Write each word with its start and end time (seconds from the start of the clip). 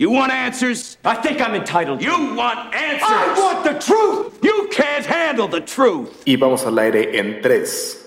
You 0.00 0.12
want 0.12 0.30
answers? 0.30 0.96
I 1.04 1.16
think 1.16 1.40
I'm 1.40 1.56
entitled. 1.56 2.00
You 2.00 2.36
want 2.36 2.72
answers? 2.72 3.02
I 3.02 3.34
want 3.36 3.64
the 3.64 3.80
truth! 3.80 4.38
You 4.44 4.68
can't 4.70 5.04
handle 5.04 5.48
the 5.48 5.60
truth. 5.60 6.22
Y 6.24 6.36
vamos 6.36 6.64
al 6.64 6.78
aire 6.78 7.18
en 7.18 7.42
3, 7.42 8.06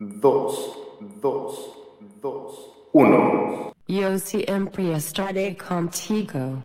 2, 0.00 0.76
2, 1.20 1.76
2, 2.22 2.70
1. 2.94 3.72
Yo 3.88 4.18
siempre 4.18 4.94
estaré 4.94 5.54
contigo. 5.54 6.64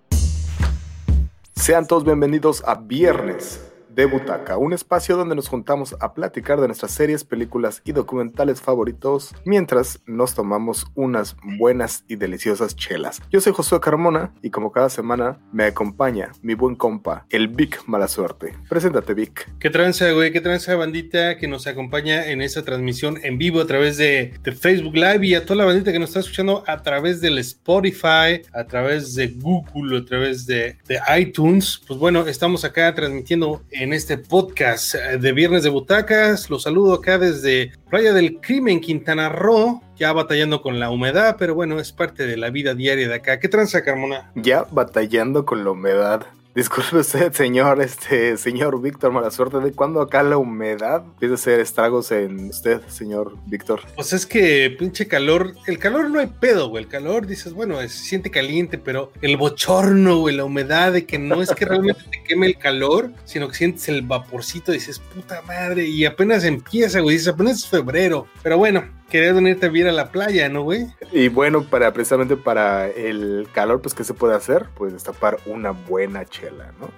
Sean 1.57 1.85
todos 1.85 2.05
bienvenidos 2.05 2.63
a 2.65 2.75
Viernes 2.75 3.67
de 3.97 4.05
Butaca, 4.05 4.57
un 4.57 4.73
espacio 4.73 5.17
donde 5.17 5.33
nos 5.33 5.47
juntamos 5.47 5.95
a 5.99 6.13
platicar 6.13 6.61
de 6.61 6.67
nuestras 6.67 6.91
series, 6.91 7.23
películas 7.23 7.81
y 7.83 7.93
documentales 7.93 8.61
favoritos 8.61 9.33
mientras 9.43 10.01
nos 10.05 10.35
tomamos 10.35 10.85
unas 10.93 11.35
buenas 11.57 12.05
y 12.07 12.15
deliciosas 12.15 12.75
chelas. 12.75 13.23
Yo 13.31 13.41
soy 13.41 13.53
Josué 13.53 13.79
Carmona 13.79 14.35
y 14.43 14.51
como 14.51 14.71
cada 14.71 14.91
semana 14.91 15.39
me 15.51 15.63
acompaña 15.63 16.31
mi 16.43 16.53
buen 16.53 16.75
compa, 16.75 17.25
el 17.31 17.47
Vic 17.47 17.81
Mala 17.88 18.07
Suerte. 18.07 18.53
Preséntate, 18.69 19.15
Vic. 19.15 19.49
¿Qué 19.59 19.71
tranza, 19.71 20.11
güey? 20.11 20.31
¿Qué 20.31 20.41
tranza, 20.41 20.75
bandita 20.75 21.38
que 21.38 21.47
nos 21.47 21.66
acompaña 21.66 22.27
en 22.27 22.43
esta 22.43 22.63
transmisión 22.63 23.17
en 23.23 23.39
vivo 23.39 23.61
a 23.61 23.66
través 23.66 23.97
de, 23.97 24.39
Facebook 24.61 24.93
Live 24.93 25.25
y 25.25 25.33
a 25.33 25.43
toda 25.43 25.55
la 25.55 25.66
bandita 25.66 25.91
que 25.91 25.97
nos 25.97 26.11
está 26.11 26.19
escuchando 26.19 26.63
a 26.67 26.83
través 26.83 27.19
del 27.19 27.39
Spotify, 27.39 28.43
a 28.53 28.63
través 28.67 29.16
de 29.16 29.29
Google, 29.29 29.97
a 29.97 30.05
través 30.05 30.45
de, 30.45 30.77
de 30.88 30.99
iTunes? 31.19 31.81
Pues 31.88 31.99
bueno, 31.99 32.27
estamos 32.27 32.63
acá 32.63 32.93
transmitiendo 32.93 33.63
en 33.71 33.86
este 33.93 34.17
podcast 34.17 34.95
eh, 34.95 35.17
de 35.17 35.31
Viernes 35.31 35.63
de 35.63 35.69
Butacas. 35.69 36.49
Los 36.49 36.63
saludo 36.63 36.93
acá 36.93 37.17
desde 37.17 37.71
Playa 37.89 38.13
del 38.13 38.39
Crimen, 38.39 38.81
Quintana 38.81 39.29
Roo, 39.29 39.81
ya 39.95 40.13
batallando 40.13 40.61
con 40.61 40.79
la 40.79 40.89
humedad, 40.89 41.35
pero 41.37 41.55
bueno, 41.55 41.79
es 41.79 41.91
parte 41.91 42.25
de 42.25 42.37
la 42.37 42.49
vida 42.49 42.73
diaria 42.73 43.07
de 43.07 43.15
acá. 43.15 43.39
¿Qué 43.39 43.47
tranza, 43.47 43.83
Carmona? 43.83 44.31
Ya 44.35 44.65
batallando 44.71 45.45
con 45.45 45.63
la 45.63 45.71
humedad. 45.71 46.25
Disculpe 46.57 46.97
usted, 46.97 47.34
señor, 47.34 47.79
este, 47.84 48.36
señor 48.36 48.81
Víctor, 48.81 49.11
mala 49.11 49.30
suerte. 49.30 49.59
¿De 49.59 49.73
cuándo 49.73 50.02
acá 50.02 50.23
la 50.23 50.38
humedad 50.38 51.03
empieza 51.05 51.33
a 51.33 51.36
hacer 51.36 51.59
estragos 51.59 52.11
en 52.11 52.50
usted, 52.50 52.81
señor 52.88 53.38
Víctor? 53.45 53.81
Pues 53.94 54.11
es 54.11 54.25
que 54.25 54.72
pinche 54.72 55.08
calor, 55.08 55.53
el 55.67 55.78
calor 55.78 56.09
no 56.09 56.19
hay 56.19 56.25
pedo. 56.25 56.75
El 56.80 56.88
calor 56.88 57.28
dices, 57.28 57.53
bueno, 57.53 57.80
se 57.81 57.89
siente 57.89 58.31
caliente, 58.31 58.80
pero 58.80 59.11
el 59.22 59.38
bochorno, 59.38 60.17
güey, 60.17 60.35
la 60.35 60.45
humedad 60.45 60.94
de 60.94 61.05
que 61.05 61.19
no 61.19 61.44
es 61.44 61.52
que 61.52 61.66
realmente 61.66 62.02
te 62.09 62.23
queme 62.23 62.47
el 62.47 62.58
calor, 62.58 63.11
sino 63.23 63.47
que 63.50 63.53
sientes 63.53 63.88
el 63.89 64.02
vaporcito, 64.02 64.72
dices, 64.72 64.97
puta 64.97 65.44
madre, 65.44 65.85
y 65.85 66.05
apenas 66.05 66.44
empieza, 66.44 67.02
güey, 67.02 67.17
dices, 67.17 67.35
apenas 67.35 67.58
es 67.58 67.67
febrero. 67.67 68.25
Pero 68.41 68.58
bueno, 68.58 68.83
querías 69.09 69.36
venirte 69.36 69.67
a 69.67 69.69
ver 69.69 69.88
a 69.88 69.91
la 69.91 70.11
playa, 70.11 70.50
¿no, 70.50 70.63
güey? 70.63 70.88
Y 71.11 71.30
bueno, 71.30 71.63
para 71.63 71.91
precisamente 71.94 72.38
para 72.38 72.88
el 72.88 73.47
calor, 73.53 73.81
pues, 73.81 73.94
¿qué 73.94 74.03
se 74.03 74.13
puede 74.13 74.36
hacer? 74.36 74.67
Pues 74.75 74.94
destapar 74.94 75.38
una 75.45 75.72
buena 75.72 76.25
chela, 76.25 76.73
¿no? 76.80 76.89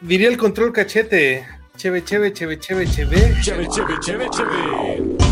Diría 0.00 0.28
el 0.28 0.36
control 0.36 0.72
cachete. 0.72 1.46
Cheve, 1.76 2.04
cheve, 2.04 2.32
cheve, 2.32 2.58
cheve, 2.58 2.86
cheve. 2.86 3.34
Cheve, 3.40 3.68
cheve, 3.68 3.94
cheve, 4.00 4.28
cheve. 4.30 5.27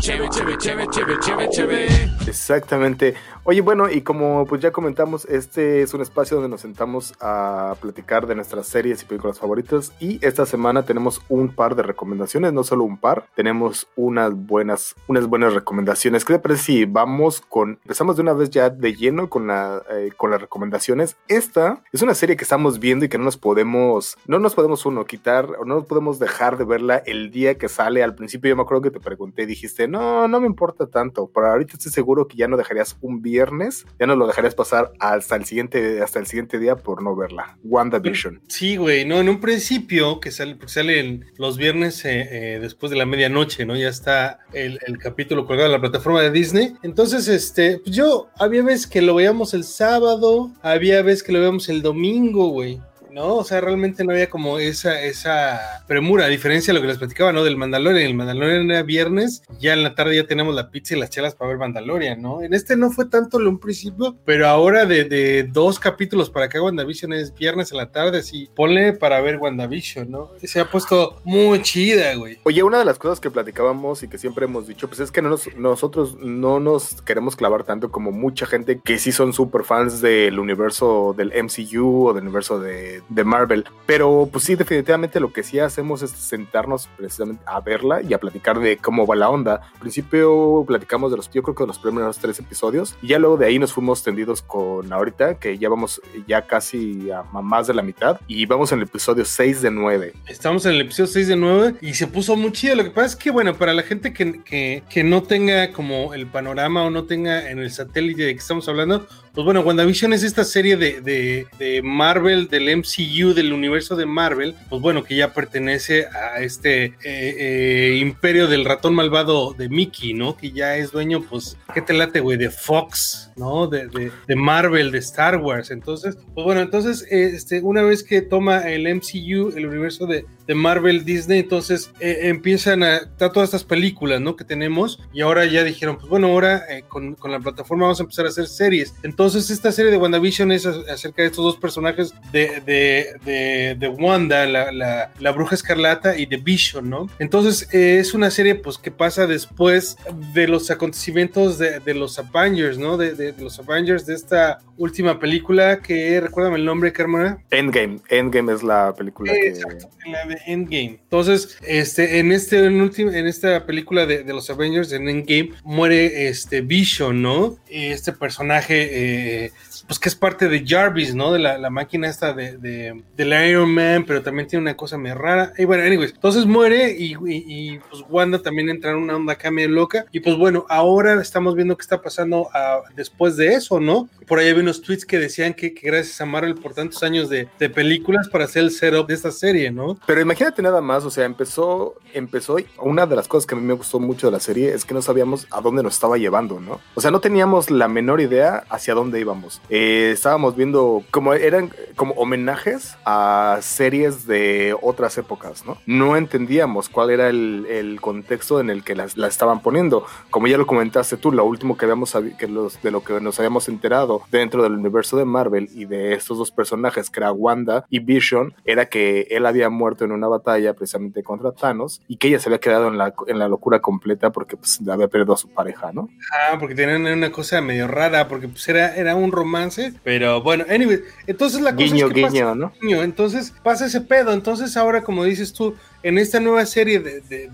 Cheve, 0.00 0.30
cheve, 0.30 0.56
cheve, 0.56 0.86
cheve, 0.88 1.18
cheve, 1.20 1.48
cheve. 1.50 2.10
Exactamente. 2.26 3.14
Oye, 3.44 3.60
bueno, 3.60 3.90
y 3.90 4.00
como 4.00 4.46
pues 4.46 4.62
ya 4.62 4.70
comentamos, 4.70 5.26
este 5.26 5.82
es 5.82 5.92
un 5.92 6.00
espacio 6.00 6.36
donde 6.36 6.48
nos 6.48 6.62
sentamos 6.62 7.12
a 7.20 7.74
platicar 7.80 8.26
de 8.26 8.34
nuestras 8.34 8.66
series 8.66 9.02
y 9.02 9.04
películas 9.04 9.38
favoritas. 9.38 9.92
Y 10.00 10.24
esta 10.24 10.46
semana 10.46 10.84
tenemos 10.84 11.20
un 11.28 11.54
par 11.54 11.76
de 11.76 11.82
recomendaciones, 11.82 12.54
no 12.54 12.64
solo 12.64 12.84
un 12.84 12.96
par, 12.96 13.26
tenemos 13.34 13.88
unas 13.94 14.34
buenas, 14.34 14.94
unas 15.06 15.26
buenas 15.26 15.52
recomendaciones. 15.52 16.24
¿Qué 16.24 16.34
te 16.34 16.38
parece 16.38 16.62
si 16.62 16.84
vamos 16.86 17.42
con, 17.42 17.78
empezamos 17.82 18.16
de 18.16 18.22
una 18.22 18.32
vez 18.32 18.48
ya 18.48 18.70
de 18.70 18.94
lleno 18.94 19.28
con, 19.28 19.48
la, 19.48 19.82
eh, 19.90 20.12
con 20.16 20.30
las 20.30 20.40
recomendaciones? 20.40 21.16
Esta 21.28 21.82
es 21.92 22.00
una 22.00 22.14
serie 22.14 22.36
que 22.36 22.44
estamos 22.44 22.78
viendo 22.78 23.04
y 23.04 23.08
que 23.10 23.18
no 23.18 23.24
nos 23.24 23.36
podemos, 23.36 24.16
no 24.26 24.38
nos 24.38 24.54
podemos 24.54 24.86
uno 24.86 25.04
quitar 25.04 25.50
o 25.58 25.66
no 25.66 25.74
nos 25.74 25.86
podemos 25.86 26.18
dejar 26.18 26.56
de 26.56 26.64
verla 26.64 27.02
el 27.04 27.30
día 27.30 27.58
que 27.58 27.68
sale. 27.68 28.02
Al 28.02 28.14
principio 28.14 28.48
yo 28.48 28.56
me 28.56 28.62
acuerdo 28.62 28.82
que 28.82 28.90
te 28.90 29.00
pregunté, 29.00 29.44
dijiste, 29.44 29.89
no, 29.90 30.28
no 30.28 30.40
me 30.40 30.46
importa 30.46 30.86
tanto, 30.86 31.30
pero 31.34 31.48
ahorita 31.48 31.74
estoy 31.74 31.92
seguro 31.92 32.26
que 32.28 32.36
ya 32.36 32.48
no 32.48 32.56
dejarías 32.56 32.96
un 33.00 33.22
viernes, 33.22 33.86
ya 33.98 34.06
no 34.06 34.16
lo 34.16 34.26
dejarías 34.26 34.54
pasar 34.54 34.92
hasta 34.98 35.36
el 35.36 35.44
siguiente, 35.44 36.02
hasta 36.02 36.18
el 36.18 36.26
siguiente 36.26 36.58
día 36.58 36.76
por 36.76 37.02
no 37.02 37.14
verla. 37.16 37.58
WandaVision. 37.64 38.40
Sí, 38.48 38.76
güey, 38.76 39.04
no, 39.04 39.18
en 39.18 39.28
un 39.28 39.40
principio 39.40 40.20
que 40.20 40.30
sale, 40.30 40.54
porque 40.56 40.72
salen 40.72 41.26
los 41.36 41.56
viernes 41.56 42.04
eh, 42.04 42.28
eh, 42.30 42.58
después 42.60 42.90
de 42.90 42.96
la 42.96 43.06
medianoche, 43.06 43.66
¿no? 43.66 43.76
Ya 43.76 43.88
está 43.88 44.40
el, 44.52 44.78
el, 44.86 44.98
capítulo 44.98 45.46
colgado 45.46 45.66
en 45.66 45.72
la 45.72 45.80
plataforma 45.80 46.22
de 46.22 46.30
Disney. 46.30 46.74
Entonces, 46.82 47.28
este, 47.28 47.78
pues 47.78 47.94
yo 47.94 48.30
había 48.38 48.62
veces 48.62 48.86
que 48.86 49.02
lo 49.02 49.14
veíamos 49.14 49.54
el 49.54 49.64
sábado, 49.64 50.50
había 50.62 51.02
veces 51.02 51.22
que 51.22 51.32
lo 51.32 51.40
veíamos 51.40 51.68
el 51.68 51.82
domingo, 51.82 52.48
güey. 52.48 52.80
¿No? 53.12 53.36
O 53.36 53.44
sea, 53.44 53.60
realmente 53.60 54.04
no 54.04 54.12
había 54.12 54.30
como 54.30 54.58
esa, 54.58 55.02
esa 55.02 55.84
premura, 55.86 56.24
a 56.24 56.28
diferencia 56.28 56.72
de 56.72 56.78
lo 56.78 56.82
que 56.82 56.88
les 56.88 56.98
platicaba, 56.98 57.32
¿no? 57.32 57.44
Del 57.44 57.56
Mandalorian. 57.56 58.06
El 58.06 58.14
Mandalorian 58.14 58.70
era 58.70 58.82
viernes, 58.82 59.42
ya 59.58 59.72
en 59.74 59.82
la 59.82 59.94
tarde 59.94 60.16
ya 60.16 60.26
tenemos 60.26 60.54
la 60.54 60.70
pizza 60.70 60.96
y 60.96 61.00
las 61.00 61.10
chelas 61.10 61.34
para 61.34 61.50
ver 61.50 61.58
Mandalorian, 61.58 62.20
¿no? 62.22 62.42
En 62.42 62.54
este 62.54 62.76
no 62.76 62.90
fue 62.90 63.06
tanto 63.06 63.38
lo 63.38 63.50
un 63.50 63.58
principio, 63.58 64.16
pero 64.24 64.46
ahora 64.46 64.86
de, 64.86 65.04
de 65.04 65.42
dos 65.42 65.78
capítulos 65.78 66.30
para 66.30 66.46
acá 66.46 66.62
WandaVision 66.62 67.12
es 67.12 67.34
viernes 67.34 67.72
en 67.72 67.78
la 67.78 67.90
tarde, 67.90 68.22
sí, 68.22 68.48
ponle 68.54 68.92
para 68.92 69.20
ver 69.20 69.36
WandaVision, 69.36 70.10
¿no? 70.10 70.30
Se 70.42 70.60
ha 70.60 70.70
puesto 70.70 71.20
muy 71.24 71.60
chida, 71.62 72.14
güey. 72.14 72.38
Oye, 72.44 72.62
una 72.62 72.78
de 72.78 72.84
las 72.84 72.98
cosas 72.98 73.20
que 73.20 73.30
platicábamos 73.30 74.02
y 74.02 74.08
que 74.08 74.18
siempre 74.18 74.44
hemos 74.44 74.66
dicho, 74.66 74.88
pues 74.88 75.00
es 75.00 75.10
que 75.10 75.20
no 75.20 75.28
nos, 75.28 75.54
nosotros 75.56 76.16
no 76.20 76.60
nos 76.60 77.02
queremos 77.02 77.36
clavar 77.36 77.64
tanto 77.64 77.90
como 77.90 78.12
mucha 78.12 78.46
gente 78.46 78.80
que 78.82 78.98
sí 78.98 79.12
son 79.12 79.32
súper 79.32 79.64
fans 79.64 80.00
del 80.00 80.38
universo 80.38 81.14
del 81.16 81.32
MCU 81.42 82.06
o 82.06 82.14
del 82.14 82.24
universo 82.24 82.60
de 82.60 82.99
de 83.08 83.24
Marvel. 83.24 83.64
Pero 83.86 84.28
pues 84.30 84.44
sí, 84.44 84.54
definitivamente 84.54 85.20
lo 85.20 85.32
que 85.32 85.42
sí 85.42 85.58
hacemos 85.58 86.02
es 86.02 86.10
sentarnos 86.10 86.88
precisamente 86.96 87.42
a 87.46 87.60
verla 87.60 88.02
y 88.02 88.14
a 88.14 88.18
platicar 88.18 88.60
de 88.60 88.76
cómo 88.76 89.06
va 89.06 89.16
la 89.16 89.30
onda. 89.30 89.60
Al 89.74 89.80
principio 89.80 90.64
platicamos 90.66 91.10
de 91.10 91.16
los, 91.16 91.30
yo 91.30 91.42
creo 91.42 91.54
que 91.54 91.64
de 91.64 91.68
los 91.68 91.78
primeros 91.78 92.18
tres 92.18 92.38
episodios 92.38 92.96
y 93.02 93.08
ya 93.08 93.18
luego 93.18 93.36
de 93.36 93.46
ahí 93.46 93.58
nos 93.58 93.72
fuimos 93.72 94.02
tendidos 94.02 94.42
con 94.42 94.92
ahorita, 94.92 95.38
que 95.38 95.58
ya 95.58 95.68
vamos 95.68 96.00
ya 96.26 96.42
casi 96.46 97.10
a 97.10 97.22
más 97.22 97.66
de 97.66 97.74
la 97.74 97.82
mitad 97.82 98.20
y 98.26 98.46
vamos 98.46 98.72
en 98.72 98.78
el 98.78 98.84
episodio 98.84 99.24
6 99.24 99.62
de 99.62 99.70
9. 99.70 100.12
Estamos 100.26 100.66
en 100.66 100.72
el 100.72 100.82
episodio 100.82 101.08
6 101.08 101.28
de 101.28 101.36
9 101.36 101.74
y 101.80 101.94
se 101.94 102.06
puso 102.06 102.36
muy 102.36 102.52
chido. 102.52 102.74
Lo 102.74 102.84
que 102.84 102.90
pasa 102.90 103.06
es 103.06 103.16
que, 103.16 103.30
bueno, 103.30 103.54
para 103.56 103.74
la 103.74 103.82
gente 103.82 104.12
que, 104.12 104.42
que, 104.42 104.82
que 104.88 105.04
no 105.04 105.22
tenga 105.22 105.72
como 105.72 106.14
el 106.14 106.26
panorama 106.26 106.84
o 106.84 106.90
no 106.90 107.04
tenga 107.04 107.50
en 107.50 107.58
el 107.58 107.70
satélite 107.70 108.22
de 108.22 108.34
que 108.34 108.40
estamos 108.40 108.68
hablando, 108.68 109.06
pues 109.32 109.44
bueno, 109.44 109.60
WandaVision 109.60 110.12
es 110.12 110.24
esta 110.24 110.44
serie 110.44 110.76
de, 110.76 111.00
de, 111.00 111.46
de, 111.58 111.82
Marvel, 111.82 112.48
del 112.48 112.76
MCU, 112.76 112.89
del 112.96 113.52
universo 113.52 113.96
de 113.96 114.04
Marvel, 114.04 114.54
pues 114.68 114.82
bueno, 114.82 115.04
que 115.04 115.14
ya 115.14 115.32
pertenece 115.32 116.06
a 116.06 116.40
este 116.40 116.84
eh, 116.84 116.94
eh, 117.04 117.98
imperio 118.00 118.46
del 118.46 118.64
ratón 118.64 118.94
malvado 118.94 119.54
de 119.54 119.68
Mickey, 119.68 120.12
¿no? 120.12 120.36
Que 120.36 120.50
ya 120.50 120.76
es 120.76 120.90
dueño, 120.90 121.22
pues, 121.22 121.56
¿qué 121.72 121.80
te 121.80 121.92
late, 121.92 122.20
güey? 122.20 122.36
De 122.36 122.50
Fox, 122.50 123.30
¿no? 123.36 123.68
De, 123.68 123.86
de, 123.86 124.10
de, 124.26 124.36
Marvel, 124.36 124.90
de 124.90 124.98
Star 124.98 125.36
Wars. 125.36 125.70
Entonces, 125.70 126.18
pues 126.34 126.44
bueno, 126.44 126.60
entonces, 126.60 127.06
este, 127.10 127.60
una 127.60 127.82
vez 127.82 128.02
que 128.02 128.22
toma 128.22 128.68
el 128.68 128.92
MCU, 128.92 129.56
el 129.56 129.66
universo 129.66 130.06
de, 130.06 130.26
de 130.50 130.56
Marvel 130.56 131.04
Disney, 131.04 131.38
entonces 131.38 131.92
eh, 132.00 132.22
empiezan 132.22 132.82
a 132.82 133.02
dar 133.16 133.30
todas 133.30 133.50
estas 133.50 133.62
películas, 133.62 134.20
¿no? 134.20 134.34
Que 134.34 134.42
tenemos 134.42 134.98
y 135.12 135.20
ahora 135.20 135.44
ya 135.44 135.62
dijeron, 135.62 135.96
pues 135.96 136.08
bueno, 136.08 136.26
ahora 136.26 136.64
eh, 136.68 136.82
con, 136.88 137.14
con, 137.14 137.30
la 137.30 137.38
plataforma 137.38 137.84
vamos 137.84 138.00
a 138.00 138.02
empezar 138.02 138.26
a 138.26 138.30
hacer 138.30 138.48
series. 138.48 138.92
Entonces 139.04 139.48
esta 139.50 139.70
serie 139.70 139.92
de 139.92 139.96
WandaVision 139.96 140.50
es 140.50 140.66
acerca 140.66 141.22
de 141.22 141.28
estos 141.28 141.44
dos 141.44 141.56
personajes 141.56 142.12
de, 142.32 142.60
de, 142.66 143.14
de, 143.24 143.76
de 143.78 143.88
Wanda, 143.90 144.44
la, 144.44 144.72
la, 144.72 145.12
la, 145.20 145.30
bruja 145.30 145.54
escarlata 145.54 146.18
y 146.18 146.26
de 146.26 146.38
Vision, 146.38 146.90
¿no? 146.90 147.06
Entonces 147.20 147.72
eh, 147.72 148.00
es 148.00 148.12
una 148.12 148.32
serie 148.32 148.56
pues 148.56 148.76
que 148.76 148.90
pasa 148.90 149.28
después 149.28 149.98
de 150.34 150.48
los 150.48 150.68
acontecimientos 150.72 151.58
de, 151.58 151.94
los 151.94 152.18
Avengers, 152.18 152.76
¿no? 152.76 152.96
De, 152.96 153.36
los 153.38 153.56
Avengers 153.60 154.04
de 154.04 154.14
esta 154.14 154.58
última 154.76 155.20
película 155.20 155.80
que, 155.80 156.20
recuérdame 156.20 156.56
el 156.56 156.64
nombre, 156.64 156.92
Carmona. 156.92 157.38
Endgame, 157.52 158.00
Endgame 158.08 158.52
es 158.52 158.64
la 158.64 158.92
película 158.96 159.32
Exacto, 159.32 159.88
que... 160.02 160.10
la 160.10 160.26
de 160.26 160.39
Endgame. 160.46 161.00
Entonces, 161.02 161.58
este, 161.66 162.18
en 162.18 162.32
este, 162.32 162.64
en, 162.64 162.80
en 162.80 163.26
esta 163.26 163.66
película 163.66 164.06
de, 164.06 164.24
los 164.24 164.50
Avengers, 164.50 164.92
en 164.92 165.08
Endgame, 165.08 165.52
muere 165.64 166.28
este 166.28 166.60
Vision, 166.60 167.22
¿no? 167.22 167.58
Este 167.68 168.12
personaje, 168.12 169.44
eh, 169.44 169.52
pues 169.86 169.98
que 169.98 170.08
es 170.08 170.14
parte 170.14 170.48
de 170.48 170.64
Jarvis, 170.66 171.14
¿no? 171.14 171.32
De 171.32 171.38
la, 171.38 171.70
máquina 171.70 172.08
esta 172.08 172.32
de, 172.32 172.58
de, 172.58 173.02
del 173.16 173.48
Iron 173.48 173.72
Man, 173.72 174.04
pero 174.06 174.22
también 174.22 174.48
tiene 174.48 174.62
una 174.62 174.76
cosa 174.76 174.98
muy 174.98 175.12
rara. 175.12 175.52
Y 175.56 175.64
bueno, 175.64 175.84
anyways, 175.84 176.12
entonces 176.12 176.46
muere 176.46 176.94
y, 176.96 177.78
pues 177.78 178.04
Wanda 178.08 178.40
también 178.40 178.68
entra 178.68 178.90
en 178.90 178.98
una 178.98 179.16
onda 179.16 179.34
acá 179.34 179.50
medio 179.50 179.68
loca. 179.68 180.06
Y 180.12 180.20
pues 180.20 180.36
bueno, 180.36 180.66
ahora 180.68 181.20
estamos 181.20 181.54
viendo 181.54 181.76
qué 181.76 181.82
está 181.82 182.00
pasando 182.02 182.48
después 182.94 183.36
de 183.36 183.54
eso, 183.54 183.80
¿no? 183.80 184.08
Por 184.26 184.38
ahí 184.38 184.48
había 184.48 184.62
unos 184.62 184.82
tweets 184.82 185.04
que 185.04 185.18
decían 185.18 185.54
que, 185.54 185.74
que 185.74 185.86
gracias 185.86 186.20
a 186.20 186.26
Marvel 186.26 186.54
por 186.54 186.74
tantos 186.74 187.02
años 187.02 187.28
de, 187.28 187.48
de 187.58 187.70
películas 187.70 188.28
para 188.28 188.44
hacer 188.44 188.62
el 188.64 188.70
setup 188.70 189.06
de 189.06 189.14
esta 189.14 189.30
serie, 189.30 189.70
¿no? 189.70 189.98
Pero 190.06 190.20
imagínate 190.30 190.62
nada 190.62 190.80
más, 190.80 191.04
o 191.04 191.10
sea, 191.10 191.24
empezó, 191.24 191.96
empezó, 192.14 192.56
una 192.78 193.04
de 193.04 193.16
las 193.16 193.26
cosas 193.26 193.46
que 193.46 193.56
a 193.56 193.58
mí 193.58 193.64
me 193.64 193.74
gustó 193.74 193.98
mucho 193.98 194.28
de 194.28 194.32
la 194.32 194.38
serie 194.38 194.72
es 194.72 194.84
que 194.84 194.94
no 194.94 195.02
sabíamos 195.02 195.48
a 195.50 195.60
dónde 195.60 195.82
nos 195.82 195.94
estaba 195.94 196.18
llevando, 196.18 196.60
¿no? 196.60 196.78
O 196.94 197.00
sea, 197.00 197.10
no 197.10 197.18
teníamos 197.18 197.68
la 197.68 197.88
menor 197.88 198.20
idea 198.20 198.62
hacia 198.70 198.94
dónde 198.94 199.18
íbamos. 199.18 199.60
Eh, 199.70 200.10
estábamos 200.14 200.54
viendo 200.54 201.02
como 201.10 201.34
eran 201.34 201.72
como 201.96 202.14
homenajes 202.14 202.96
a 203.04 203.58
series 203.60 204.24
de 204.28 204.76
otras 204.80 205.18
épocas, 205.18 205.66
¿no? 205.66 205.78
No 205.86 206.16
entendíamos 206.16 206.88
cuál 206.88 207.10
era 207.10 207.28
el, 207.28 207.66
el 207.68 208.00
contexto 208.00 208.60
en 208.60 208.70
el 208.70 208.84
que 208.84 208.94
las, 208.94 209.16
la 209.16 209.26
estaban 209.26 209.60
poniendo. 209.62 210.06
Como 210.30 210.46
ya 210.46 210.58
lo 210.58 210.66
comentaste 210.66 211.16
tú, 211.16 211.32
lo 211.32 211.44
último 211.44 211.76
que 211.76 211.86
habíamos 211.86 212.16
que 212.38 212.46
los, 212.46 212.80
de 212.82 212.92
lo 212.92 213.02
que 213.02 213.20
nos 213.20 213.40
habíamos 213.40 213.68
enterado 213.68 214.22
dentro 214.30 214.62
del 214.62 214.74
universo 214.74 215.16
de 215.16 215.24
Marvel 215.24 215.68
y 215.74 215.86
de 215.86 216.12
estos 216.12 216.38
dos 216.38 216.52
personajes, 216.52 217.10
que 217.10 217.18
era 217.18 217.32
Wanda 217.32 217.84
y 217.90 217.98
Vision, 217.98 218.54
era 218.64 218.86
que 218.86 219.26
él 219.30 219.44
había 219.44 219.70
muerto 219.70 220.04
en 220.04 220.19
una 220.20 220.28
batalla 220.28 220.74
precisamente 220.74 221.22
contra 221.22 221.52
Thanos 221.52 222.00
y 222.06 222.16
que 222.16 222.28
ella 222.28 222.38
se 222.38 222.48
había 222.48 222.60
quedado 222.60 222.88
en 222.88 222.96
la, 222.98 223.12
en 223.26 223.38
la 223.38 223.48
locura 223.48 223.80
completa 223.80 224.30
porque 224.30 224.56
pues 224.56 224.78
había 224.88 225.08
perdido 225.08 225.32
a 225.34 225.36
su 225.36 225.48
pareja, 225.48 225.90
¿no? 225.92 226.08
Ah, 226.32 226.56
porque 226.60 226.74
tenían 226.74 227.04
una 227.06 227.32
cosa 227.32 227.60
medio 227.60 227.88
rara, 227.88 228.28
porque 228.28 228.46
pues 228.48 228.68
era, 228.68 228.94
era 228.94 229.16
un 229.16 229.32
romance, 229.32 229.92
pero 230.04 230.40
bueno, 230.42 230.64
anyway, 230.70 231.00
entonces 231.26 231.60
la 231.60 231.72
cosa 231.74 231.84
Guiño, 231.84 232.06
es 232.06 232.12
que 232.14 232.22
pasa- 232.22 232.32
guiño, 232.32 232.54
¿no? 232.54 232.72
Niño, 232.80 233.02
Entonces 233.02 233.52
pasa 233.62 233.86
ese 233.86 234.00
pedo. 234.00 234.32
Entonces 234.32 234.76
ahora, 234.76 235.02
como 235.02 235.24
dices 235.24 235.52
tú, 235.52 235.74
en 236.02 236.18
esta 236.18 236.38
nueva 236.40 236.64
serie 236.66 237.00
de- 237.00 237.20
de- 237.20 237.48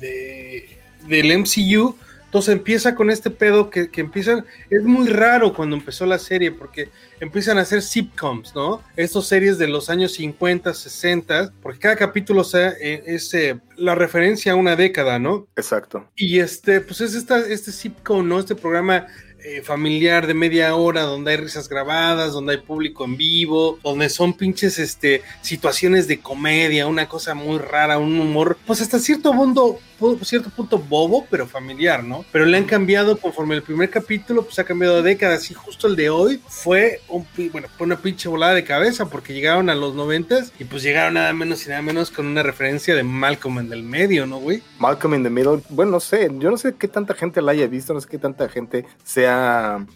de- 0.00 0.68
del 1.06 1.32
MCU, 1.32 1.96
entonces 2.32 2.54
empieza 2.54 2.94
con 2.94 3.10
este 3.10 3.28
pedo 3.28 3.68
que, 3.68 3.90
que 3.90 4.00
empiezan, 4.00 4.46
es 4.70 4.82
muy 4.82 5.06
raro 5.06 5.52
cuando 5.52 5.76
empezó 5.76 6.06
la 6.06 6.18
serie 6.18 6.50
porque 6.50 6.88
empiezan 7.20 7.58
a 7.58 7.60
hacer 7.60 7.82
sitcoms, 7.82 8.54
¿no? 8.54 8.82
Estas 8.96 9.26
series 9.26 9.58
de 9.58 9.68
los 9.68 9.90
años 9.90 10.14
50, 10.14 10.72
60, 10.72 11.52
porque 11.60 11.78
cada 11.78 11.96
capítulo 11.96 12.42
sea, 12.42 12.70
eh, 12.80 13.02
es 13.04 13.34
eh, 13.34 13.60
la 13.76 13.94
referencia 13.94 14.52
a 14.52 14.54
una 14.54 14.76
década, 14.76 15.18
¿no? 15.18 15.46
Exacto. 15.56 16.08
Y 16.16 16.38
este, 16.38 16.80
pues 16.80 17.02
es 17.02 17.14
esta, 17.14 17.38
este 17.38 17.70
sitcom, 17.70 18.26
¿no? 18.26 18.38
Este 18.38 18.54
programa 18.54 19.08
eh, 19.44 19.62
familiar 19.62 20.26
de 20.26 20.34
media 20.34 20.74
hora 20.74 21.02
donde 21.02 21.32
hay 21.32 21.36
risas 21.38 21.68
grabadas, 21.68 22.32
donde 22.32 22.52
hay 22.54 22.58
público 22.60 23.04
en 23.04 23.16
vivo, 23.16 23.78
donde 23.82 24.08
son 24.08 24.34
pinches 24.34 24.78
este, 24.78 25.22
situaciones 25.40 26.06
de 26.08 26.20
comedia, 26.20 26.86
una 26.86 27.08
cosa 27.08 27.34
muy 27.34 27.58
rara, 27.58 27.98
un 27.98 28.18
humor, 28.20 28.56
pues 28.66 28.80
hasta 28.80 28.98
cierto 28.98 29.32
pu- 29.32 30.22
cierto 30.24 30.50
punto 30.50 30.78
bobo, 30.78 31.26
pero 31.30 31.46
familiar, 31.46 32.02
¿no? 32.04 32.24
Pero 32.32 32.44
le 32.44 32.56
han 32.56 32.64
cambiado 32.64 33.16
conforme 33.18 33.54
el 33.54 33.62
primer 33.62 33.90
capítulo, 33.90 34.42
pues 34.44 34.58
ha 34.58 34.64
cambiado 34.64 35.02
décadas 35.02 35.50
y 35.50 35.54
justo 35.54 35.86
el 35.86 35.96
de 35.96 36.10
hoy 36.10 36.40
fue 36.48 37.00
un, 37.08 37.26
bueno, 37.52 37.68
fue 37.76 37.86
una 37.86 37.96
pinche 37.96 38.28
volada 38.28 38.54
de 38.54 38.64
cabeza 38.64 39.06
porque 39.08 39.32
llegaron 39.32 39.70
a 39.70 39.74
los 39.74 39.94
noventas 39.94 40.52
y 40.58 40.64
pues 40.64 40.82
llegaron 40.82 41.14
nada 41.14 41.32
menos 41.32 41.64
y 41.66 41.68
nada 41.70 41.82
menos 41.82 42.10
con 42.10 42.26
una 42.26 42.42
referencia 42.42 42.94
de 42.94 43.02
Malcolm 43.02 43.58
en 43.60 43.72
el 43.72 43.82
medio, 43.82 44.26
¿no, 44.26 44.38
güey? 44.38 44.62
Malcolm 44.78 45.14
in 45.14 45.22
the 45.22 45.30
Middle, 45.30 45.60
bueno, 45.68 45.92
no 45.92 46.00
sé, 46.00 46.28
yo 46.38 46.50
no 46.50 46.56
sé 46.56 46.74
qué 46.78 46.88
tanta 46.88 47.14
gente 47.14 47.40
la 47.40 47.52
haya 47.52 47.66
visto, 47.66 47.94
no 47.94 48.00
sé 48.00 48.08
qué 48.08 48.18
tanta 48.18 48.48
gente 48.48 48.84
sea, 49.04 49.31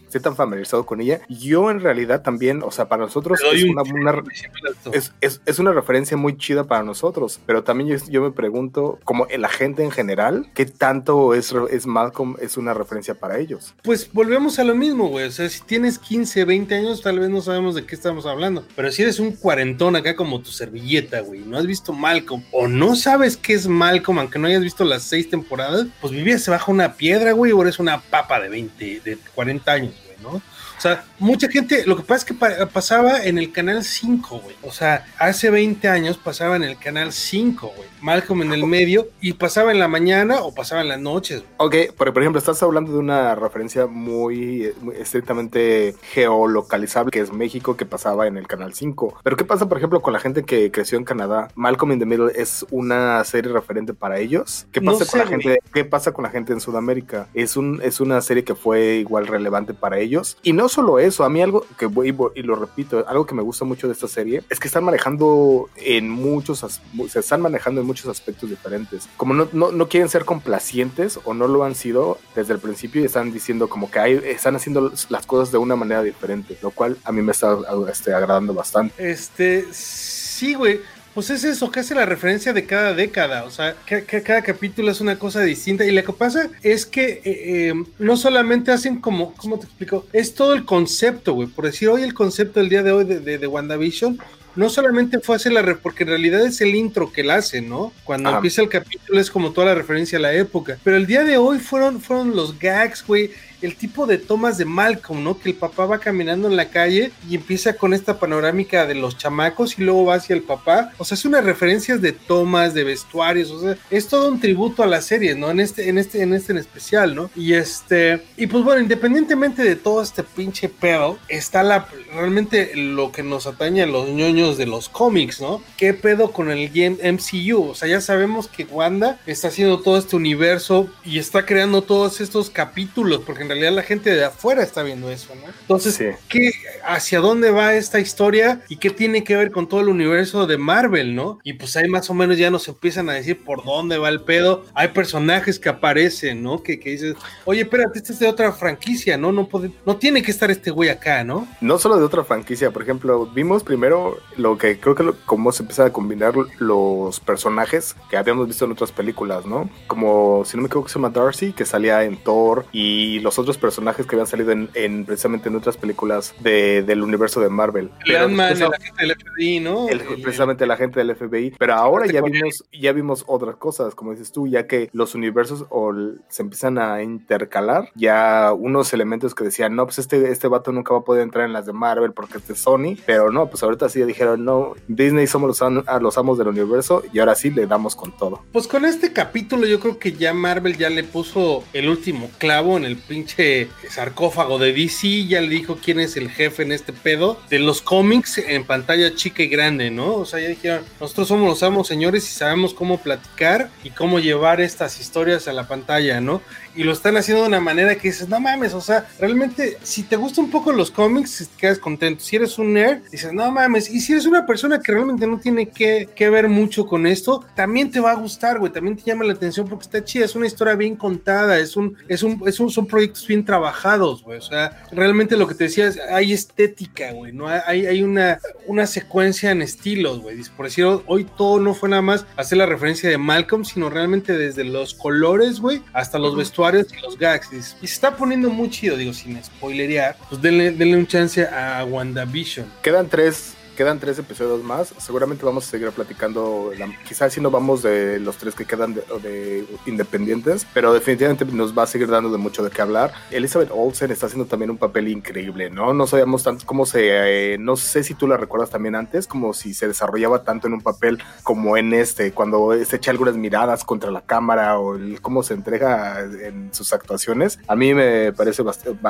sea 0.09 0.21
tan 0.21 0.37
familiarizado 0.37 0.87
con 0.87 1.01
ella. 1.01 1.21
Yo 1.29 1.71
en 1.71 1.81
realidad 1.81 2.23
también, 2.23 2.63
o 2.63 2.71
sea, 2.71 2.89
para 2.89 3.03
nosotros 3.05 3.41
es 3.53 3.65
un 3.65 3.71
una, 3.71 3.83
una- 3.83 4.13
siempre 4.35 4.61
esto. 4.71 4.93
es, 4.93 5.13
es- 5.21 5.41
es 5.45 5.59
una 5.59 5.73
referencia 5.73 6.17
muy 6.17 6.37
chida 6.39 6.65
para 6.65 6.83
nosotros, 6.83 7.41
pero 7.47 7.63
también 7.65 7.91
yo, 7.91 8.07
yo 8.09 8.23
me 8.23 8.31
pregunto, 8.31 8.99
como 9.05 9.27
la 9.37 9.49
gente 9.49 9.83
en 9.85 9.91
general, 9.91 10.49
¿qué 10.55 10.65
tanto 10.67 11.35
es, 11.35 11.53
es 11.71 11.87
Malcolm 11.87 12.37
es 12.41 12.57
una 12.57 12.73
referencia 12.75 13.15
para 13.15 13.39
ellos? 13.39 13.75
Pues 13.83 14.11
volvemos 14.13 14.59
a 14.59 14.65
lo 14.65 14.75
mismo, 14.75 15.09
güey. 15.09 15.27
O 15.27 15.31
sea, 15.31 15.49
si 15.49 15.61
tienes 15.63 15.99
15, 15.99 16.45
20 16.45 16.75
años, 16.75 17.03
tal 17.03 17.19
vez 17.19 17.29
no 17.29 17.41
sabemos 17.41 17.75
de 17.75 17.85
qué 17.85 17.95
estamos 17.95 18.27
hablando. 18.27 18.65
Pero 18.75 18.91
si 18.93 19.03
eres 19.03 19.19
un 19.21 19.33
cuarentón 19.33 19.97
acá 19.97 20.17
como 20.17 20.41
tu 20.41 20.51
servilleta, 20.51 21.21
güey, 21.21 21.41
no 21.41 21.59
has 21.59 21.67
visto 21.67 21.93
Malcolm 21.93 22.43
o 22.53 22.69
no 22.69 22.97
sabes 22.97 23.37
qué 23.37 23.55
es 23.55 23.67
Malcolm, 23.69 24.19
aunque 24.19 24.39
no 24.39 24.47
hayas 24.47 24.63
visto 24.63 24.85
las 24.85 25.03
seis 25.03 25.29
temporadas, 25.29 25.87
pues 26.01 26.13
vivías 26.13 26.47
bajo 26.49 26.71
una 26.73 26.95
piedra, 26.95 27.33
güey, 27.33 27.53
o 27.53 27.63
eres 27.63 27.79
una 27.79 28.01
papa 28.01 28.41
de 28.41 28.49
20, 28.49 29.01
de 29.05 29.19
40 29.35 29.73
años, 29.73 29.95
güey, 30.05 30.17
¿no? 30.23 30.43
O 30.77 30.81
sea, 30.81 31.05
mucha 31.19 31.49
gente, 31.49 31.85
lo 31.87 31.97
que 31.97 32.03
pasa 32.03 32.17
es 32.19 32.25
que 32.27 32.35
pa- 32.35 32.67
pasaba 32.73 33.25
en 33.25 33.39
el 33.39 33.51
canal 33.53 33.83
5, 33.83 34.41
güey. 34.41 34.57
O 34.63 34.71
sea, 34.73 35.07
hace 35.19 35.51
20 35.51 35.89
años 35.89 36.19
pasaba 36.19 36.57
en 36.57 36.63
el 36.65 36.77
canal 36.79 37.13
5, 37.13 37.73
güey. 37.75 37.89
Malcolm 38.03 38.43
en 38.43 38.53
el 38.53 38.65
medio 38.67 39.09
y 39.21 39.33
pasaba 39.33 39.73
en 39.73 39.79
la 39.79 39.89
mañana 39.89 40.43
o 40.43 40.55
pasaba 40.55 40.83
en 40.83 40.89
las 40.89 41.01
noches, 41.01 41.43
güey. 41.43 41.87
Ok, 41.89 41.95
pero 41.99 42.13
por 42.13 42.23
ejemplo, 42.23 42.39
estás 42.39 42.63
hablando 42.63 42.93
de 42.93 42.99
una 42.99 43.35
referencia 43.35 43.87
muy, 43.87 44.71
muy 44.83 44.97
estrictamente 44.97 45.95
geolocalizable, 46.13 47.11
que 47.11 47.21
es 47.21 47.33
México, 47.33 47.77
que 47.77 47.87
pasaba 47.87 48.27
en 48.27 48.37
el 48.37 48.47
Canal 48.47 48.75
5. 48.75 49.21
Pero 49.23 49.37
¿qué 49.37 49.45
pasa, 49.45 49.69
por 49.69 49.79
ejemplo, 49.79 50.03
con 50.03 50.13
la 50.13 50.21
gente 50.21 50.45
que 50.45 50.71
creció 50.71 50.99
en 50.99 51.05
Canadá? 51.05 51.49
Malcolm 51.55 51.93
in 51.93 51.99
the 51.99 52.07
Middle 52.07 52.31
es 52.35 52.65
una 52.71 53.25
serie 53.25 53.51
referente 53.53 53.95
para 53.95 54.19
ellos. 54.19 54.67
¿Qué 54.73 54.81
No 54.81 54.93
pasa, 54.93 55.05
sé, 55.05 55.11
con, 55.13 55.21
la 55.21 55.27
gente, 55.27 55.59
¿qué 55.73 55.85
pasa 55.85 56.13
con 56.13 56.25
la 56.25 56.31
gente 56.31 56.53
en 56.53 56.61
Sudamérica? 56.61 57.29
Es, 57.35 57.57
un, 57.57 57.81
es 57.83 58.01
una 58.01 58.21
serie 58.21 58.45
que 58.45 58.55
fue 58.55 58.97
igual 58.97 59.27
relevante 59.27 59.73
para 59.75 59.99
ellos. 59.99 60.37
Y 60.43 60.53
no 60.53 60.66
solo 60.69 60.99
eso, 60.99 61.25
a 61.25 61.29
mí 61.29 61.43
algo 61.43 61.65
que 61.79 61.87
voy 61.87 62.15
y 62.35 62.43
lo 62.43 62.57
repito, 62.57 63.05
algo 63.09 63.27
que 63.27 63.35
me 63.35 63.43
gusta 63.43 63.65
mucho 63.65 63.87
de 63.87 63.93
esta 63.93 64.09
serie 64.09 64.43
es 64.49 64.61
que 64.61 64.69
están 64.69 64.85
manejando 64.85 65.69
en 65.77 66.09
muchos, 66.09 66.65
se 67.09 67.19
están 67.19 67.41
manejando 67.41 67.81
en 67.81 67.87
muchos 67.87 68.07
aspectos 68.07 68.51
diferentes. 68.51 69.09
Como 69.17 69.35
no, 69.35 69.49
no, 69.53 69.73
no 69.73 69.89
quieren 69.89 70.09
ser 70.09 70.25
complacientes 70.25 71.19
o 71.25 71.35
no 71.35 71.49
lo 71.49 71.65
han 71.65 71.75
sido 71.75 72.19
desde 72.35 72.55
el 72.55 72.59
principio 72.59 73.03
y 73.03 73.05
están 73.05 73.33
diciendo 73.33 73.69
como 73.69 73.91
que 73.91 73.99
hay, 73.99 74.21
están 74.25 74.57
haciendo 74.57 74.93
las 75.09 75.27
cosas 75.27 75.53
de 75.53 75.59
una 75.59 75.77
manera 75.77 76.03
diferente, 76.03 76.57
lo 76.63 76.71
cual 76.71 76.97
a 77.05 77.13
mí 77.13 77.23
me 77.23 77.33
está 77.33 77.57
este, 77.91 78.15
agradando 78.15 78.55
bastante. 78.55 79.11
Este, 79.11 79.67
sí, 79.73 80.55
güey. 80.55 80.81
Pues 81.17 81.31
es 81.31 81.45
eso, 81.45 81.71
que 81.71 81.81
hace 81.81 81.95
la 81.95 82.05
referencia 82.05 82.53
de 82.53 82.67
cada 82.67 82.93
década. 82.93 83.45
O 83.45 83.51
sea, 83.51 83.75
que, 83.87 84.05
que 84.05 84.21
cada 84.21 84.43
capítulo 84.43 84.91
es 84.91 85.01
una 85.01 85.19
cosa 85.19 85.41
distinta. 85.41 85.87
Y 85.87 85.91
lo 85.91 86.05
que 86.05 86.13
pasa 86.13 86.51
es 86.63 86.85
que 86.85 87.23
eh, 87.25 87.71
eh, 87.71 87.75
no 87.99 88.19
solamente 88.19 88.71
hacen 88.71 89.01
como, 89.01 89.33
¿cómo 89.33 89.59
te 89.59 89.65
explico? 89.65 90.05
Es 90.13 90.35
todo 90.35 90.53
el 90.53 90.67
concepto, 90.67 91.33
güey. 91.33 91.49
Por 91.49 91.65
decir, 91.65 91.89
hoy 91.89 92.03
el 92.03 92.13
concepto 92.13 92.61
del 92.61 92.69
día 92.69 92.83
de 92.83 92.93
hoy 92.93 93.07
de, 93.07 93.21
de, 93.21 93.39
de 93.39 93.47
WandaVision. 93.47 94.19
No 94.57 94.69
solamente 94.69 95.21
fue 95.21 95.37
hacer 95.37 95.53
la 95.53 95.63
re 95.63 95.77
porque 95.77 96.05
en 96.05 96.11
realidad 96.11 96.45
es 96.45 96.61
el 96.61 96.75
intro 96.75 97.11
que 97.11 97.25
la 97.25 97.37
hace, 97.37 97.63
¿no? 97.63 97.95
Cuando 98.05 98.29
Ajá. 98.29 98.39
empieza 98.39 98.61
el 98.61 98.69
capítulo 98.69 99.19
es 99.19 99.31
como 99.31 99.53
toda 99.53 99.69
la 99.69 99.75
referencia 99.75 100.19
a 100.19 100.21
la 100.21 100.35
época. 100.35 100.79
Pero 100.85 100.99
el 100.99 101.07
día 101.07 101.25
de 101.25 101.39
hoy 101.39 101.61
fueron, 101.61 102.01
fueron 102.03 102.37
los 102.37 102.59
gags, 102.59 103.03
güey 103.07 103.31
el 103.63 103.77
tipo 103.77 104.07
de 104.07 104.19
tomas 104.19 104.59
de 104.59 104.65
Malcolm, 104.65 105.23
¿no? 105.23 105.39
Que 105.39 105.51
el 105.51 105.55
papá 105.55 105.87
va 105.87 105.99
caminando 105.99 106.49
en 106.49 106.57
la 106.57 106.69
calle 106.69 107.13
y 107.29 107.37
empieza 107.37 107.75
con 107.75 107.95
esta 107.95 108.19
panorámica 108.19 108.87
de 108.87 108.95
los 108.95 109.17
chamacos 109.17 109.79
y 109.79 109.83
luego 109.83 110.07
va 110.07 110.15
hacia 110.15 110.35
el 110.35 110.43
papá. 110.43 110.93
O 110.99 111.05
sea, 111.05 111.17
es 111.17 111.25
unas 111.25 111.45
referencias 111.45 112.01
de 112.01 112.13
tomas, 112.13 112.75
de 112.75 112.85
vestuarios, 112.85 113.51
o 113.51 113.61
sea, 113.61 113.77
es 113.91 114.09
todo 114.09 114.29
un 114.31 114.41
tributo 114.41 114.83
a 114.83 114.87
la 114.87 115.01
serie, 115.01 115.35
¿no? 115.35 115.51
En 115.51 115.61
este, 115.61 115.89
en 115.89 115.99
este, 115.99 116.23
en 116.23 116.35
este 116.35 116.53
en 116.53 116.59
especial, 116.59 117.15
¿no? 117.15 117.31
Y 117.35 117.55
este, 117.55 118.23
y 118.37 118.47
pues 118.47 118.65
bueno, 118.65 118.81
independientemente 118.81 119.63
de 119.63 119.77
todo 119.77 120.03
este 120.03 120.23
pinche 120.23 120.69
pedo, 120.69 121.19
está 121.29 121.63
la, 121.63 121.89
realmente 122.13 122.73
lo 122.77 123.13
que 123.13 123.23
nos 123.23 123.47
atañe 123.47 123.83
a 123.83 123.87
los 123.87 124.09
ñoños 124.09 124.59
de 124.59 124.67
los 124.67 124.89
cómics, 124.89 125.41
¿no? 125.41 125.63
¿Qué 125.77 125.95
pedo 125.95 126.33
con 126.33 126.51
el 126.51 126.69
game 126.69 126.99
MCU? 127.13 127.71
O 127.71 127.75
sea, 127.75 127.89
ya 127.89 128.01
sabemos 128.01 128.49
que 128.49 128.65
Wanda 128.65 129.21
está 129.27 129.49
haciendo 129.49 129.81
todo 129.81 129.99
este 129.99 130.17
universo 130.17 130.89
y 131.05 131.19
está 131.19 131.47
creando 131.47 131.83
todos 131.83 132.21
estos 132.21 132.51
capítulos, 132.51 133.23
porque 133.25 133.46
en 133.47 133.51
realidad 133.51 133.73
la 133.73 133.83
gente 133.83 134.11
de 134.11 134.25
afuera 134.25 134.63
está 134.63 134.83
viendo 134.83 135.11
eso, 135.11 135.35
¿no? 135.35 135.43
Entonces, 135.63 135.95
Sí. 135.95 136.05
¿qué, 136.29 136.51
¿hacia 136.87 137.21
dónde 137.21 137.51
va 137.51 137.75
esta 137.75 138.01
historia 138.01 138.61
y 138.69 138.77
qué 138.77 138.91
tiene 138.91 139.25
que 139.25 139.37
ver 139.37 139.51
con 139.51 139.69
todo 139.69 139.81
el 139.81 139.89
universo 139.89 140.47
de 140.47 140.59
Marvel, 140.59 141.15
¿no? 141.15 141.39
Y 141.45 141.55
pues 141.55 141.77
ahí 141.77 141.89
más 141.89 142.09
o 142.11 142.15
menos 142.15 142.39
ya 142.39 142.51
nos 142.51 142.69
empiezan 142.69 143.09
a 143.11 143.15
decir 143.15 143.43
por 143.45 143.65
dónde 143.65 143.99
va 143.99 144.09
el 144.09 144.23
pedo. 144.23 144.65
Hay 144.75 144.89
personajes 144.89 145.59
que 145.59 145.69
aparecen, 145.69 146.43
¿no? 146.43 146.63
Que, 146.63 146.79
que 146.81 146.91
dices, 146.91 147.15
oye, 147.45 147.63
espérate, 147.63 147.99
este 147.99 148.13
es 148.13 148.19
de 148.19 148.29
otra 148.29 148.53
franquicia, 148.53 149.17
¿no? 149.17 149.33
No, 149.33 149.49
puede, 149.49 149.71
no 149.85 149.97
tiene 149.97 150.23
que 150.23 150.31
estar 150.31 150.51
este 150.51 150.71
güey 150.71 150.89
acá, 150.89 151.25
¿no? 151.25 151.47
No 151.61 151.79
solo 151.79 151.97
de 151.99 152.05
otra 152.05 152.25
franquicia, 152.25 152.71
por 152.71 152.83
ejemplo, 152.83 153.27
vimos 153.27 153.63
primero 153.65 154.19
lo 154.37 154.57
que 154.59 154.79
creo 154.81 154.95
que 154.95 155.03
lo- 155.03 155.17
cómo 155.27 155.53
se 155.53 155.63
empiezan 155.63 155.87
a 155.89 155.93
combinar 155.93 156.35
los 156.59 157.21
personajes 157.21 157.97
que 158.11 158.17
habíamos 158.17 158.47
visto 158.47 158.65
en 158.65 158.73
otras 158.73 158.93
películas, 158.93 159.47
¿no? 159.47 159.69
Como, 159.87 160.45
si 160.45 160.57
no 160.57 160.63
me 160.63 160.67
equivoco, 160.69 160.89
se 160.89 160.95
llama 160.95 161.11
Darcy, 161.11 161.53
que 161.53 161.65
salía 161.65 162.05
en 162.05 162.17
Thor, 162.17 162.67
y 162.73 163.21
los 163.21 163.39
otros 163.39 163.59
personajes 163.59 164.07
que 164.07 164.15
habían 164.17 164.27
salido 164.27 164.53
en, 164.53 164.69
en- 164.75 165.05
precisamente 165.05 165.49
en 165.49 165.57
otras 165.57 165.77
películas 165.77 166.35
de- 166.41 166.76
del 166.83 167.03
universo 167.03 167.41
de 167.41 167.49
Marvel. 167.49 167.91
El 168.05 168.17
Ant-Man, 168.17 168.57
el 168.57 168.63
agente 168.73 169.03
del 169.03 169.11
FBI, 169.17 169.61
¿no? 169.61 169.89
el- 169.89 170.01
El- 170.01 170.23
precisamente 170.23 170.67
la 170.67 170.77
gente 170.77 171.01
del 171.01 171.11
FBI, 171.17 171.55
pero 171.59 171.75
ahora 171.75 172.07
ya 172.07 172.21
vimos, 172.23 172.65
ya 172.73 172.93
vimos 172.93 173.25
otras 173.27 173.57
cosas, 173.57 173.95
como 173.95 174.13
dices 174.13 174.33
tú, 174.33 174.47
ya 174.47 174.67
que 174.67 174.91
los 174.93 175.15
universos 175.15 175.67
o 175.71 175.93
se 176.29 176.43
empiezan 176.43 176.79
a 176.79 177.03
intercalar, 177.03 177.91
ya 177.95 178.53
unos 178.53 178.93
elementos 178.93 179.35
que 179.35 179.45
decían, 179.45 179.75
no, 179.77 179.85
pues 179.87 179.99
este, 179.99 180.31
este 180.31 180.49
vato 180.49 180.73
nunca 180.73 180.93
va 180.95 181.01
a 181.01 181.05
poder 181.05 181.23
entrar 181.23 181.45
en 181.47 181.53
las 181.53 181.67
de 181.67 181.73
Marvel 181.73 182.13
porque 182.13 182.39
es 182.39 182.49
de 182.49 182.55
Sony, 182.55 182.97
pero 183.07 183.31
no, 183.31 183.49
pues 183.49 183.63
ahorita 183.63 183.89
sí 183.89 184.01
ya 184.01 184.07
dijeron, 184.07 184.45
no, 184.45 184.75
Disney 184.89 185.27
somos 185.27 185.49
los, 185.49 185.63
am- 185.63 185.85
a 185.87 185.99
los 186.01 186.17
amos 186.19 186.39
del 186.39 186.49
universo 186.49 187.03
y 187.13 187.19
ahora 187.19 187.35
sí 187.35 187.51
le 187.51 187.67
damos 187.67 187.95
con 187.97 188.17
todo. 188.17 188.43
Pues 188.53 188.67
con 188.67 188.85
este 188.85 189.13
capítulo 189.13 189.67
yo 189.67 189.81
creo 189.81 189.99
que 189.99 190.13
ya 190.13 190.33
Marvel 190.35 190.77
ya 190.77 190.91
le 190.91 191.05
puso 191.05 191.65
el 191.73 191.89
último 191.89 192.31
clavo 192.39 192.77
en 192.77 192.85
el 192.85 192.97
pinche 192.97 193.69
sarcófago 193.89 194.59
de 194.59 194.73
DC, 194.73 195.27
ya 195.27 195.41
le 195.41 195.49
dijo 195.49 195.79
quién 195.83 196.01
es 196.01 196.17
el 196.17 196.29
jefe 196.31 196.65
en 196.67 196.73
este 196.73 196.93
pedo 196.93 197.41
de 197.49 197.59
los 197.59 197.81
cómics 197.81 198.39
en 198.39 198.65
pantalla 198.65 199.15
chica 199.15 199.43
y 199.43 199.49
grande, 199.49 199.91
¿no? 199.91 200.15
O 200.15 200.27
sea, 200.27 200.41
ya 200.41 200.49
dijeron, 200.49 200.85
nosotros 201.01 201.29
somos 201.29 201.49
los 201.49 201.63
amos 201.63 201.89
señores 201.89 202.29
y 202.29 202.35
sabemos 202.35 202.75
cómo 202.75 202.99
platicar 202.99 203.71
y 203.83 203.91
cómo 203.91 204.19
llevar 204.19 204.61
estas 204.61 205.01
historias 205.01 205.49
a 205.49 205.53
la 205.53 205.67
pantalla, 205.67 206.21
¿no? 206.21 206.43
Y 206.77 206.85
lo 206.85 206.93
están 206.93 207.17
haciendo 207.17 207.43
de 207.43 207.49
una 207.49 207.61
manera 207.61 207.95
que 207.97 208.09
dices, 208.09 208.29
no 208.29 208.39
mames, 208.39 208.75
o 208.75 208.81
sea, 208.81 209.07
realmente, 209.19 209.79
si 209.83 210.03
te 210.03 210.17
gustan 210.17 210.45
un 210.45 210.51
poco 210.51 210.73
los 210.73 210.91
cómics, 210.91 211.49
te 211.55 211.59
quedas 211.59 211.79
contento. 211.79 212.23
Si 212.23 212.37
eres 212.37 212.59
un 212.59 212.75
nerd, 212.75 213.03
dices, 213.11 213.33
no 213.33 213.51
mames, 213.51 213.91
y 213.91 214.01
si 214.01 214.13
eres 214.13 214.27
una 214.27 214.45
persona 214.45 214.81
que 214.81 214.93
realmente 214.93 215.27
no 215.27 215.39
tiene 215.39 215.71
que, 215.71 216.09
que 216.15 216.29
ver 216.29 216.49
mucho 216.49 216.87
con 216.87 217.07
esto, 217.07 217.45
también 217.55 217.91
te 217.91 217.99
va 217.99 218.13
a 218.13 218.17
gustar, 218.17 218.59
güey, 218.59 218.71
también 218.73 218.97
te 218.97 219.05
llama 219.05 219.25
la 219.25 219.33
atención 219.33 219.67
porque 219.67 219.85
está 219.85 220.05
chida, 220.05 220.27
es 220.27 220.37
una 220.37 220.47
historia 220.47 220.75
bien 220.75 220.97
contada, 220.97 221.59
es 221.59 221.77
un, 221.77 221.97
es 222.09 222.23
un, 222.23 222.43
es 222.47 222.61
un, 222.61 222.71
son 222.71 222.87
proyectos 222.87 223.27
bien 223.27 223.45
trabajados, 223.45 224.23
güey, 224.23 224.39
o 224.39 224.43
sea, 224.43 224.85
realmente 224.93 225.37
lo 225.37 225.47
que 225.47 225.55
te 225.55 225.65
decía 225.65 225.87
es, 225.87 225.99
hay 225.99 226.33
estética, 226.35 227.13
güey, 227.13 227.33
no 227.33 227.49
hay, 227.49 227.87
hay 227.87 228.03
una, 228.03 228.39
una 228.67 228.87
secuencia 228.87 229.51
en 229.51 229.63
estilos, 229.63 230.21
güey, 230.21 230.37
por 230.57 230.67
decir, 230.67 230.85
hoy 231.07 231.27
todo 231.37 231.59
no 231.59 231.73
fue 231.75 231.89
nada 231.89 232.03
más 232.03 232.27
hacer 232.37 232.59
la 232.59 232.67
referencia 232.67 233.09
de 233.09 233.17
Malcolm, 233.17 233.65
sino 233.65 233.89
realmente 233.89 234.37
desde 234.37 234.65
los 234.65 234.93
colores, 234.93 235.61
güey, 235.61 235.83
hasta 235.95 236.19
los 236.19 236.37
vestuarios 236.37 236.66
y 236.75 237.01
los 237.03 237.19
gags. 237.19 237.49
Y, 237.53 237.63
se 237.63 237.77
está 237.87 238.17
poniendo 238.17 238.51
muy 238.51 238.71
chido, 238.71 238.97
digo, 238.97 239.13
sin 239.13 239.43
spoilerear. 239.43 240.17
Pues 240.29 240.41
denle, 240.41 240.73
denle 240.73 240.97
un 240.97 241.07
chance 241.07 241.47
a 241.47 241.85
WandaVision. 241.85 242.67
Quedan 242.83 243.09
tres 243.09 243.56
quedan 243.77 244.01
tres 244.01 244.19
episodios 244.19 244.65
más. 244.65 244.93
Seguramente 244.99 245.45
vamos 245.45 245.69
a 245.69 245.71
seguir 245.71 245.91
platicando. 245.91 246.73
quizás 247.07 247.33
si 247.33 247.41
no 247.41 247.51
vamos 247.51 247.83
de 247.83 248.19
los 248.19 248.37
tres 248.37 248.55
que 248.55 248.65
quedan 248.65 248.95
de, 248.95 249.65
independientes, 249.87 250.67
pero 250.75 250.93
definitivamente 250.93 251.45
nos 251.45 251.77
va 251.77 251.85
a 251.85 251.87
seguir 251.87 252.09
dando 252.09 252.33
de 252.33 252.39
mucho 252.39 252.65
de 252.65 252.71
qué 252.71 252.83
hablar. 252.83 253.13
Elizabeth 253.31 253.71
Olsen 253.73 254.11
está 254.11 254.27
haciendo 254.27 254.47
también 254.47 254.71
un 254.71 254.79
papel 254.79 255.09
increíble, 255.09 255.71
¿no? 255.71 255.95
No 255.95 256.07
sabíamos 256.07 256.43
tanto 256.43 256.67
cómo 256.67 256.87
se. 256.87 257.53
Eh, 257.53 257.59
no 257.59 257.77
sé 257.77 258.03
si 258.03 258.15
tú 258.15 258.27
la 258.27 258.37
recuerdas 258.37 258.71
también 258.71 258.97
antes, 258.97 259.27
como 259.27 259.53
si 259.53 259.75
se 259.75 259.87
desarrollaba 259.87 260.43
tanto 260.43 260.67
en 260.67 260.73
un 260.73 260.81
papel 260.81 261.23
como 261.43 261.77
en 261.77 261.93
este, 261.93 262.33
cuando 262.33 262.73
se 262.85 262.97
echa 262.97 263.11
algunas 263.11 263.37
miradas 263.37 263.85
contra 263.85 264.11
la 264.11 264.23
cámara 264.23 264.79
o 264.79 264.97
cómo 265.21 265.43
se 265.43 265.55
entrega 265.55 266.21
en 266.21 266.73
sus 266.73 266.93
actuaciones. 266.93 267.59
A 267.69 267.77
mí 267.77 267.95
me 267.95 268.33
parece 268.33 268.63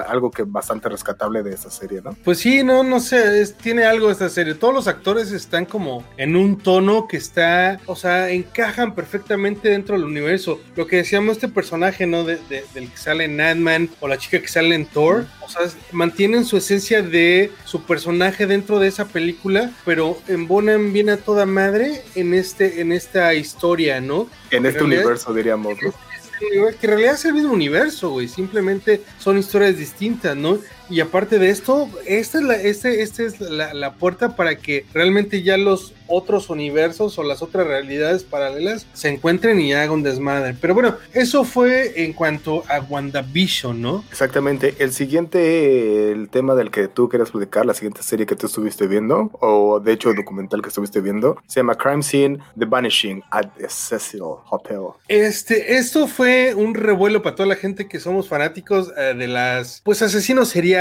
algo 0.09 0.31
que 0.31 0.43
bastante 0.43 0.89
rescatable 0.89 1.43
de 1.43 1.55
esta 1.55 1.71
serie, 1.71 2.03
¿no? 2.03 2.17
Pues 2.25 2.39
sí, 2.39 2.65
no, 2.65 2.83
no 2.83 3.01
sé, 3.01 3.47
tiene 3.63 3.85
algo 3.85 4.11
esta 4.11 4.29
serie 4.29 4.56
todos 4.57 4.75
los 4.75 4.89
actores 4.89 5.33
están 5.33 5.65
como 5.65 6.05
en 6.17 6.37
un 6.37 6.59
tono 6.59 7.07
que 7.09 7.17
está, 7.17 7.81
o 7.87 7.97
sea, 7.97 8.31
encajan 8.31 8.95
perfectamente 8.95 9.69
dentro 9.69 9.97
del 9.97 10.05
universo. 10.05 10.61
Lo 10.75 10.87
que 10.87 10.97
decíamos, 10.97 11.37
este 11.37 11.49
personaje, 11.49 12.07
¿no? 12.07 12.25
del 12.25 12.41
que 12.49 12.97
sale 12.97 13.25
en 13.25 13.41
Ant-Man 13.41 13.91
o 14.01 14.09
la 14.09 14.19
chica 14.19 14.41
que 14.41 14.49
sale 14.49 14.75
en 14.75 14.87
Thor, 14.87 15.27
o 15.45 15.49
sea, 15.49 15.63
mantienen 15.93 16.45
su 16.45 16.57
esencia 16.57 17.03
de 17.03 17.53
su 17.65 17.83
personaje 17.83 18.47
dentro 18.47 18.79
de 18.79 18.89
esa 18.89 19.07
película, 19.07 19.71
pero 19.85 20.19
embonan 20.29 20.93
bien 20.93 21.11
a 21.11 21.17
toda 21.17 21.47
madre 21.47 22.03
en, 22.15 22.35
este, 22.35 22.81
en 22.81 22.93
esta 22.93 23.35
historia, 23.35 24.01
¿no? 24.01 24.29
En 24.51 24.67
este 24.67 24.83
universo, 24.83 25.33
diríamos, 25.33 25.77
¿no? 25.83 25.93
que 26.39 26.87
en 26.87 26.91
realidad 26.91 27.15
es 27.15 27.25
el 27.25 27.35
mismo 27.35 27.53
universo, 27.53 28.11
güey. 28.11 28.29
Simplemente 28.29 29.03
son 29.19 29.39
historias 29.39 29.77
distintas, 29.77 30.37
¿no? 30.37 30.59
Y 30.89 31.01
aparte 31.01 31.39
de 31.39 31.51
esto, 31.51 31.89
esta 32.07 32.39
es 32.39 32.45
la, 32.45 32.55
este, 32.55 33.03
este 33.03 33.27
es 33.27 33.41
la, 33.41 33.75
la, 33.75 33.95
puerta 33.95 34.37
para 34.37 34.57
que 34.57 34.85
realmente 34.93 35.43
ya 35.43 35.57
los 35.57 35.95
otros 36.07 36.51
universos 36.51 37.19
o 37.19 37.23
las 37.23 37.43
otras 37.43 37.67
realidades 37.67 38.25
paralelas 38.25 38.87
se 38.93 39.09
encuentren 39.09 39.61
y 39.61 39.73
hagan 39.73 40.03
desmadre. 40.03 40.55
Pero 40.61 40.75
bueno, 40.75 40.97
eso 41.13 41.45
fue 41.45 42.05
en 42.05 42.13
cuanto 42.13 42.65
a 42.69 42.81
WandaVision, 42.81 43.81
¿no? 43.81 44.05
Exactamente. 44.11 44.75
El 44.79 44.93
siguiente, 44.93 46.13
el 46.13 46.29
tema 46.29 46.55
del 46.55 46.71
que 46.71 46.89
tú 46.89 47.09
querías 47.09 47.31
platicar, 47.31 47.67
la 47.67 47.75
siguiente 47.75 48.03
serie 48.03 48.27
que 48.27 48.37
tú 48.37 48.47
estuviste 48.47 48.87
viendo, 48.87 49.31
o 49.41 49.81
de 49.81 49.93
hecho 49.93 50.11
el 50.11 50.17
documental 50.17 50.63
que 50.63 50.69
estuviste 50.69 51.01
viendo, 51.01 51.37
se 51.47 51.61
llama 51.61 51.75
Crime 51.75 52.03
Scene 52.03 52.39
The 52.59 52.65
Vanishing 52.65 53.23
at 53.31 53.47
the 53.59 53.69
Cecil 53.69 54.23
Hotel. 54.51 54.81
Este, 55.09 55.77
esto 55.77 56.07
fue 56.07 56.55
un 56.55 56.75
revuelo 56.75 57.23
para 57.23 57.35
toda 57.35 57.49
la 57.49 57.57
gente 57.57 57.89
que 57.89 58.01
somos 58.01 58.29
fanáticos 58.29 58.93
eh, 58.97 59.15
de 59.17 59.27
las, 59.27 59.81
pues, 59.85 60.03
asesinos 60.03 60.49
seriales, 60.49 60.76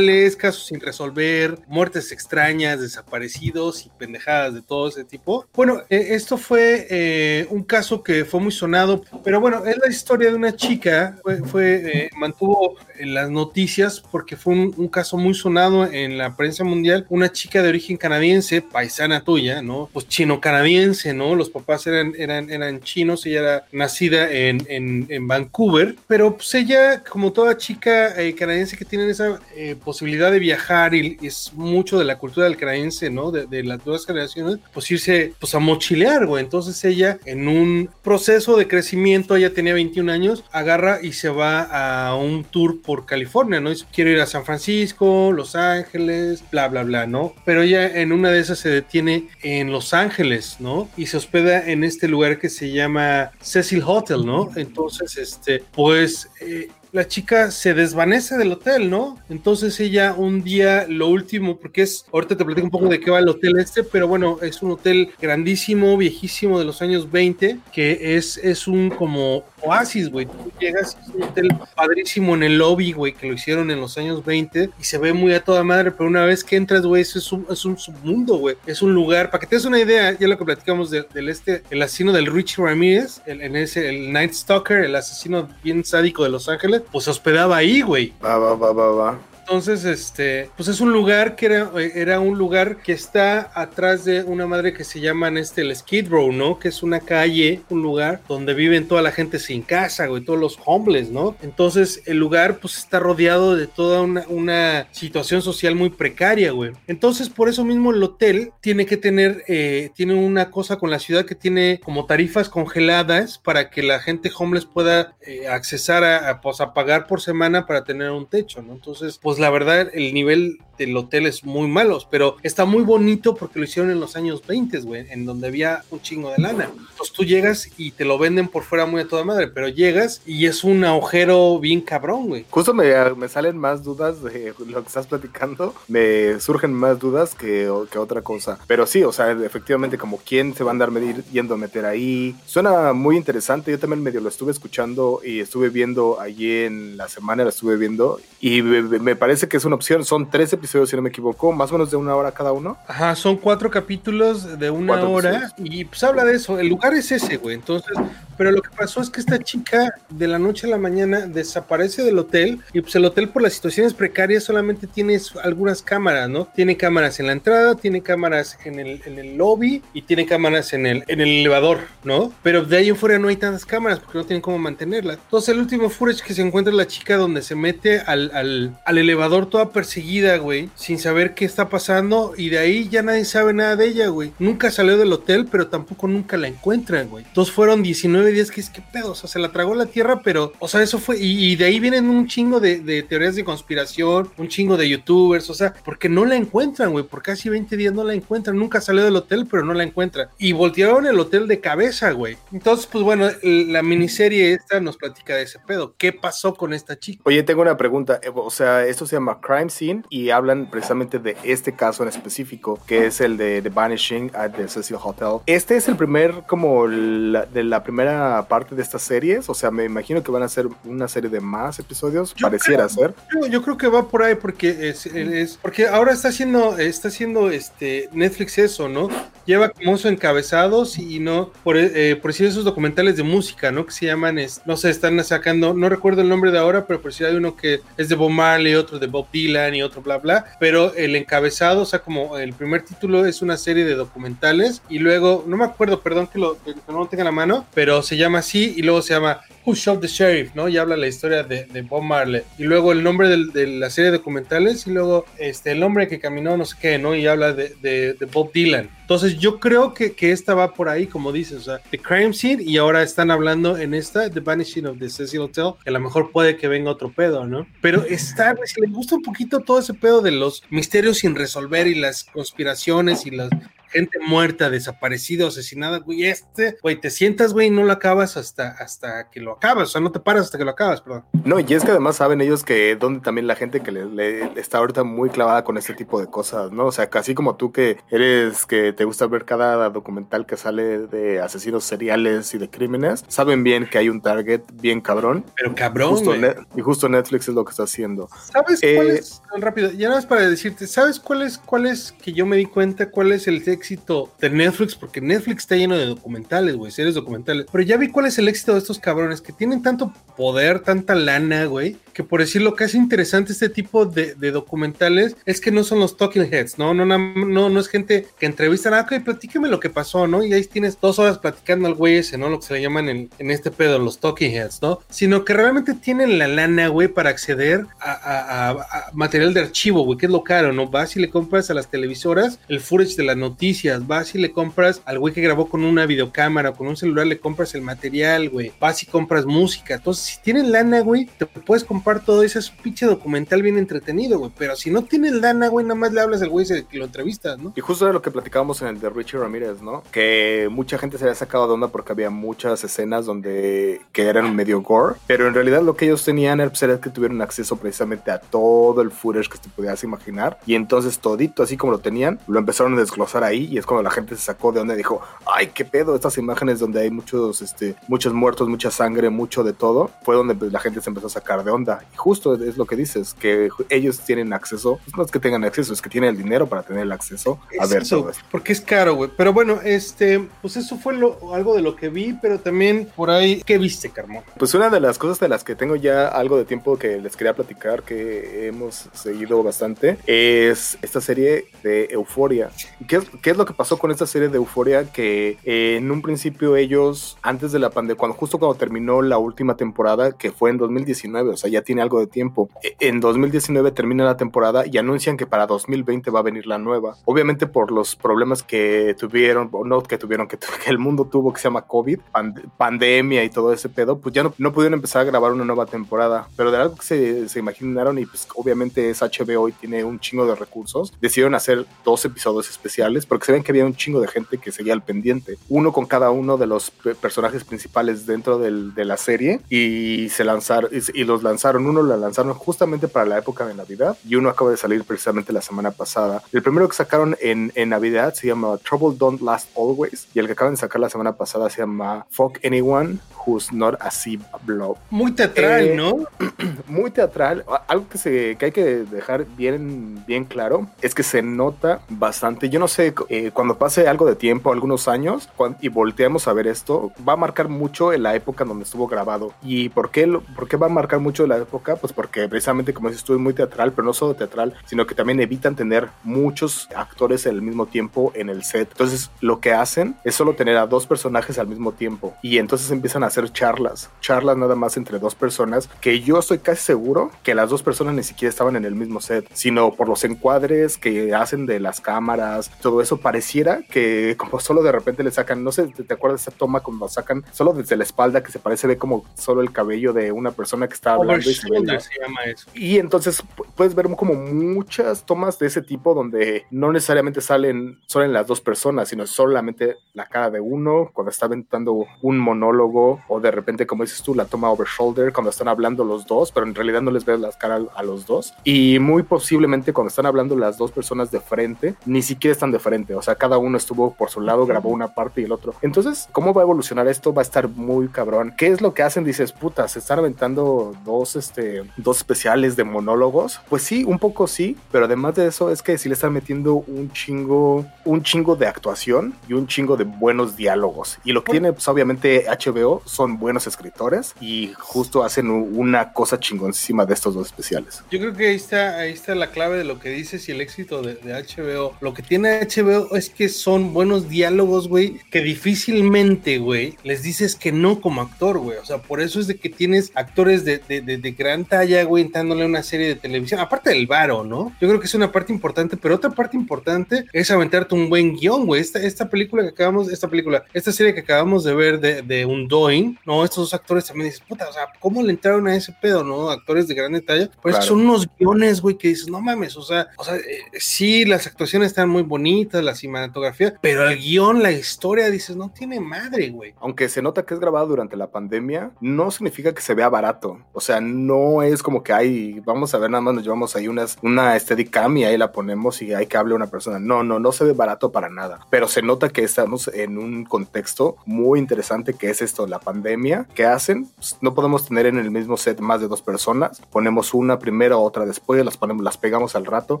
casos 0.36 0.66
sin 0.66 0.80
resolver, 0.80 1.58
muertes 1.68 2.12
extrañas, 2.12 2.80
desaparecidos 2.80 3.86
y 3.86 3.90
pendejadas 3.90 4.54
de 4.54 4.62
todo 4.62 4.88
ese 4.88 5.04
tipo. 5.04 5.46
Bueno, 5.54 5.82
eh, 5.88 6.08
esto 6.10 6.36
fue 6.36 6.86
eh, 6.90 7.46
un 7.50 7.62
caso 7.62 8.02
que 8.02 8.24
fue 8.24 8.40
muy 8.40 8.52
sonado, 8.52 9.04
pero 9.24 9.40
bueno, 9.40 9.64
es 9.66 9.76
la 9.78 9.88
historia 9.88 10.30
de 10.30 10.36
una 10.36 10.54
chica, 10.54 11.18
fue, 11.50 11.82
eh, 11.84 12.10
mantuvo 12.16 12.76
en 12.98 13.14
las 13.14 13.30
noticias 13.30 14.00
porque 14.00 14.36
fue 14.36 14.54
un, 14.54 14.86
caso 14.88 15.18
muy 15.18 15.34
sonado 15.34 15.84
en 15.84 16.16
la 16.16 16.36
prensa 16.36 16.64
mundial, 16.64 17.06
una 17.10 17.30
chica 17.30 17.60
de 17.60 17.68
origen 17.68 17.96
canadiense, 17.96 18.62
paisana 18.62 19.22
tuya, 19.22 19.60
¿no? 19.60 19.90
Pues 19.92 20.08
chino-canadiense, 20.08 21.12
¿no? 21.12 21.34
Los 21.34 21.50
papás 21.50 21.86
eran, 21.86 22.14
eran, 22.16 22.50
eran 22.50 22.80
chinos, 22.80 23.26
ella 23.26 23.40
era 23.40 23.66
nacida 23.72 24.30
en, 24.30 24.64
en, 24.68 25.06
en 25.10 25.28
Vancouver, 25.28 25.96
pero 26.06 26.36
pues 26.36 26.54
ella, 26.54 27.02
como 27.02 27.32
toda 27.32 27.56
chica 27.56 28.14
canadiense 28.36 28.76
que 28.76 28.84
tiene 28.84 29.10
esa 29.10 29.38
posibilidad 29.78 30.30
de 30.30 30.38
viajar 30.38 30.94
y, 30.94 31.18
es 31.22 31.52
mucho 31.54 31.98
de 31.98 32.04
la 32.04 32.18
cultura 32.18 32.46
del 32.46 32.56
canadiense, 32.56 33.10
¿no? 33.10 33.30
De, 33.30 33.46
de 33.46 33.62
las 33.64 33.84
nuevas 33.84 34.06
generaciones, 34.06 34.58
pues 34.72 34.90
irse 34.90 35.32
pues 35.38 35.54
a 35.54 35.58
mochilear, 35.58 36.26
güey. 36.26 36.44
Entonces 36.44 36.84
ella 36.84 37.18
en 37.24 37.48
un 37.48 37.90
proceso 38.02 38.56
de 38.56 38.68
crecimiento, 38.68 39.36
ella 39.36 39.52
tenía 39.52 39.74
21 39.74 40.10
años, 40.12 40.44
agarra 40.52 41.00
y 41.02 41.12
se 41.12 41.28
va 41.28 41.62
a 41.62 42.14
un 42.14 42.44
tour 42.44 42.80
por 42.80 43.06
California, 43.06 43.60
¿no? 43.60 43.70
Dice, 43.70 43.84
quiero 43.92 44.10
ir 44.10 44.20
a 44.20 44.26
San 44.26 44.44
Francisco, 44.44 45.32
Los 45.32 45.56
Ángeles, 45.56 46.42
bla, 46.50 46.68
bla, 46.68 46.82
bla, 46.84 47.06
¿no? 47.06 47.34
Pero 47.44 47.62
ella 47.62 48.00
en 48.00 48.12
una 48.12 48.30
de 48.30 48.40
esas 48.40 48.58
se 48.58 48.68
detiene 48.68 49.28
en 49.42 49.72
Los 49.72 49.94
Ángeles, 49.94 50.56
¿no? 50.60 50.88
Y 50.96 51.06
se 51.06 51.16
hospeda 51.16 51.68
en 51.68 51.84
este 51.84 52.08
lugar 52.08 52.38
que 52.38 52.48
se 52.48 52.70
llama 52.70 53.32
Cecil 53.40 53.82
Hotel, 53.84 54.24
¿no? 54.24 54.50
Entonces, 54.56 55.16
este, 55.16 55.62
pues 55.72 56.28
eh, 56.40 56.68
la 56.96 57.06
chica 57.06 57.50
se 57.50 57.74
desvanece 57.74 58.38
del 58.38 58.52
hotel, 58.52 58.88
¿no? 58.88 59.18
Entonces 59.28 59.78
ella 59.80 60.14
un 60.16 60.42
día, 60.42 60.86
lo 60.88 61.08
último, 61.08 61.58
porque 61.58 61.82
es, 61.82 62.06
ahorita 62.10 62.38
te 62.38 62.44
platico 62.44 62.64
un 62.64 62.70
poco 62.70 62.88
de 62.88 62.98
qué 62.98 63.10
va 63.10 63.18
el 63.18 63.28
hotel 63.28 63.58
este, 63.58 63.84
pero 63.84 64.08
bueno, 64.08 64.38
es 64.40 64.62
un 64.62 64.70
hotel 64.70 65.10
grandísimo, 65.20 65.98
viejísimo 65.98 66.58
de 66.58 66.64
los 66.64 66.80
años 66.80 67.10
20, 67.10 67.58
que 67.70 68.16
es, 68.16 68.38
es 68.38 68.66
un 68.66 68.88
como 68.88 69.44
oasis, 69.60 70.08
güey. 70.08 70.24
Tú 70.24 70.50
llegas, 70.58 70.96
es 71.02 71.14
un 71.14 71.24
hotel 71.24 71.48
padrísimo 71.74 72.34
en 72.34 72.44
el 72.44 72.56
lobby, 72.56 72.92
güey, 72.92 73.12
que 73.12 73.26
lo 73.26 73.34
hicieron 73.34 73.70
en 73.70 73.78
los 73.78 73.98
años 73.98 74.24
20 74.24 74.70
y 74.80 74.84
se 74.84 74.96
ve 74.96 75.12
muy 75.12 75.34
a 75.34 75.44
toda 75.44 75.62
madre, 75.62 75.90
pero 75.90 76.08
una 76.08 76.24
vez 76.24 76.42
que 76.42 76.56
entras, 76.56 76.80
güey, 76.80 77.02
es 77.02 77.30
un, 77.30 77.46
es 77.50 77.64
un 77.66 77.76
submundo, 77.76 78.38
güey. 78.38 78.56
Es 78.66 78.80
un 78.80 78.94
lugar, 78.94 79.30
para 79.30 79.42
que 79.42 79.46
te 79.46 79.56
des 79.56 79.66
una 79.66 79.80
idea, 79.80 80.18
ya 80.18 80.28
lo 80.28 80.38
que 80.38 80.46
platicamos 80.46 80.90
del 80.90 81.28
este, 81.28 81.62
el 81.68 81.82
asesino 81.82 82.12
del 82.12 82.24
Richie 82.24 82.64
Ramírez, 82.64 83.20
el, 83.26 83.42
en 83.42 83.54
ese, 83.54 83.86
el 83.90 84.12
Night 84.14 84.32
Stalker, 84.32 84.78
el 84.78 84.96
asesino 84.96 85.46
bien 85.62 85.84
sádico 85.84 86.24
de 86.24 86.30
Los 86.30 86.48
Ángeles, 86.48 86.82
pues 86.90 87.04
se 87.04 87.10
hospedaba 87.10 87.56
ahí, 87.56 87.82
güey. 87.82 88.12
Va, 88.24 88.36
va, 88.38 88.54
va, 88.54 88.72
va, 88.72 88.90
va. 88.92 89.18
Entonces, 89.48 89.84
este, 89.84 90.50
pues 90.56 90.68
es 90.68 90.80
un 90.80 90.92
lugar 90.92 91.36
que 91.36 91.46
era, 91.46 91.70
era 91.94 92.18
un 92.18 92.36
lugar 92.36 92.78
que 92.78 92.90
está 92.90 93.52
atrás 93.54 94.04
de 94.04 94.24
una 94.24 94.44
madre 94.48 94.72
que 94.72 94.82
se 94.82 94.98
llama 94.98 95.28
este, 95.38 95.60
el 95.62 95.74
Skid 95.74 96.08
Row, 96.08 96.32
¿no? 96.32 96.58
Que 96.58 96.66
es 96.66 96.82
una 96.82 96.98
calle, 96.98 97.62
un 97.68 97.80
lugar 97.80 98.22
donde 98.26 98.54
viven 98.54 98.88
toda 98.88 99.02
la 99.02 99.12
gente 99.12 99.38
sin 99.38 99.62
casa, 99.62 100.08
güey, 100.08 100.24
todos 100.24 100.40
los 100.40 100.58
homeless, 100.64 101.10
¿no? 101.10 101.36
Entonces, 101.42 102.02
el 102.06 102.18
lugar, 102.18 102.58
pues 102.58 102.76
está 102.76 102.98
rodeado 102.98 103.54
de 103.54 103.68
toda 103.68 104.02
una, 104.02 104.24
una 104.26 104.88
situación 104.90 105.42
social 105.42 105.76
muy 105.76 105.90
precaria, 105.90 106.50
güey. 106.50 106.72
Entonces, 106.88 107.28
por 107.28 107.48
eso 107.48 107.64
mismo 107.64 107.92
el 107.92 108.02
hotel 108.02 108.50
tiene 108.60 108.84
que 108.84 108.96
tener, 108.96 109.44
eh, 109.46 109.90
tiene 109.94 110.14
una 110.14 110.50
cosa 110.50 110.76
con 110.76 110.90
la 110.90 110.98
ciudad 110.98 111.24
que 111.24 111.36
tiene 111.36 111.78
como 111.84 112.06
tarifas 112.06 112.48
congeladas 112.48 113.38
para 113.38 113.70
que 113.70 113.84
la 113.84 114.00
gente 114.00 114.32
homeless 114.36 114.64
pueda 114.64 115.14
eh, 115.20 115.46
accesar 115.46 116.02
a, 116.02 116.40
pues, 116.40 116.60
a 116.60 116.74
pagar 116.74 117.06
por 117.06 117.20
semana 117.20 117.64
para 117.64 117.84
tener 117.84 118.10
un 118.10 118.26
techo, 118.26 118.60
¿no? 118.60 118.72
Entonces, 118.72 119.20
pues 119.22 119.35
pues 119.36 119.42
la 119.42 119.50
verdad 119.50 119.90
el 119.92 120.14
nivel 120.14 120.56
del 120.78 120.96
hotel 120.96 121.26
es 121.26 121.44
muy 121.44 121.68
malo, 121.68 121.98
pero 122.10 122.36
está 122.42 122.64
muy 122.64 122.82
bonito 122.82 123.34
porque 123.34 123.58
lo 123.58 123.64
hicieron 123.64 123.90
en 123.90 124.00
los 124.00 124.16
años 124.16 124.42
20, 124.46 124.80
güey, 124.80 125.06
en 125.10 125.24
donde 125.24 125.48
había 125.48 125.82
un 125.90 126.00
chingo 126.00 126.30
de 126.30 126.38
lana. 126.38 126.70
Entonces 126.90 127.12
tú 127.12 127.24
llegas 127.24 127.68
y 127.76 127.92
te 127.92 128.04
lo 128.04 128.18
venden 128.18 128.48
por 128.48 128.64
fuera 128.64 128.86
muy 128.86 129.02
a 129.02 129.08
toda 129.08 129.24
madre, 129.24 129.48
pero 129.48 129.68
llegas 129.68 130.22
y 130.26 130.46
es 130.46 130.64
un 130.64 130.84
agujero 130.84 131.58
bien 131.58 131.80
cabrón, 131.80 132.28
güey. 132.28 132.44
Justo 132.50 132.74
me, 132.74 132.92
me 133.14 133.28
salen 133.28 133.56
más 133.58 133.82
dudas 133.82 134.22
de 134.22 134.54
lo 134.66 134.82
que 134.82 134.88
estás 134.88 135.06
platicando, 135.06 135.74
me 135.88 136.40
surgen 136.40 136.72
más 136.72 136.98
dudas 136.98 137.34
que, 137.34 137.70
que 137.90 137.98
otra 137.98 138.22
cosa. 138.22 138.58
Pero 138.66 138.86
sí, 138.86 139.02
o 139.02 139.12
sea, 139.12 139.30
efectivamente, 139.32 139.98
como 139.98 140.18
quién 140.18 140.54
se 140.54 140.64
va 140.64 140.70
a 140.70 140.72
andar 140.72 140.90
medir, 140.90 141.24
yendo 141.32 141.54
a 141.54 141.56
meter 141.56 141.84
ahí. 141.84 142.34
Suena 142.46 142.92
muy 142.92 143.16
interesante, 143.16 143.70
yo 143.70 143.78
también 143.78 144.02
medio 144.02 144.20
lo 144.20 144.28
estuve 144.28 144.52
escuchando 144.52 145.20
y 145.24 145.40
estuve 145.40 145.68
viendo 145.68 146.20
allí 146.20 146.64
en 146.64 146.96
la 146.96 147.08
semana, 147.08 147.44
la 147.44 147.50
estuve 147.50 147.76
viendo 147.76 148.20
y 148.40 148.62
me, 148.62 148.82
me 148.82 149.16
parece 149.16 149.48
que 149.48 149.56
es 149.56 149.64
una 149.64 149.76
opción. 149.76 150.04
Son 150.04 150.30
tres 150.30 150.52
episodios, 150.52 150.65
si 150.66 150.96
no 150.96 151.02
me 151.02 151.08
equivoco, 151.08 151.52
más 151.52 151.70
o 151.70 151.74
menos 151.74 151.90
de 151.90 151.96
una 151.96 152.14
hora 152.14 152.32
cada 152.32 152.52
uno. 152.52 152.76
Ajá, 152.86 153.14
son 153.14 153.36
cuatro 153.36 153.70
capítulos 153.70 154.58
de 154.58 154.70
una 154.70 155.02
hora 155.02 155.52
y 155.58 155.84
pues 155.84 156.02
habla 156.02 156.24
de 156.24 156.36
eso. 156.36 156.58
El 156.58 156.68
lugar 156.68 156.94
es 156.94 157.12
ese, 157.12 157.36
güey. 157.36 157.54
Entonces, 157.54 157.96
pero 158.36 158.50
lo 158.50 158.62
que 158.62 158.70
pasó 158.76 159.00
es 159.00 159.10
que 159.10 159.20
esta 159.20 159.38
chica 159.38 159.94
de 160.10 160.28
la 160.28 160.38
noche 160.38 160.66
a 160.66 160.70
la 160.70 160.78
mañana 160.78 161.26
desaparece 161.26 162.02
del 162.02 162.18
hotel 162.18 162.60
y 162.72 162.80
pues 162.80 162.94
el 162.96 163.04
hotel 163.04 163.28
por 163.28 163.42
las 163.42 163.54
situaciones 163.54 163.94
precarias 163.94 164.44
solamente 164.44 164.86
tiene 164.86 165.18
algunas 165.42 165.82
cámaras, 165.82 166.28
¿no? 166.28 166.46
Tiene 166.54 166.76
cámaras 166.76 167.18
en 167.20 167.26
la 167.26 167.32
entrada, 167.32 167.74
tiene 167.76 168.02
cámaras 168.02 168.58
en 168.64 168.78
el, 168.78 169.02
en 169.06 169.18
el 169.18 169.36
lobby 169.36 169.82
y 169.94 170.02
tiene 170.02 170.26
cámaras 170.26 170.72
en 170.72 170.86
el, 170.86 171.04
en 171.06 171.20
el 171.20 171.28
elevador, 171.40 171.80
¿no? 172.04 172.32
Pero 172.42 172.64
de 172.64 172.76
ahí 172.76 172.88
en 172.88 172.96
fuera 172.96 173.18
no 173.18 173.28
hay 173.28 173.36
tantas 173.36 173.64
cámaras 173.64 174.00
porque 174.00 174.18
no 174.18 174.24
tienen 174.24 174.42
cómo 174.42 174.58
mantenerla. 174.58 175.14
Entonces 175.14 175.50
el 175.50 175.60
último 175.60 175.88
footage 175.88 176.22
que 176.22 176.34
se 176.34 176.42
encuentra 176.42 176.70
es 176.70 176.76
la 176.76 176.86
chica 176.86 177.16
donde 177.16 177.42
se 177.42 177.54
mete 177.54 178.00
al, 178.00 178.30
al, 178.34 178.78
al 178.84 178.98
elevador 178.98 179.48
toda 179.48 179.70
perseguida, 179.70 180.36
güey, 180.38 180.55
sin 180.74 180.98
saber 180.98 181.34
qué 181.34 181.44
está 181.44 181.68
pasando 181.68 182.34
y 182.36 182.48
de 182.48 182.58
ahí 182.58 182.88
ya 182.88 183.02
nadie 183.02 183.24
sabe 183.24 183.52
nada 183.52 183.76
de 183.76 183.86
ella, 183.86 184.08
güey. 184.08 184.32
Nunca 184.38 184.70
salió 184.70 184.96
del 184.96 185.12
hotel, 185.12 185.46
pero 185.50 185.68
tampoco 185.68 186.08
nunca 186.08 186.36
la 186.36 186.48
encuentran, 186.48 187.08
güey. 187.08 187.24
Entonces 187.24 187.54
fueron 187.54 187.82
19 187.82 188.32
días 188.32 188.50
que 188.50 188.60
es 188.60 188.70
que 188.70 188.82
pedo, 188.82 189.12
o 189.12 189.14
sea, 189.14 189.28
se 189.28 189.38
la 189.38 189.52
tragó 189.52 189.74
la 189.74 189.86
tierra, 189.86 190.20
pero, 190.22 190.52
o 190.58 190.68
sea, 190.68 190.82
eso 190.82 190.98
fue, 190.98 191.16
y, 191.18 191.56
de 191.56 191.64
ahí 191.64 191.80
vienen 191.80 192.08
un 192.08 192.26
chingo 192.26 192.60
de, 192.60 193.02
teorías 193.08 193.34
de 193.34 193.44
conspiración, 193.44 194.30
un 194.36 194.48
chingo 194.48 194.76
de 194.76 194.88
youtubers, 194.88 195.48
o 195.50 195.54
sea, 195.54 195.74
porque 195.84 196.08
no 196.08 196.24
la 196.24 196.36
encuentran, 196.36 196.92
güey, 196.92 197.04
por 197.04 197.22
casi 197.22 197.48
20 197.48 197.76
días 197.76 197.92
no 197.92 198.04
la 198.04 198.14
encuentran, 198.14 198.56
nunca 198.56 198.80
salió 198.80 199.04
del 199.04 199.16
hotel, 199.16 199.46
pero 199.50 199.64
no 199.64 199.74
la 199.74 199.82
encuentran. 199.84 200.28
Y 200.38 200.52
voltearon 200.52 201.06
el 201.06 201.18
hotel 201.18 201.46
de 201.48 201.60
cabeza, 201.60 202.10
güey. 202.12 202.36
Entonces, 202.52 202.86
pues 202.86 203.04
bueno, 203.04 203.28
la 203.42 203.82
miniserie 203.82 204.52
esta 204.52 204.80
nos 204.80 204.96
platica 204.96 205.34
de 205.34 205.42
ese 205.42 205.58
pedo. 205.58 205.94
¿Qué 205.96 206.12
pasó 206.12 206.54
con 206.54 206.72
esta 206.72 206.98
chica? 206.98 207.22
Oye, 207.24 207.42
tengo 207.42 207.62
una 207.62 207.76
pregunta. 207.76 208.20
eh, 208.22 208.30
O 208.34 208.50
sea, 208.50 208.86
esto 208.86 209.06
se 209.06 209.16
llama 209.16 209.40
Crime 209.40 209.70
Scene 209.70 210.02
y 210.10 210.30
hablan 210.46 210.66
precisamente 210.70 211.18
de 211.18 211.36
este 211.42 211.74
caso 211.74 212.02
en 212.04 212.08
específico, 212.08 212.78
que 212.86 213.06
es 213.06 213.20
el 213.20 213.36
de 213.36 213.60
The 213.62 213.68
Vanishing 213.70 214.30
at 214.34 214.52
the 214.52 214.68
Cecil 214.68 214.96
Hotel. 215.02 215.40
Este 215.46 215.76
es 215.76 215.88
el 215.88 215.96
primer, 215.96 216.42
como 216.46 216.86
la, 216.86 217.46
de 217.46 217.64
la 217.64 217.82
primera 217.82 218.46
parte 218.48 218.74
de 218.74 218.82
estas 218.82 219.02
series. 219.02 219.48
O 219.48 219.54
sea, 219.54 219.70
me 219.70 219.84
imagino 219.84 220.22
que 220.22 220.30
van 220.30 220.42
a 220.44 220.48
ser 220.48 220.68
una 220.84 221.08
serie 221.08 221.28
de 221.30 221.40
más 221.40 221.78
episodios. 221.78 222.34
Yo 222.34 222.46
pareciera 222.46 222.88
ser. 222.88 223.14
Yo, 223.34 223.46
yo 223.48 223.62
creo 223.62 223.76
que 223.76 223.88
va 223.88 224.08
por 224.08 224.22
ahí 224.22 224.36
porque 224.36 224.88
es, 224.88 225.06
es- 225.06 225.58
porque 225.60 225.86
ahora 225.88 226.12
está 226.12 226.28
haciendo 226.28 226.78
está 226.78 227.08
haciendo 227.08 227.50
este 227.50 228.08
Netflix 228.12 228.58
eso, 228.58 228.88
¿no? 228.88 229.08
Lleva 229.46 229.70
como 229.70 229.94
esos 229.94 230.10
encabezados 230.10 230.98
y 230.98 231.18
no 231.20 231.50
por, 231.64 231.76
eh, 231.76 232.16
por 232.16 232.30
decir 232.32 232.46
esos 232.46 232.64
documentales 232.64 233.16
de 233.16 233.22
música, 233.22 233.70
¿no? 233.72 233.84
Que 233.86 233.92
se 233.92 234.06
llaman, 234.06 234.38
es- 234.38 234.60
no 234.66 234.76
sé, 234.76 234.90
están 234.90 235.22
sacando, 235.24 235.74
no 235.74 235.88
recuerdo 235.88 236.22
el 236.22 236.28
nombre 236.28 236.50
de 236.50 236.58
ahora, 236.58 236.86
pero 236.86 237.00
por 237.00 237.12
si 237.12 237.24
hay 237.24 237.34
uno 237.36 237.56
que 237.56 237.80
es 237.96 238.08
de 238.08 238.14
Bob 238.14 238.30
Marley, 238.30 238.74
otro 238.74 238.98
de 238.98 239.06
Bob 239.06 239.26
Dylan 239.32 239.74
y 239.74 239.82
otro 239.82 240.02
bla 240.02 240.18
bla, 240.18 240.35
pero 240.60 240.94
el 240.94 241.16
encabezado, 241.16 241.82
o 241.82 241.84
sea, 241.86 242.00
como 242.00 242.38
el 242.38 242.52
primer 242.52 242.82
título 242.82 243.24
es 243.26 243.42
una 243.42 243.56
serie 243.56 243.84
de 243.84 243.94
documentales 243.94 244.82
y 244.88 244.98
luego 244.98 245.44
no 245.46 245.56
me 245.56 245.64
acuerdo, 245.64 246.00
perdón 246.00 246.26
que 246.26 246.38
lo 246.38 246.56
que 246.62 246.74
no 246.88 246.98
lo 246.98 247.06
tenga 247.06 247.22
en 247.22 247.26
la 247.26 247.32
mano, 247.32 247.66
pero 247.74 248.02
se 248.02 248.16
llama 248.16 248.38
así 248.38 248.74
y 248.76 248.82
luego 248.82 249.02
se 249.02 249.14
llama 249.14 249.40
Who 249.64 249.74
Shot 249.74 250.00
the 250.00 250.06
Sheriff, 250.08 250.54
¿no? 250.54 250.68
Y 250.68 250.76
habla 250.78 250.96
la 250.96 251.06
historia 251.08 251.42
de, 251.42 251.64
de 251.66 251.82
Bob 251.82 252.02
Marley. 252.02 252.42
Y 252.58 252.64
luego 252.64 252.92
el 252.92 253.02
nombre 253.02 253.28
del- 253.28 253.52
de 253.52 253.66
la 253.66 253.90
serie 253.90 254.10
de 254.10 254.18
documentales 254.18 254.86
y 254.86 254.90
luego 254.90 255.24
este, 255.38 255.72
el 255.72 255.82
hombre 255.82 256.08
que 256.08 256.18
caminó 256.20 256.56
no 256.56 256.64
sé 256.64 256.76
qué, 256.80 256.98
¿no? 256.98 257.14
Y 257.14 257.26
habla 257.26 257.52
de, 257.52 257.74
de- 257.82 258.14
de 258.14 258.26
Bob 258.26 258.52
Dylan. 258.52 258.88
Entonces 259.06 259.38
yo 259.38 259.60
creo 259.60 259.94
que, 259.94 260.14
que 260.14 260.32
esta 260.32 260.56
va 260.56 260.74
por 260.74 260.88
ahí, 260.88 261.06
como 261.06 261.30
dices, 261.30 261.58
o 261.58 261.60
sea, 261.60 261.80
The 261.90 261.98
Crime 262.00 262.32
Scene 262.32 262.60
y 262.60 262.76
ahora 262.76 263.04
están 263.04 263.30
hablando 263.30 263.78
en 263.78 263.94
esta, 263.94 264.28
The 264.28 264.40
Vanishing 264.40 264.84
of 264.84 264.98
the 264.98 265.08
Cecil 265.08 265.42
Hotel, 265.42 265.74
que 265.84 265.90
a 265.90 265.92
lo 265.92 266.00
mejor 266.00 266.32
puede 266.32 266.56
que 266.56 266.66
venga 266.66 266.90
otro 266.90 267.12
pedo, 267.12 267.46
¿no? 267.46 267.68
Pero 267.80 268.02
está, 268.08 268.56
si 268.64 268.80
le 268.80 268.88
gusta 268.88 269.14
un 269.14 269.22
poquito 269.22 269.60
todo 269.60 269.78
ese 269.78 269.94
pedo 269.94 270.22
de 270.22 270.32
los 270.32 270.64
misterios 270.70 271.18
sin 271.18 271.36
resolver 271.36 271.86
y 271.86 271.94
las 271.94 272.24
conspiraciones 272.24 273.26
y 273.26 273.30
las 273.30 273.48
gente 273.96 274.18
muerta, 274.20 274.70
desaparecida, 274.70 275.46
asesinada, 275.48 275.98
güey, 275.98 276.24
este, 276.26 276.76
güey, 276.82 277.00
te 277.00 277.10
sientas, 277.10 277.52
güey, 277.52 277.68
y 277.68 277.70
no 277.70 277.82
lo 277.84 277.92
acabas 277.92 278.36
hasta, 278.36 278.68
hasta 278.78 279.30
que 279.30 279.40
lo 279.40 279.52
acabas, 279.52 279.88
o 279.88 279.92
sea, 279.92 280.00
no 280.00 280.12
te 280.12 280.20
paras 280.20 280.44
hasta 280.44 280.58
que 280.58 280.64
lo 280.64 280.70
acabas, 280.70 281.00
perdón. 281.00 281.24
No, 281.44 281.58
y 281.60 281.64
es 281.72 281.84
que 281.84 281.90
además 281.90 282.16
saben 282.16 282.40
ellos 282.40 282.64
que 282.64 282.96
donde 282.96 283.20
también 283.20 283.46
la 283.46 283.56
gente 283.56 283.80
que 283.80 283.92
le, 283.92 284.06
le- 284.06 284.60
está 284.60 284.78
ahorita 284.78 285.04
muy 285.04 285.30
clavada 285.30 285.64
con 285.64 285.76
este 285.78 285.94
tipo 285.94 286.20
de 286.20 286.26
cosas, 286.28 286.70
¿no? 286.72 286.86
O 286.86 286.92
sea, 286.92 287.08
casi 287.10 287.34
como 287.34 287.56
tú 287.56 287.72
que 287.72 287.98
eres, 288.10 288.66
que 288.66 288.92
te 288.92 289.04
gusta 289.04 289.26
ver 289.26 289.44
cada 289.44 289.88
documental 289.90 290.46
que 290.46 290.56
sale 290.56 291.06
de 291.06 291.40
asesinos 291.40 291.84
seriales 291.84 292.54
y 292.54 292.58
de 292.58 292.68
crímenes, 292.70 293.24
saben 293.28 293.64
bien 293.64 293.86
que 293.90 293.98
hay 293.98 294.08
un 294.08 294.20
target 294.20 294.60
bien 294.74 295.00
cabrón. 295.00 295.44
Pero 295.56 295.74
cabrón, 295.74 296.10
Justo 296.10 296.34
y 296.76 296.80
justo 296.80 297.08
Netflix 297.08 297.48
es 297.48 297.54
lo 297.54 297.64
que 297.64 297.70
está 297.70 297.84
haciendo. 297.84 298.28
¿Sabes 298.52 298.80
Eh, 298.82 298.94
cuál 298.96 299.10
es? 299.10 299.42
Rápido, 299.58 299.90
ya 299.92 300.08
nada 300.08 300.16
más 300.20 300.26
para 300.26 300.48
decirte, 300.48 300.86
¿sabes 300.86 301.18
cuál 301.18 301.42
es, 301.42 301.56
cuál 301.58 301.86
es 301.86 302.12
que 302.12 302.32
yo 302.32 302.44
me 302.44 302.56
di 302.56 302.66
cuenta 302.66 303.10
cuál 303.10 303.32
es 303.32 303.46
el 303.48 303.64
éxito 303.86 304.32
de 304.40 304.50
Netflix? 304.50 304.94
Porque 304.96 305.20
Netflix 305.20 305.62
está 305.62 305.76
lleno 305.76 305.96
de 305.96 306.06
documentales, 306.06 306.74
güey, 306.76 306.90
series 306.90 307.14
documentales. 307.14 307.66
Pero 307.70 307.84
ya 307.84 307.96
vi 307.96 308.08
cuál 308.08 308.26
es 308.26 308.38
el 308.38 308.48
éxito 308.48 308.72
de 308.72 308.78
estos 308.78 308.98
cabrones 308.98 309.40
que 309.40 309.52
tienen 309.52 309.82
tanto 309.82 310.12
poder, 310.36 310.80
tanta 310.80 311.14
lana, 311.14 311.64
güey, 311.66 311.96
que 312.12 312.24
por 312.24 312.40
decirlo 312.40 312.74
que 312.74 312.84
hace 312.84 312.96
interesante 312.96 313.52
este 313.52 313.68
tipo 313.68 314.06
de, 314.06 314.34
de 314.34 314.50
documentales 314.50 315.36
es 315.46 315.60
que 315.60 315.70
no 315.70 315.84
son 315.84 316.00
los 316.00 316.16
talking 316.16 316.42
heads, 316.52 316.78
¿no? 316.78 316.94
No, 316.94 317.04
no, 317.04 317.18
no, 317.18 317.68
no 317.70 317.80
es 317.80 317.88
gente 317.88 318.26
que 318.38 318.46
entrevistan, 318.46 318.94
ah, 318.94 319.02
ok, 319.08 319.22
platíqueme 319.24 319.68
lo 319.68 319.80
que 319.80 319.90
pasó, 319.90 320.26
¿no? 320.26 320.42
Y 320.44 320.52
ahí 320.52 320.64
tienes 320.64 320.98
dos 321.00 321.18
horas 321.18 321.38
platicando 321.38 321.86
al 321.88 321.94
güey 321.94 322.16
ese, 322.16 322.38
¿no? 322.38 322.48
Lo 322.48 322.58
que 322.60 322.66
se 322.66 322.74
le 322.74 322.82
llaman 322.82 323.08
en, 323.08 323.30
en 323.38 323.50
este 323.50 323.70
pedo, 323.70 323.98
los 323.98 324.18
talking 324.18 324.50
heads, 324.50 324.80
¿no? 324.82 325.00
Sino 325.10 325.44
que 325.44 325.52
realmente 325.54 325.94
tienen 325.94 326.38
la 326.38 326.48
lana, 326.48 326.88
güey, 326.88 327.08
para 327.08 327.30
acceder 327.30 327.86
a, 328.00 328.12
a- 328.12 328.70
a- 328.70 328.70
a 328.70 329.10
material 329.12 329.54
de 329.54 329.60
archivo, 329.60 330.04
güey, 330.04 330.18
que 330.18 330.26
es 330.26 330.32
lo 330.32 330.42
caro, 330.42 330.72
¿no? 330.72 330.88
Vas 330.88 331.16
y 331.16 331.20
le 331.20 331.30
compras 331.30 331.70
a 331.70 331.74
las 331.74 331.88
televisoras 331.90 332.58
el 332.68 332.80
footage 332.80 333.16
de 333.16 333.24
las 333.24 333.36
noticias, 333.66 334.06
vas 334.06 334.32
y 334.32 334.38
le 334.38 334.52
compras 334.52 335.02
al 335.04 335.18
güey 335.18 335.34
que 335.34 335.40
grabó 335.40 335.68
con 335.68 335.84
una 335.84 336.06
videocámara, 336.06 336.70
con 336.72 336.86
un 336.86 336.96
celular, 336.96 337.26
le 337.26 337.40
compras 337.40 337.74
el 337.74 337.82
material, 337.82 338.48
güey, 338.48 338.72
vas 338.78 339.02
y 339.02 339.06
compras 339.06 339.44
música. 339.44 339.94
Entonces, 339.94 340.24
si 340.24 340.40
tienen 340.40 340.70
lana, 340.70 341.00
güey, 341.00 341.26
te 341.36 341.46
puedes 341.46 341.82
comprar 341.82 342.24
todo 342.24 342.44
ese 342.44 342.60
pinche 342.80 343.06
documental 343.06 343.62
bien 343.62 343.76
entretenido, 343.76 344.38
güey. 344.38 344.52
Pero 344.56 344.76
si 344.76 344.90
no 344.90 345.02
tienes 345.02 345.32
lana, 345.32 345.66
güey, 345.66 345.84
nada 345.84 345.98
más 345.98 346.12
le 346.12 346.20
hablas 346.20 346.42
al 346.42 346.48
güey 346.48 346.64
que 346.88 346.98
lo 346.98 347.06
entrevistas, 347.06 347.58
¿no? 347.58 347.72
Y 347.74 347.80
justo 347.80 348.04
era 348.04 348.12
lo 348.12 348.22
que 348.22 348.30
platicábamos 348.30 348.82
en 348.82 348.88
el 348.88 349.00
de 349.00 349.10
Richie 349.10 349.38
Ramírez, 349.38 349.82
¿no? 349.82 350.04
Que 350.12 350.68
mucha 350.70 350.96
gente 350.96 351.18
se 351.18 351.24
había 351.24 351.34
sacado 351.34 351.66
de 351.66 351.72
onda 351.74 351.88
porque 351.88 352.12
había 352.12 352.30
muchas 352.30 352.84
escenas 352.84 353.26
donde 353.26 354.00
que 354.12 354.22
eran 354.22 354.54
medio 354.54 354.80
gore, 354.80 355.16
pero 355.26 355.48
en 355.48 355.54
realidad 355.54 355.82
lo 355.82 355.96
que 355.96 356.04
ellos 356.04 356.24
tenían 356.24 356.60
era, 356.60 356.70
pues, 356.70 356.84
era 356.84 357.00
que 357.00 357.10
tuvieron 357.10 357.42
acceso 357.42 357.76
precisamente 357.76 358.30
a 358.30 358.38
todo 358.38 359.02
el 359.02 359.10
footage 359.10 359.48
que 359.48 359.58
te 359.58 359.68
podías 359.70 360.04
imaginar 360.04 360.60
y 360.66 360.76
entonces 360.76 361.18
todito 361.18 361.64
así 361.64 361.76
como 361.76 361.92
lo 361.92 361.98
tenían, 361.98 362.38
lo 362.46 362.60
empezaron 362.60 362.94
a 362.94 363.00
desglosar 363.00 363.42
ahí 363.42 363.55
y 363.64 363.78
es 363.78 363.86
cuando 363.86 364.02
la 364.02 364.10
gente 364.10 364.36
se 364.36 364.42
sacó 364.42 364.72
de 364.72 364.80
onda 364.80 364.94
y 364.94 364.98
dijo, 364.98 365.20
ay, 365.46 365.68
qué 365.68 365.84
pedo, 365.84 366.14
estas 366.14 366.38
imágenes 366.38 366.78
donde 366.78 367.00
hay 367.00 367.10
muchos, 367.10 367.62
este, 367.62 367.96
muchos 368.08 368.32
muertos, 368.32 368.68
mucha 368.68 368.90
sangre, 368.90 369.30
mucho 369.30 369.64
de 369.64 369.72
todo, 369.72 370.10
fue 370.22 370.36
donde 370.36 370.54
pues, 370.54 370.72
la 370.72 370.80
gente 370.80 371.00
se 371.00 371.10
empezó 371.10 371.26
a 371.26 371.30
sacar 371.30 371.64
de 371.64 371.70
onda. 371.70 372.04
Y 372.12 372.16
justo 372.16 372.54
es 372.54 372.76
lo 372.76 372.86
que 372.86 372.96
dices, 372.96 373.34
que 373.38 373.68
ellos 373.88 374.20
tienen 374.20 374.52
acceso, 374.52 374.98
pues, 375.04 375.16
no 375.16 375.24
es 375.24 375.30
que 375.30 375.38
tengan 375.38 375.64
acceso, 375.64 375.92
es 375.92 376.02
que 376.02 376.10
tienen 376.10 376.30
el 376.30 376.36
dinero 376.36 376.66
para 376.66 376.82
tener 376.82 377.02
el 377.02 377.12
acceso 377.12 377.58
a 377.80 377.84
Es 377.84 377.90
ver 377.90 378.02
eso, 378.02 378.20
todo 378.20 378.30
esto. 378.30 378.44
Porque 378.50 378.72
es 378.72 378.80
caro, 378.80 379.14
güey. 379.14 379.30
Pero 379.36 379.52
bueno, 379.52 379.80
este, 379.84 380.48
pues 380.62 380.76
eso 380.76 380.96
fue 380.96 381.14
lo, 381.14 381.54
algo 381.54 381.74
de 381.74 381.82
lo 381.82 381.96
que 381.96 382.08
vi, 382.08 382.34
pero 382.40 382.58
también 382.58 383.08
por 383.16 383.30
ahí, 383.30 383.62
¿qué 383.64 383.78
viste, 383.78 384.10
Carmón? 384.10 384.44
Pues 384.58 384.74
una 384.74 384.90
de 384.90 385.00
las 385.00 385.18
cosas 385.18 385.40
de 385.40 385.48
las 385.48 385.64
que 385.64 385.74
tengo 385.74 385.96
ya 385.96 386.28
algo 386.28 386.56
de 386.56 386.64
tiempo 386.64 386.98
que 386.98 387.18
les 387.20 387.36
quería 387.36 387.54
platicar, 387.54 388.02
que 388.02 388.66
hemos 388.66 389.08
seguido 389.12 389.62
bastante, 389.62 390.18
es 390.26 390.98
esta 391.02 391.20
serie 391.20 391.66
de 391.82 392.08
Euforia. 392.10 392.70
¿Qué 393.06 393.16
es, 393.16 393.45
qué 393.46 393.50
es 393.52 393.56
lo 393.56 393.64
que 393.64 393.74
pasó 393.74 393.96
con 393.96 394.10
esta 394.10 394.26
serie 394.26 394.48
de 394.48 394.56
Euforia? 394.56 395.12
Que 395.12 395.56
eh, 395.62 395.98
en 395.98 396.10
un 396.10 396.20
principio 396.20 396.74
ellos, 396.74 397.38
antes 397.42 397.70
de 397.70 397.78
la 397.78 397.90
pandemia, 397.90 398.18
cuando 398.18 398.36
justo 398.36 398.58
cuando 398.58 398.76
terminó 398.76 399.22
la 399.22 399.38
última 399.38 399.76
temporada, 399.76 400.32
que 400.32 400.50
fue 400.50 400.70
en 400.70 400.78
2019, 400.78 401.50
o 401.50 401.56
sea, 401.56 401.70
ya 401.70 401.82
tiene 401.82 402.02
algo 402.02 402.18
de 402.18 402.26
tiempo, 402.26 402.68
eh, 402.82 402.96
en 402.98 403.20
2019 403.20 403.92
termina 403.92 404.24
la 404.24 404.36
temporada 404.36 404.82
y 404.84 404.98
anuncian 404.98 405.36
que 405.36 405.46
para 405.46 405.68
2020 405.68 406.28
va 406.32 406.40
a 406.40 406.42
venir 406.42 406.66
la 406.66 406.78
nueva. 406.78 407.18
Obviamente 407.24 407.68
por 407.68 407.92
los 407.92 408.16
problemas 408.16 408.64
que 408.64 409.14
tuvieron, 409.16 409.68
o 409.70 409.84
no 409.84 410.02
que 410.02 410.18
tuvieron, 410.18 410.48
que, 410.48 410.58
el 410.86 410.98
mundo 410.98 411.26
tuvo, 411.30 411.52
que 411.52 411.60
se 411.60 411.68
llama 411.68 411.82
COVID, 411.82 412.18
pand- 412.34 412.68
pandemia 412.76 413.44
y 413.44 413.50
todo 413.50 413.72
ese 413.72 413.88
pedo, 413.88 414.18
pues 414.18 414.34
ya 414.34 414.42
no, 414.42 414.54
no 414.58 414.72
pudieron 414.72 414.94
empezar 414.94 415.22
a 415.22 415.24
grabar 415.24 415.52
una 415.52 415.64
nueva 415.64 415.86
temporada. 415.86 416.48
Pero 416.56 416.72
de 416.72 416.78
algo 416.78 416.96
que 416.96 417.04
se, 417.06 417.48
se 417.48 417.60
imaginaron 417.60 418.18
y 418.18 418.26
pues 418.26 418.48
obviamente 418.56 419.08
es 419.08 419.20
HBO 419.20 419.68
y 419.68 419.72
tiene 419.72 420.02
un 420.02 420.18
chingo 420.18 420.46
de 420.46 420.56
recursos, 420.56 421.12
decidieron 421.20 421.54
hacer 421.54 421.86
dos 422.04 422.24
episodios 422.24 422.68
especiales 422.68 423.24
porque 423.36 423.46
se 423.46 423.52
ven 423.52 423.62
que 423.62 423.72
había 423.72 423.84
un 423.84 423.94
chingo 423.94 424.20
de 424.20 424.28
gente 424.28 424.58
que 424.58 424.72
seguía 424.72 424.92
al 424.94 425.02
pendiente. 425.02 425.58
Uno 425.68 425.92
con 425.92 426.06
cada 426.06 426.30
uno 426.30 426.56
de 426.56 426.66
los 426.66 426.90
pe- 426.90 427.14
personajes 427.14 427.64
principales 427.64 428.24
dentro 428.26 428.58
del- 428.58 428.94
de 428.94 429.04
la 429.04 429.16
serie 429.16 429.60
y 429.68 430.28
se 430.30 430.42
lanzaron 430.44 430.90
y, 430.92 431.20
y 431.20 431.24
los 431.24 431.42
lanzaron. 431.42 431.86
Uno 431.86 432.02
lo 432.02 432.16
lanzaron 432.16 432.54
justamente 432.54 433.08
para 433.08 433.26
la 433.26 433.38
época 433.38 433.66
de 433.66 433.74
Navidad 433.74 434.16
y 434.26 434.36
uno 434.36 434.48
acaba 434.48 434.70
de 434.70 434.76
salir 434.78 435.04
precisamente 435.04 435.52
la 435.52 435.60
semana 435.60 435.90
pasada. 435.90 436.42
El 436.52 436.62
primero 436.62 436.88
que 436.88 436.96
sacaron 436.96 437.36
en, 437.40 437.72
en 437.74 437.90
Navidad 437.90 438.32
se 438.34 438.46
llama 438.46 438.78
Trouble 438.78 439.16
Don't 439.18 439.42
Last 439.42 439.68
Always 439.76 440.28
y 440.34 440.38
el 440.38 440.46
que 440.46 440.52
acaban 440.52 440.74
de 440.74 440.80
sacar 440.80 441.00
la 441.00 441.10
semana 441.10 441.36
pasada 441.36 441.68
se 441.70 441.82
llama 441.82 442.26
Fuck 442.30 442.64
Anyone 442.64 443.18
Who's 443.46 443.72
Not 443.72 443.96
a 444.00 444.10
Sea 444.10 444.38
Blob. 444.64 444.96
Muy 445.10 445.32
teatral, 445.32 445.84
Eh, 445.88 445.94
¿no? 445.94 446.24
Muy 446.88 447.10
teatral. 447.10 447.64
Algo 447.86 448.08
que, 448.08 448.18
se, 448.18 448.56
que 448.58 448.64
hay 448.66 448.72
que 448.72 448.84
dejar 449.04 449.44
bien, 449.56 450.24
bien 450.26 450.44
claro 450.44 450.88
es 451.02 451.14
que 451.14 451.22
se 451.22 451.42
nota 451.42 452.00
bastante. 452.08 452.68
Yo 452.68 452.80
no 452.80 452.88
sé, 452.88 453.14
eh, 453.28 453.50
cuando 453.52 453.76
pase 453.78 454.08
algo 454.08 454.26
de 454.26 454.36
tiempo, 454.36 454.72
algunos 454.72 455.08
años, 455.08 455.48
y 455.80 455.88
volteamos 455.88 456.48
a 456.48 456.52
ver 456.52 456.66
esto, 456.66 457.12
va 457.26 457.34
a 457.34 457.36
marcar 457.36 457.68
mucho 457.68 458.12
en 458.12 458.22
la 458.22 458.34
época 458.34 458.64
en 458.64 458.68
donde 458.68 458.84
estuvo 458.84 459.06
grabado. 459.06 459.52
¿Y 459.62 459.88
por 459.90 460.10
qué, 460.10 460.26
lo- 460.26 460.40
por 460.40 460.68
qué 460.68 460.76
va 460.76 460.86
a 460.86 460.90
marcar 460.90 461.20
mucho 461.20 461.46
la 461.46 461.58
época? 461.58 461.96
Pues 461.96 462.12
porque 462.12 462.48
precisamente, 462.48 462.92
como 462.94 463.08
dices 463.08 463.24
tú, 463.24 463.34
es 463.34 463.40
muy 463.40 463.54
teatral, 463.54 463.92
pero 463.92 464.04
no 464.06 464.12
solo 464.12 464.34
teatral, 464.34 464.74
sino 464.86 465.06
que 465.06 465.14
también 465.14 465.40
evitan 465.40 465.74
tener 465.76 466.08
muchos 466.24 466.88
actores 466.94 467.46
al 467.46 467.62
mismo 467.62 467.86
tiempo 467.86 468.32
en 468.34 468.48
el 468.48 468.62
set. 468.64 468.88
Entonces, 468.92 469.30
lo 469.40 469.60
que 469.60 469.72
hacen 469.72 470.16
es 470.24 470.34
solo 470.34 470.54
tener 470.54 470.76
a 470.76 470.86
dos 470.86 471.06
personajes 471.06 471.58
al 471.58 471.66
mismo 471.66 471.92
tiempo. 471.92 472.34
Y 472.42 472.58
entonces 472.58 472.90
empiezan 472.90 473.22
a 473.24 473.26
hacer 473.28 473.50
charlas, 473.52 474.10
charlas 474.20 474.56
nada 474.56 474.74
más 474.74 474.96
entre 474.96 475.18
dos 475.18 475.34
personas, 475.34 475.88
que 476.00 476.20
yo 476.20 476.38
estoy 476.38 476.58
casi 476.58 476.82
seguro 476.82 477.30
que 477.42 477.54
las 477.54 477.70
dos 477.70 477.82
personas 477.82 478.14
ni 478.14 478.22
siquiera 478.22 478.50
estaban 478.50 478.76
en 478.76 478.84
el 478.84 478.94
mismo 478.94 479.20
set, 479.20 479.48
sino 479.52 479.92
por 479.92 480.08
los 480.08 480.24
encuadres 480.24 480.98
que 480.98 481.34
hacen 481.34 481.66
de 481.66 481.80
las 481.80 482.00
cámaras, 482.00 482.70
todo 482.80 483.00
eso 483.00 483.15
pareciera 483.18 483.82
que 483.90 484.34
como 484.36 484.60
solo 484.60 484.82
de 484.82 484.92
repente 484.92 485.22
le 485.22 485.30
sacan, 485.30 485.62
no 485.64 485.72
sé, 485.72 485.86
¿te, 485.88 486.14
acuerdas 486.14 486.44
de 486.44 486.50
esa 486.50 486.58
toma 486.58 486.80
cuando 486.80 487.08
sacan 487.08 487.44
solo 487.52 487.72
desde 487.72 487.96
la 487.96 488.04
espalda 488.04 488.42
que 488.42 488.52
se 488.52 488.58
parece 488.58 488.86
ve 488.86 488.96
como 488.98 489.24
solo 489.34 489.60
el 489.60 489.72
cabello 489.72 490.12
de 490.12 490.32
una 490.32 490.50
persona 490.50 490.88
que 490.88 490.94
está 490.94 491.14
hablando 491.14 491.48
y 491.50 491.54
se 491.54 491.68
llama 491.68 492.44
eso. 492.44 492.68
y 492.74 492.98
entonces 492.98 493.42
pu- 493.56 493.66
puedes 493.74 493.94
ver 493.94 494.06
como 494.16 494.34
muchas 494.34 495.24
tomas 495.24 495.58
de 495.58 495.66
ese 495.66 495.82
tipo 495.82 496.14
donde 496.14 496.66
no 496.70 496.92
necesariamente 496.92 497.40
salen 497.40 498.00
solo 498.06 498.24
en 498.24 498.32
las 498.32 498.46
dos 498.46 498.60
personas, 498.60 499.08
sino 499.08 499.26
solamente 499.26 499.96
la 500.14 500.26
cara 500.26 500.50
de 500.50 500.60
uno 500.60 501.10
cuando 501.12 501.30
está 501.30 501.46
aventando 501.46 502.04
un 502.22 502.38
monólogo 502.38 503.20
o 503.28 503.40
de 503.40 503.50
repente, 503.50 503.86
como 503.86 504.04
dices 504.04 504.22
tú, 504.22 504.34
la 504.34 504.44
toma 504.46 504.70
over 504.70 504.86
shoulder 504.86 505.32
cuando 505.32 505.50
están 505.50 505.68
hablando 505.68 506.04
los 506.04 506.26
dos, 506.26 506.52
pero 506.52 506.66
en 506.66 506.74
realidad 506.74 507.02
no 507.02 507.10
les 507.10 507.24
ves 507.24 507.40
las 507.40 507.56
caras 507.56 507.82
a 507.94 508.02
los 508.02 508.26
dos. 508.26 508.54
Y 508.64 508.98
muy 508.98 509.22
posiblemente 509.22 509.92
cuando 509.92 510.08
están 510.08 510.26
hablando 510.26 510.56
las 510.56 510.78
dos 510.78 510.92
personas 510.92 511.30
de 511.30 511.40
frente, 511.40 511.94
ni 512.04 512.22
siquiera 512.22 512.52
están 512.52 512.70
de 512.72 512.78
frente, 512.78 513.05
o 513.14 513.22
sea, 513.22 513.34
cada 513.34 513.58
uno 513.58 513.76
estuvo 513.76 514.14
por 514.14 514.30
su 514.30 514.40
lado, 514.40 514.66
grabó 514.66 514.90
una 514.90 515.14
parte 515.14 515.40
y 515.40 515.44
el 515.44 515.52
otro. 515.52 515.74
Entonces, 515.82 516.28
¿cómo 516.32 516.52
va 516.52 516.62
a 516.62 516.64
evolucionar 516.64 517.08
esto? 517.08 517.32
Va 517.32 517.42
a 517.42 517.44
estar 517.44 517.68
muy 517.68 518.08
cabrón. 518.08 518.54
¿Qué 518.56 518.68
es 518.68 518.80
lo 518.80 518.94
que 518.94 519.02
hacen? 519.02 519.24
Dices, 519.24 519.52
puta, 519.52 519.88
se 519.88 519.98
están 519.98 520.18
aventando 520.18 520.94
dos, 521.04 521.36
este, 521.36 521.82
dos 521.96 522.18
especiales 522.18 522.76
de 522.76 522.84
monólogos. 522.84 523.60
Pues 523.68 523.82
sí, 523.82 524.04
un 524.04 524.18
poco 524.18 524.46
sí, 524.46 524.76
pero 524.90 525.06
además 525.06 525.34
de 525.34 525.46
eso 525.46 525.70
es 525.70 525.82
que 525.82 525.98
sí 525.98 526.08
le 526.08 526.14
están 526.14 526.32
metiendo 526.32 526.74
un 526.74 527.10
chingo, 527.12 527.86
un 528.04 528.22
chingo 528.22 528.56
de 528.56 528.66
actuación 528.66 529.34
y 529.48 529.52
un 529.54 529.66
chingo 529.66 529.96
de 529.96 530.04
buenos 530.04 530.56
diálogos. 530.56 531.18
Y 531.24 531.32
lo 531.32 531.44
que 531.44 531.52
tiene, 531.52 531.72
pues 531.72 531.86
obviamente 531.88 532.46
HBO 532.48 533.02
son 533.04 533.38
buenos 533.38 533.66
escritores 533.66 534.34
y 534.40 534.72
justo 534.78 535.24
hacen 535.24 535.50
una 535.50 536.12
cosa 536.12 536.38
chingoncísima 536.38 537.06
de 537.06 537.14
estos 537.14 537.34
dos 537.34 537.46
especiales. 537.46 538.02
Yo 538.10 538.18
creo 538.18 538.34
que 538.34 538.48
ahí 538.48 538.56
está, 538.56 538.98
ahí 538.98 539.12
está 539.12 539.34
la 539.34 539.50
clave 539.50 539.78
de 539.78 539.84
lo 539.84 539.98
que 539.98 540.10
dices 540.10 540.48
y 540.48 540.52
el 540.52 540.60
éxito 540.60 541.02
de, 541.02 541.14
de 541.14 541.32
HBO. 541.34 541.94
Lo 542.00 542.14
que 542.14 542.22
tiene 542.22 542.60
HBO 542.60 542.95
es 543.12 543.30
que 543.30 543.48
son 543.48 543.92
buenos 543.92 544.28
diálogos, 544.28 544.88
güey, 544.88 545.18
que 545.30 545.40
difícilmente, 545.86 546.58
güey, 546.58 546.96
les 547.04 547.22
dices 547.22 547.54
que 547.54 547.70
no 547.72 548.00
como 548.00 548.22
actor, 548.22 548.58
güey. 548.58 548.78
O 548.78 548.84
sea, 548.84 548.98
por 548.98 549.20
eso 549.20 549.38
es 549.40 549.46
de 549.46 549.56
que 549.56 549.68
tienes 549.68 550.10
actores 550.14 550.64
de, 550.64 550.78
de, 550.78 551.00
de- 551.00 551.18
de 551.18 551.30
gran 551.32 551.64
talla, 551.64 552.02
güey, 552.04 552.24
entrándole 552.24 552.62
a 552.64 552.66
una 552.66 552.82
serie 552.82 553.06
de 553.08 553.14
televisión. 553.14 553.60
Aparte 553.60 553.90
del 553.90 554.06
varo, 554.06 554.42
¿no? 554.44 554.72
Yo 554.80 554.88
creo 554.88 554.98
que 555.00 555.06
es 555.06 555.14
una 555.14 555.30
parte 555.32 555.52
importante, 555.52 555.96
pero 555.96 556.14
otra 556.16 556.30
parte 556.30 556.56
importante 556.56 557.26
es 557.32 557.50
aventarte 557.50 557.94
un 557.94 558.08
buen 558.08 558.34
guion, 558.36 558.66
güey. 558.66 558.80
Esta, 558.80 559.00
esta 559.02 559.28
película 559.28 559.62
que 559.62 559.68
acabamos, 559.68 560.10
esta 560.10 560.28
película, 560.28 560.64
esta 560.74 560.92
serie 560.92 561.14
que 561.14 561.20
acabamos 561.20 561.64
de 561.64 561.74
ver 561.74 562.00
de, 562.00 562.22
de 562.22 562.44
Undoing, 562.46 563.18
¿no? 563.24 563.44
Estos 563.44 563.58
dos 563.70 563.74
actores 563.74 564.06
también 564.06 564.26
dices, 564.30 564.42
puta, 564.46 564.68
o 564.68 564.72
sea, 564.72 564.88
¿cómo 565.00 565.22
le 565.22 565.30
entraron 565.32 565.66
a 565.68 565.76
ese 565.76 565.92
pedo, 566.00 566.24
no? 566.24 566.50
Actores 566.50 566.88
de 566.88 566.94
gran 566.94 567.20
talla. 567.22 567.50
Pues 567.62 567.74
Claro. 567.76 567.86
son 567.88 568.00
unos 568.00 568.26
guiones, 568.38 568.80
güey, 568.80 568.96
que 568.98 569.08
dices, 569.08 569.28
no 569.28 569.40
mames, 569.40 569.76
o 569.76 569.82
sea, 569.82 570.08
o 570.16 570.24
sea, 570.24 570.36
eh, 570.36 570.42
sí, 570.78 571.24
las 571.24 571.46
actuaciones 571.46 571.88
están 571.88 572.08
muy 572.08 572.22
bonitas, 572.22 572.82
la 572.86 572.94
cinematografía, 572.94 573.74
pero 573.80 574.08
el 574.08 574.18
guion, 574.18 574.62
la 574.62 574.70
historia, 574.72 575.30
dices, 575.30 575.56
no 575.56 575.70
tiene 575.70 576.00
madre, 576.00 576.48
güey. 576.50 576.74
aunque 576.80 577.08
se 577.08 577.22
nota 577.22 577.44
que 577.44 577.54
es 577.54 577.60
grabado 577.60 577.86
durante 577.88 578.16
la 578.16 578.28
pandemia, 578.30 578.90
no 579.00 579.30
significa 579.30 579.74
que 579.74 579.82
se 579.82 579.94
vea 579.94 580.08
barato. 580.08 580.58
O 580.72 580.80
sea, 580.80 581.00
no 581.00 581.62
es 581.62 581.82
como 581.82 582.02
que 582.02 582.12
hay, 582.12 582.60
vamos 582.60 582.94
a 582.94 582.98
ver, 582.98 583.10
nada 583.10 583.20
más 583.20 583.34
nos 583.34 583.42
llevamos 583.44 583.74
ahí 583.76 583.88
unas, 583.88 584.16
una 584.22 584.58
Steadicam 584.58 585.16
y 585.16 585.24
ahí 585.24 585.36
la 585.36 585.52
ponemos 585.52 586.00
y 586.02 586.14
hay 586.14 586.26
que 586.26 586.36
hable 586.36 586.54
una 586.54 586.68
persona. 586.68 586.98
No, 586.98 587.22
no, 587.22 587.38
no 587.38 587.52
se 587.52 587.64
ve 587.64 587.72
barato 587.72 588.12
para 588.12 588.28
nada. 588.28 588.60
Pero 588.70 588.88
se 588.88 589.02
nota 589.02 589.28
que 589.28 589.42
estamos 589.44 589.88
en 589.88 590.18
un 590.18 590.44
contexto 590.44 591.16
muy 591.26 591.58
interesante 591.58 592.14
que 592.14 592.30
es 592.30 592.42
esto, 592.42 592.66
la 592.66 592.78
pandemia. 592.78 593.46
¿Qué 593.54 593.64
hacen? 593.66 594.06
Pues, 594.16 594.36
no 594.40 594.54
podemos 594.54 594.86
tener 594.86 595.06
en 595.06 595.18
el 595.18 595.30
mismo 595.30 595.56
set 595.56 595.80
más 595.80 596.00
de 596.00 596.08
dos 596.08 596.22
personas. 596.22 596.80
Ponemos 596.90 597.34
una 597.34 597.58
primero, 597.58 598.00
otra 598.00 598.24
después, 598.24 598.64
las 598.64 598.76
ponemos, 598.76 599.02
las 599.04 599.18
pegamos 599.18 599.54
al 599.56 599.66
rato. 599.66 600.00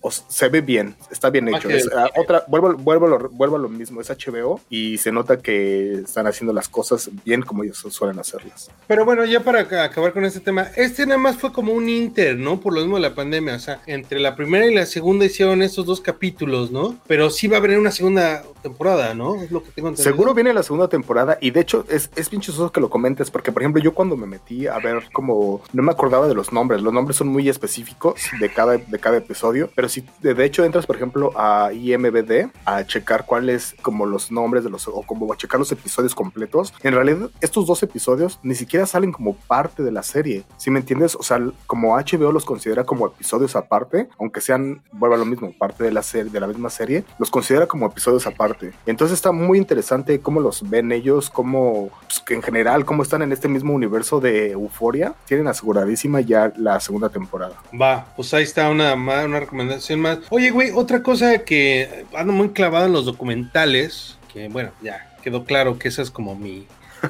O 0.00 0.08
s- 0.08 0.22
se 0.28 0.48
ve 0.48 0.60
bien, 0.60 0.96
está 1.10 1.30
bien 1.30 1.48
hecho. 1.48 1.68
Es, 1.70 1.86
otra, 2.16 2.44
vuelvo, 2.48 2.74
vuelvo, 2.74 3.06
a 3.06 3.08
lo, 3.10 3.28
vuelvo 3.30 3.56
a 3.56 3.58
lo 3.58 3.68
mismo, 3.68 4.00
es 4.00 4.08
HBO 4.10 4.60
y 4.70 4.98
se 4.98 5.12
nota 5.12 5.38
que 5.38 5.92
están 6.04 6.26
haciendo 6.26 6.52
las 6.52 6.68
cosas 6.68 7.10
bien 7.24 7.42
como 7.42 7.62
ellos 7.64 7.84
suelen 7.90 8.18
hacerlas. 8.18 8.70
Pero 8.86 9.04
bueno, 9.04 9.24
ya 9.24 9.40
para 9.40 9.68
ac- 9.68 9.82
acabar 9.84 10.12
con 10.12 10.24
este 10.24 10.40
tema, 10.40 10.68
este 10.76 11.06
nada 11.06 11.18
más 11.18 11.36
fue 11.36 11.52
como 11.52 11.72
un 11.72 11.88
inter, 11.88 12.36
¿no? 12.36 12.60
Por 12.60 12.74
lo 12.74 12.80
mismo 12.80 12.96
de 12.96 13.02
la 13.02 13.14
pandemia, 13.14 13.54
o 13.54 13.58
sea, 13.58 13.80
entre 13.86 14.20
la 14.20 14.36
primera 14.36 14.66
y 14.66 14.74
la 14.74 14.86
segunda 14.86 15.24
hicieron 15.24 15.62
estos 15.62 15.86
dos 15.86 16.00
capítulos, 16.00 16.70
¿no? 16.70 16.96
Pero 17.06 17.30
sí 17.30 17.46
va 17.48 17.56
a 17.56 17.60
haber 17.60 17.78
una 17.78 17.90
segunda 17.90 18.42
temporada, 18.62 19.14
¿no? 19.14 19.42
Es 19.42 19.50
lo 19.50 19.62
que 19.62 19.70
tengo 19.70 19.88
entendido. 19.88 20.10
Seguro 20.12 20.34
viene 20.34 20.52
la 20.54 20.62
segunda 20.62 20.88
temporada 20.88 21.38
y 21.40 21.50
de 21.50 21.60
hecho 21.60 21.84
es, 21.88 22.10
es 22.16 22.30
bien 22.30 22.40
chistoso 22.40 22.72
que 22.72 22.80
lo 22.80 22.88
comentes 22.90 23.30
porque 23.30 23.52
por 23.52 23.62
ejemplo 23.62 23.82
yo 23.82 23.94
cuando 23.94 24.16
me 24.16 24.26
metí 24.26 24.66
a 24.66 24.78
ver 24.78 25.04
como 25.12 25.62
no 25.72 25.82
me 25.82 25.92
acordaba 25.92 26.26
de 26.28 26.34
los 26.34 26.52
nombres, 26.52 26.80
los 26.82 26.92
nombres 26.92 27.16
son 27.16 27.28
muy 27.28 27.48
específicos 27.48 28.14
de 28.40 28.48
cada, 28.52 28.76
de 28.78 28.98
cada 28.98 29.18
episodio, 29.18 29.70
pero 29.74 29.88
si 29.88 30.04
de, 30.20 30.34
de 30.34 30.44
hecho 30.44 30.64
entras 30.64 30.86
por 30.86 30.96
ejemplo 30.96 31.32
a 31.36 31.70
IMBD 31.92 32.50
a 32.64 32.84
checar 32.84 33.26
cuáles 33.26 33.74
como 33.82 34.06
los 34.06 34.30
nombres 34.30 34.64
de 34.64 34.70
los 34.70 34.86
o 34.88 35.02
como 35.02 35.32
a 35.32 35.36
checar 35.36 35.58
los 35.58 35.72
episodios 35.72 36.14
completos, 36.14 36.72
en 36.82 36.94
realidad 36.94 37.30
estos 37.40 37.66
dos 37.66 37.82
episodios 37.82 38.38
ni 38.42 38.54
siquiera 38.54 38.86
salen 38.86 39.12
como 39.12 39.34
parte 39.34 39.82
de 39.82 39.92
la 39.92 40.02
serie, 40.02 40.44
si 40.56 40.70
me 40.70 40.80
entiendes? 40.80 41.14
O 41.14 41.22
sea, 41.22 41.40
como 41.66 41.96
HBO 41.96 42.32
los 42.32 42.44
considera 42.44 42.84
como 42.84 43.06
episodios 43.06 43.56
aparte, 43.56 44.08
aunque 44.18 44.40
sean, 44.40 44.82
vuelvo 44.92 45.16
a 45.16 45.18
lo 45.18 45.24
mismo, 45.24 45.52
parte 45.56 45.84
de 45.84 45.92
la 45.92 46.02
serie, 46.02 46.30
de 46.30 46.40
la 46.40 46.46
misma 46.46 46.70
serie, 46.70 47.04
los 47.18 47.30
considera 47.30 47.66
como 47.66 47.86
episodios 47.86 48.26
aparte. 48.26 48.72
Entonces 48.86 49.14
está 49.16 49.32
muy 49.32 49.58
interesante 49.58 50.20
cómo 50.20 50.40
los 50.40 50.68
ven 50.68 50.92
ellos, 50.92 51.30
cómo, 51.30 51.90
pues, 52.06 52.22
en 52.28 52.42
general, 52.42 52.84
cómo 52.84 53.02
están 53.02 53.22
en 53.22 53.32
este 53.32 53.48
mismo 53.48 53.72
universo 53.72 54.20
de 54.20 54.52
Euforia. 54.52 55.14
Tienen 55.26 55.48
aseguradísima 55.48 56.20
ya 56.20 56.52
la 56.56 56.80
segunda 56.80 57.08
temporada. 57.08 57.56
Va, 57.80 58.06
pues 58.16 58.32
ahí 58.34 58.44
está 58.44 58.70
una, 58.70 58.94
una 58.94 59.40
recomendación 59.40 60.00
más. 60.00 60.18
Oye, 60.30 60.50
güey, 60.50 60.70
otra 60.74 61.02
cosa 61.02 61.38
que 61.44 61.73
ando 62.14 62.32
muy 62.32 62.50
clavado 62.50 62.86
en 62.86 62.92
los 62.92 63.04
documentales, 63.04 64.18
que 64.32 64.48
bueno, 64.48 64.72
ya 64.82 65.16
quedó 65.22 65.44
claro 65.44 65.78
que 65.78 65.88
esa 65.88 66.02
es 66.02 66.10
como 66.10 66.34
mi, 66.34 66.66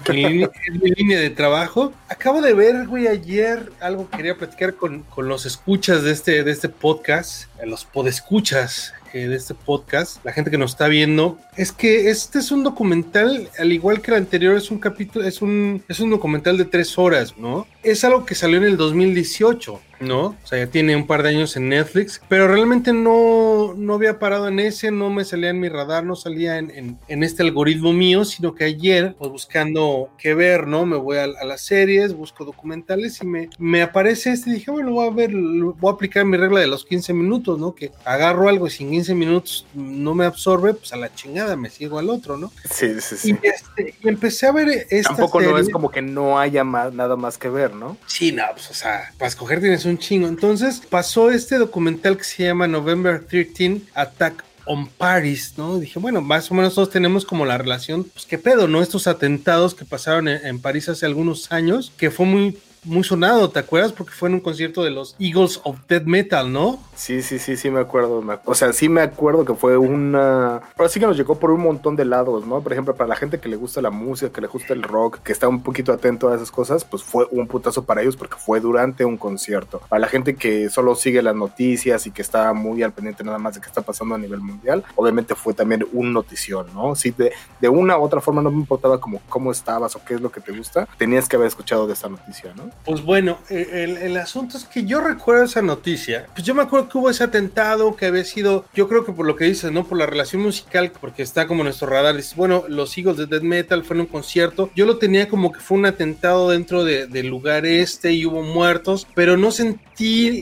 mi, 0.08 0.16
línea, 0.16 0.50
es 0.66 0.82
mi 0.82 0.90
línea 0.90 1.18
de 1.18 1.30
trabajo. 1.30 1.92
Acabo 2.08 2.40
de 2.40 2.54
ver, 2.54 2.86
güey, 2.86 3.08
ayer 3.08 3.72
algo 3.80 4.08
que 4.08 4.16
quería 4.18 4.36
platicar 4.36 4.74
con, 4.74 5.02
con 5.02 5.28
los 5.28 5.46
escuchas 5.46 6.02
de 6.02 6.12
este, 6.12 6.44
de 6.44 6.50
este 6.50 6.68
podcast, 6.68 7.48
eh, 7.60 7.66
los 7.66 7.84
podescuchas 7.84 8.94
eh, 9.14 9.28
de 9.28 9.36
este 9.36 9.54
podcast, 9.54 10.24
la 10.24 10.32
gente 10.32 10.50
que 10.50 10.58
nos 10.58 10.72
está 10.72 10.88
viendo, 10.88 11.38
es 11.56 11.70
que 11.70 12.10
este 12.10 12.40
es 12.40 12.50
un 12.50 12.64
documental, 12.64 13.48
al 13.58 13.72
igual 13.72 14.02
que 14.02 14.10
el 14.10 14.16
anterior, 14.16 14.56
es 14.56 14.72
un 14.72 14.78
capítulo, 14.78 15.24
es 15.24 15.40
un, 15.40 15.84
es 15.88 16.00
un 16.00 16.10
documental 16.10 16.58
de 16.58 16.64
tres 16.64 16.98
horas, 16.98 17.38
¿no? 17.38 17.66
Es 17.84 18.02
algo 18.02 18.26
que 18.26 18.34
salió 18.34 18.58
en 18.58 18.64
el 18.64 18.76
2018. 18.76 19.80
¿no? 20.00 20.26
O 20.26 20.46
sea, 20.46 20.58
ya 20.58 20.70
tiene 20.70 20.96
un 20.96 21.06
par 21.06 21.22
de 21.22 21.30
años 21.30 21.56
en 21.56 21.68
Netflix, 21.68 22.20
pero 22.28 22.48
realmente 22.48 22.92
no, 22.92 23.74
no 23.74 23.94
había 23.94 24.18
parado 24.18 24.48
en 24.48 24.60
ese, 24.60 24.90
no 24.90 25.10
me 25.10 25.24
salía 25.24 25.50
en 25.50 25.60
mi 25.60 25.68
radar, 25.68 26.04
no 26.04 26.16
salía 26.16 26.58
en, 26.58 26.70
en, 26.70 26.98
en 27.08 27.22
este 27.22 27.42
algoritmo 27.42 27.92
mío, 27.92 28.24
sino 28.24 28.54
que 28.54 28.64
ayer, 28.64 29.14
pues 29.18 29.30
buscando 29.30 30.10
qué 30.18 30.34
ver, 30.34 30.66
¿no? 30.66 30.84
Me 30.84 30.96
voy 30.96 31.18
a, 31.18 31.24
a 31.24 31.44
las 31.44 31.62
series, 31.62 32.14
busco 32.14 32.44
documentales 32.44 33.20
y 33.22 33.26
me, 33.26 33.48
me 33.58 33.82
aparece 33.82 34.32
este, 34.32 34.50
y 34.50 34.54
dije, 34.54 34.70
bueno, 34.70 34.92
voy 34.92 35.06
a 35.06 35.10
ver, 35.10 35.30
voy 35.32 35.90
a 35.90 35.94
aplicar 35.94 36.24
mi 36.24 36.36
regla 36.36 36.60
de 36.60 36.66
los 36.66 36.84
15 36.84 37.14
minutos, 37.14 37.58
¿no? 37.58 37.74
Que 37.74 37.92
agarro 38.04 38.48
algo 38.48 38.66
y 38.66 38.70
si 38.70 38.84
en 38.84 39.03
15 39.04 39.14
minutos 39.14 39.66
no 39.74 40.14
me 40.14 40.24
absorbe, 40.24 40.72
pues 40.72 40.92
a 40.94 40.96
la 40.96 41.14
chingada 41.14 41.56
me 41.56 41.68
sigo 41.68 41.98
al 41.98 42.08
otro, 42.08 42.38
¿no? 42.38 42.50
Sí, 42.70 43.00
sí, 43.00 43.16
sí. 43.16 43.30
Y, 43.42 43.46
este, 43.46 43.94
y 44.02 44.08
empecé 44.08 44.46
a 44.46 44.52
ver 44.52 44.86
esta 44.88 45.10
Tampoco 45.10 45.40
serie. 45.40 45.52
no 45.52 45.58
es 45.58 45.68
como 45.68 45.90
que 45.90 46.00
no 46.00 46.38
haya 46.38 46.64
más, 46.64 46.94
nada 46.94 47.16
más 47.16 47.36
que 47.36 47.50
ver, 47.50 47.74
¿no? 47.74 47.98
Sí, 48.06 48.32
no, 48.32 48.44
pues, 48.52 48.70
o 48.70 48.74
sea, 48.74 49.12
para 49.18 49.28
escoger 49.28 49.60
tienes 49.60 49.84
un 49.84 49.98
chingo. 49.98 50.26
Entonces 50.26 50.80
pasó 50.88 51.30
este 51.30 51.58
documental 51.58 52.16
que 52.16 52.24
se 52.24 52.44
llama 52.44 52.66
November 52.66 53.22
13 53.26 53.82
Attack 53.94 54.42
on 54.64 54.86
Paris, 54.86 55.52
¿no? 55.58 55.78
Dije, 55.78 55.98
bueno, 55.98 56.22
más 56.22 56.50
o 56.50 56.54
menos 56.54 56.74
todos 56.74 56.88
tenemos 56.88 57.26
como 57.26 57.44
la 57.44 57.58
relación, 57.58 58.04
pues 58.04 58.24
qué 58.24 58.38
pedo, 58.38 58.68
¿no? 58.68 58.80
Estos 58.80 59.06
atentados 59.06 59.74
que 59.74 59.84
pasaron 59.84 60.28
en, 60.28 60.46
en 60.46 60.60
París 60.60 60.88
hace 60.88 61.04
algunos 61.04 61.52
años, 61.52 61.92
que 61.98 62.10
fue 62.10 62.24
muy 62.24 62.58
muy 62.84 63.04
sonado, 63.04 63.50
¿te 63.50 63.58
acuerdas? 63.58 63.92
Porque 63.92 64.12
fue 64.12 64.28
en 64.28 64.36
un 64.36 64.40
concierto 64.40 64.82
de 64.82 64.90
los 64.90 65.16
Eagles 65.18 65.60
of 65.64 65.78
Death 65.88 66.04
Metal, 66.04 66.52
¿no? 66.52 66.78
Sí, 66.94 67.22
sí, 67.22 67.38
sí, 67.38 67.56
sí 67.56 67.70
me 67.70 67.80
acuerdo. 67.80 68.22
o 68.44 68.54
sea, 68.54 68.72
sí 68.72 68.88
me 68.88 69.00
acuerdo 69.00 69.44
que 69.44 69.54
fue 69.54 69.76
una... 69.76 70.60
Pero 70.76 70.88
sí 70.88 71.00
que 71.00 71.06
nos 71.06 71.16
llegó 71.16 71.38
por 71.38 71.50
un 71.50 71.62
montón 71.62 71.96
de 71.96 72.04
lados, 72.04 72.46
¿no? 72.46 72.60
Por 72.60 72.72
ejemplo, 72.72 72.94
para 72.94 73.08
la 73.08 73.16
gente 73.16 73.40
que 73.40 73.48
le 73.48 73.56
gusta 73.56 73.82
la 73.82 73.90
música, 73.90 74.32
que 74.32 74.40
le 74.40 74.46
gusta 74.46 74.72
el 74.72 74.82
rock, 74.82 75.18
que 75.20 75.32
está 75.32 75.48
un 75.48 75.62
poquito 75.62 75.92
atento 75.92 76.28
a 76.28 76.36
esas 76.36 76.50
cosas, 76.50 76.84
pues 76.84 77.02
fue 77.02 77.26
un 77.30 77.46
putazo 77.46 77.84
para 77.84 78.02
ellos 78.02 78.16
porque 78.16 78.36
fue 78.36 78.60
durante 78.60 79.04
un 79.04 79.16
concierto. 79.16 79.80
Para 79.88 80.00
la 80.00 80.08
gente 80.08 80.36
que 80.36 80.70
solo 80.70 80.94
sigue 80.94 81.22
las 81.22 81.34
noticias 81.34 82.06
y 82.06 82.10
que 82.10 82.22
está 82.22 82.52
muy 82.52 82.82
al 82.82 82.92
pendiente 82.92 83.24
nada 83.24 83.38
más 83.38 83.54
de 83.54 83.60
qué 83.60 83.66
está 83.66 83.82
pasando 83.82 84.14
a 84.14 84.18
nivel 84.18 84.40
mundial, 84.40 84.84
obviamente 84.94 85.34
fue 85.34 85.54
también 85.54 85.86
un 85.92 86.12
notición, 86.12 86.66
¿no? 86.74 86.94
Sí, 86.94 87.10
de, 87.10 87.32
de 87.60 87.68
una 87.68 87.98
u 87.98 88.02
otra 88.02 88.20
forma 88.20 88.42
no 88.42 88.50
me 88.50 88.58
importaba 88.58 89.00
como 89.00 89.20
cómo 89.28 89.50
estabas 89.50 89.96
o 89.96 90.04
qué 90.04 90.14
es 90.14 90.20
lo 90.20 90.30
que 90.30 90.40
te 90.40 90.56
gusta, 90.56 90.88
tenías 90.96 91.28
que 91.28 91.36
haber 91.36 91.48
escuchado 91.48 91.86
de 91.86 91.94
esta 91.94 92.08
noticia, 92.08 92.52
¿no? 92.54 92.73
Pues 92.84 93.02
bueno, 93.02 93.38
eh, 93.48 93.98
el, 94.02 94.16
asunto 94.18 94.58
es 94.58 94.64
que 94.64 94.84
yo 94.84 95.00
recuerdo 95.00 95.44
esa 95.44 95.62
noticia. 95.62 96.26
Pues 96.34 96.46
yo 96.46 96.54
me 96.54 96.62
acuerdo 96.62 96.88
que 96.90 96.98
hubo 96.98 97.08
ese 97.08 97.24
atentado 97.24 97.96
que 97.96 98.04
había 98.06 98.24
sido, 98.24 98.66
yo 98.74 98.88
creo 98.88 99.06
que 99.06 99.12
por 99.12 99.26
lo 99.26 99.36
que 99.36 99.46
dices, 99.46 99.72
¿no? 99.72 99.84
Por 99.86 99.96
la 99.96 100.04
relación 100.04 100.42
musical, 100.42 100.92
porque 101.00 101.22
está 101.22 101.46
como 101.46 101.62
en 101.62 101.66
nuestro 101.66 101.88
radar. 101.88 102.14
Bueno, 102.36 102.64
los 102.68 102.96
Eagles 102.98 103.16
de 103.16 103.26
Death 103.26 103.42
Metal 103.42 103.84
fue 103.84 103.96
en 103.96 104.00
un 104.02 104.06
concierto. 104.06 104.70
Yo 104.76 104.84
lo 104.84 104.98
tenía 104.98 105.28
como 105.28 105.50
que 105.50 105.60
fue 105.60 105.78
un 105.78 105.86
atentado 105.86 106.50
dentro 106.50 106.84
de- 106.84 107.06
del 107.06 107.28
lugar 107.28 107.64
este 107.64 108.12
y 108.12 108.26
hubo 108.26 108.42
muertos, 108.42 109.06
pero 109.14 109.38
no 109.38 109.50
sentí, 109.50 109.80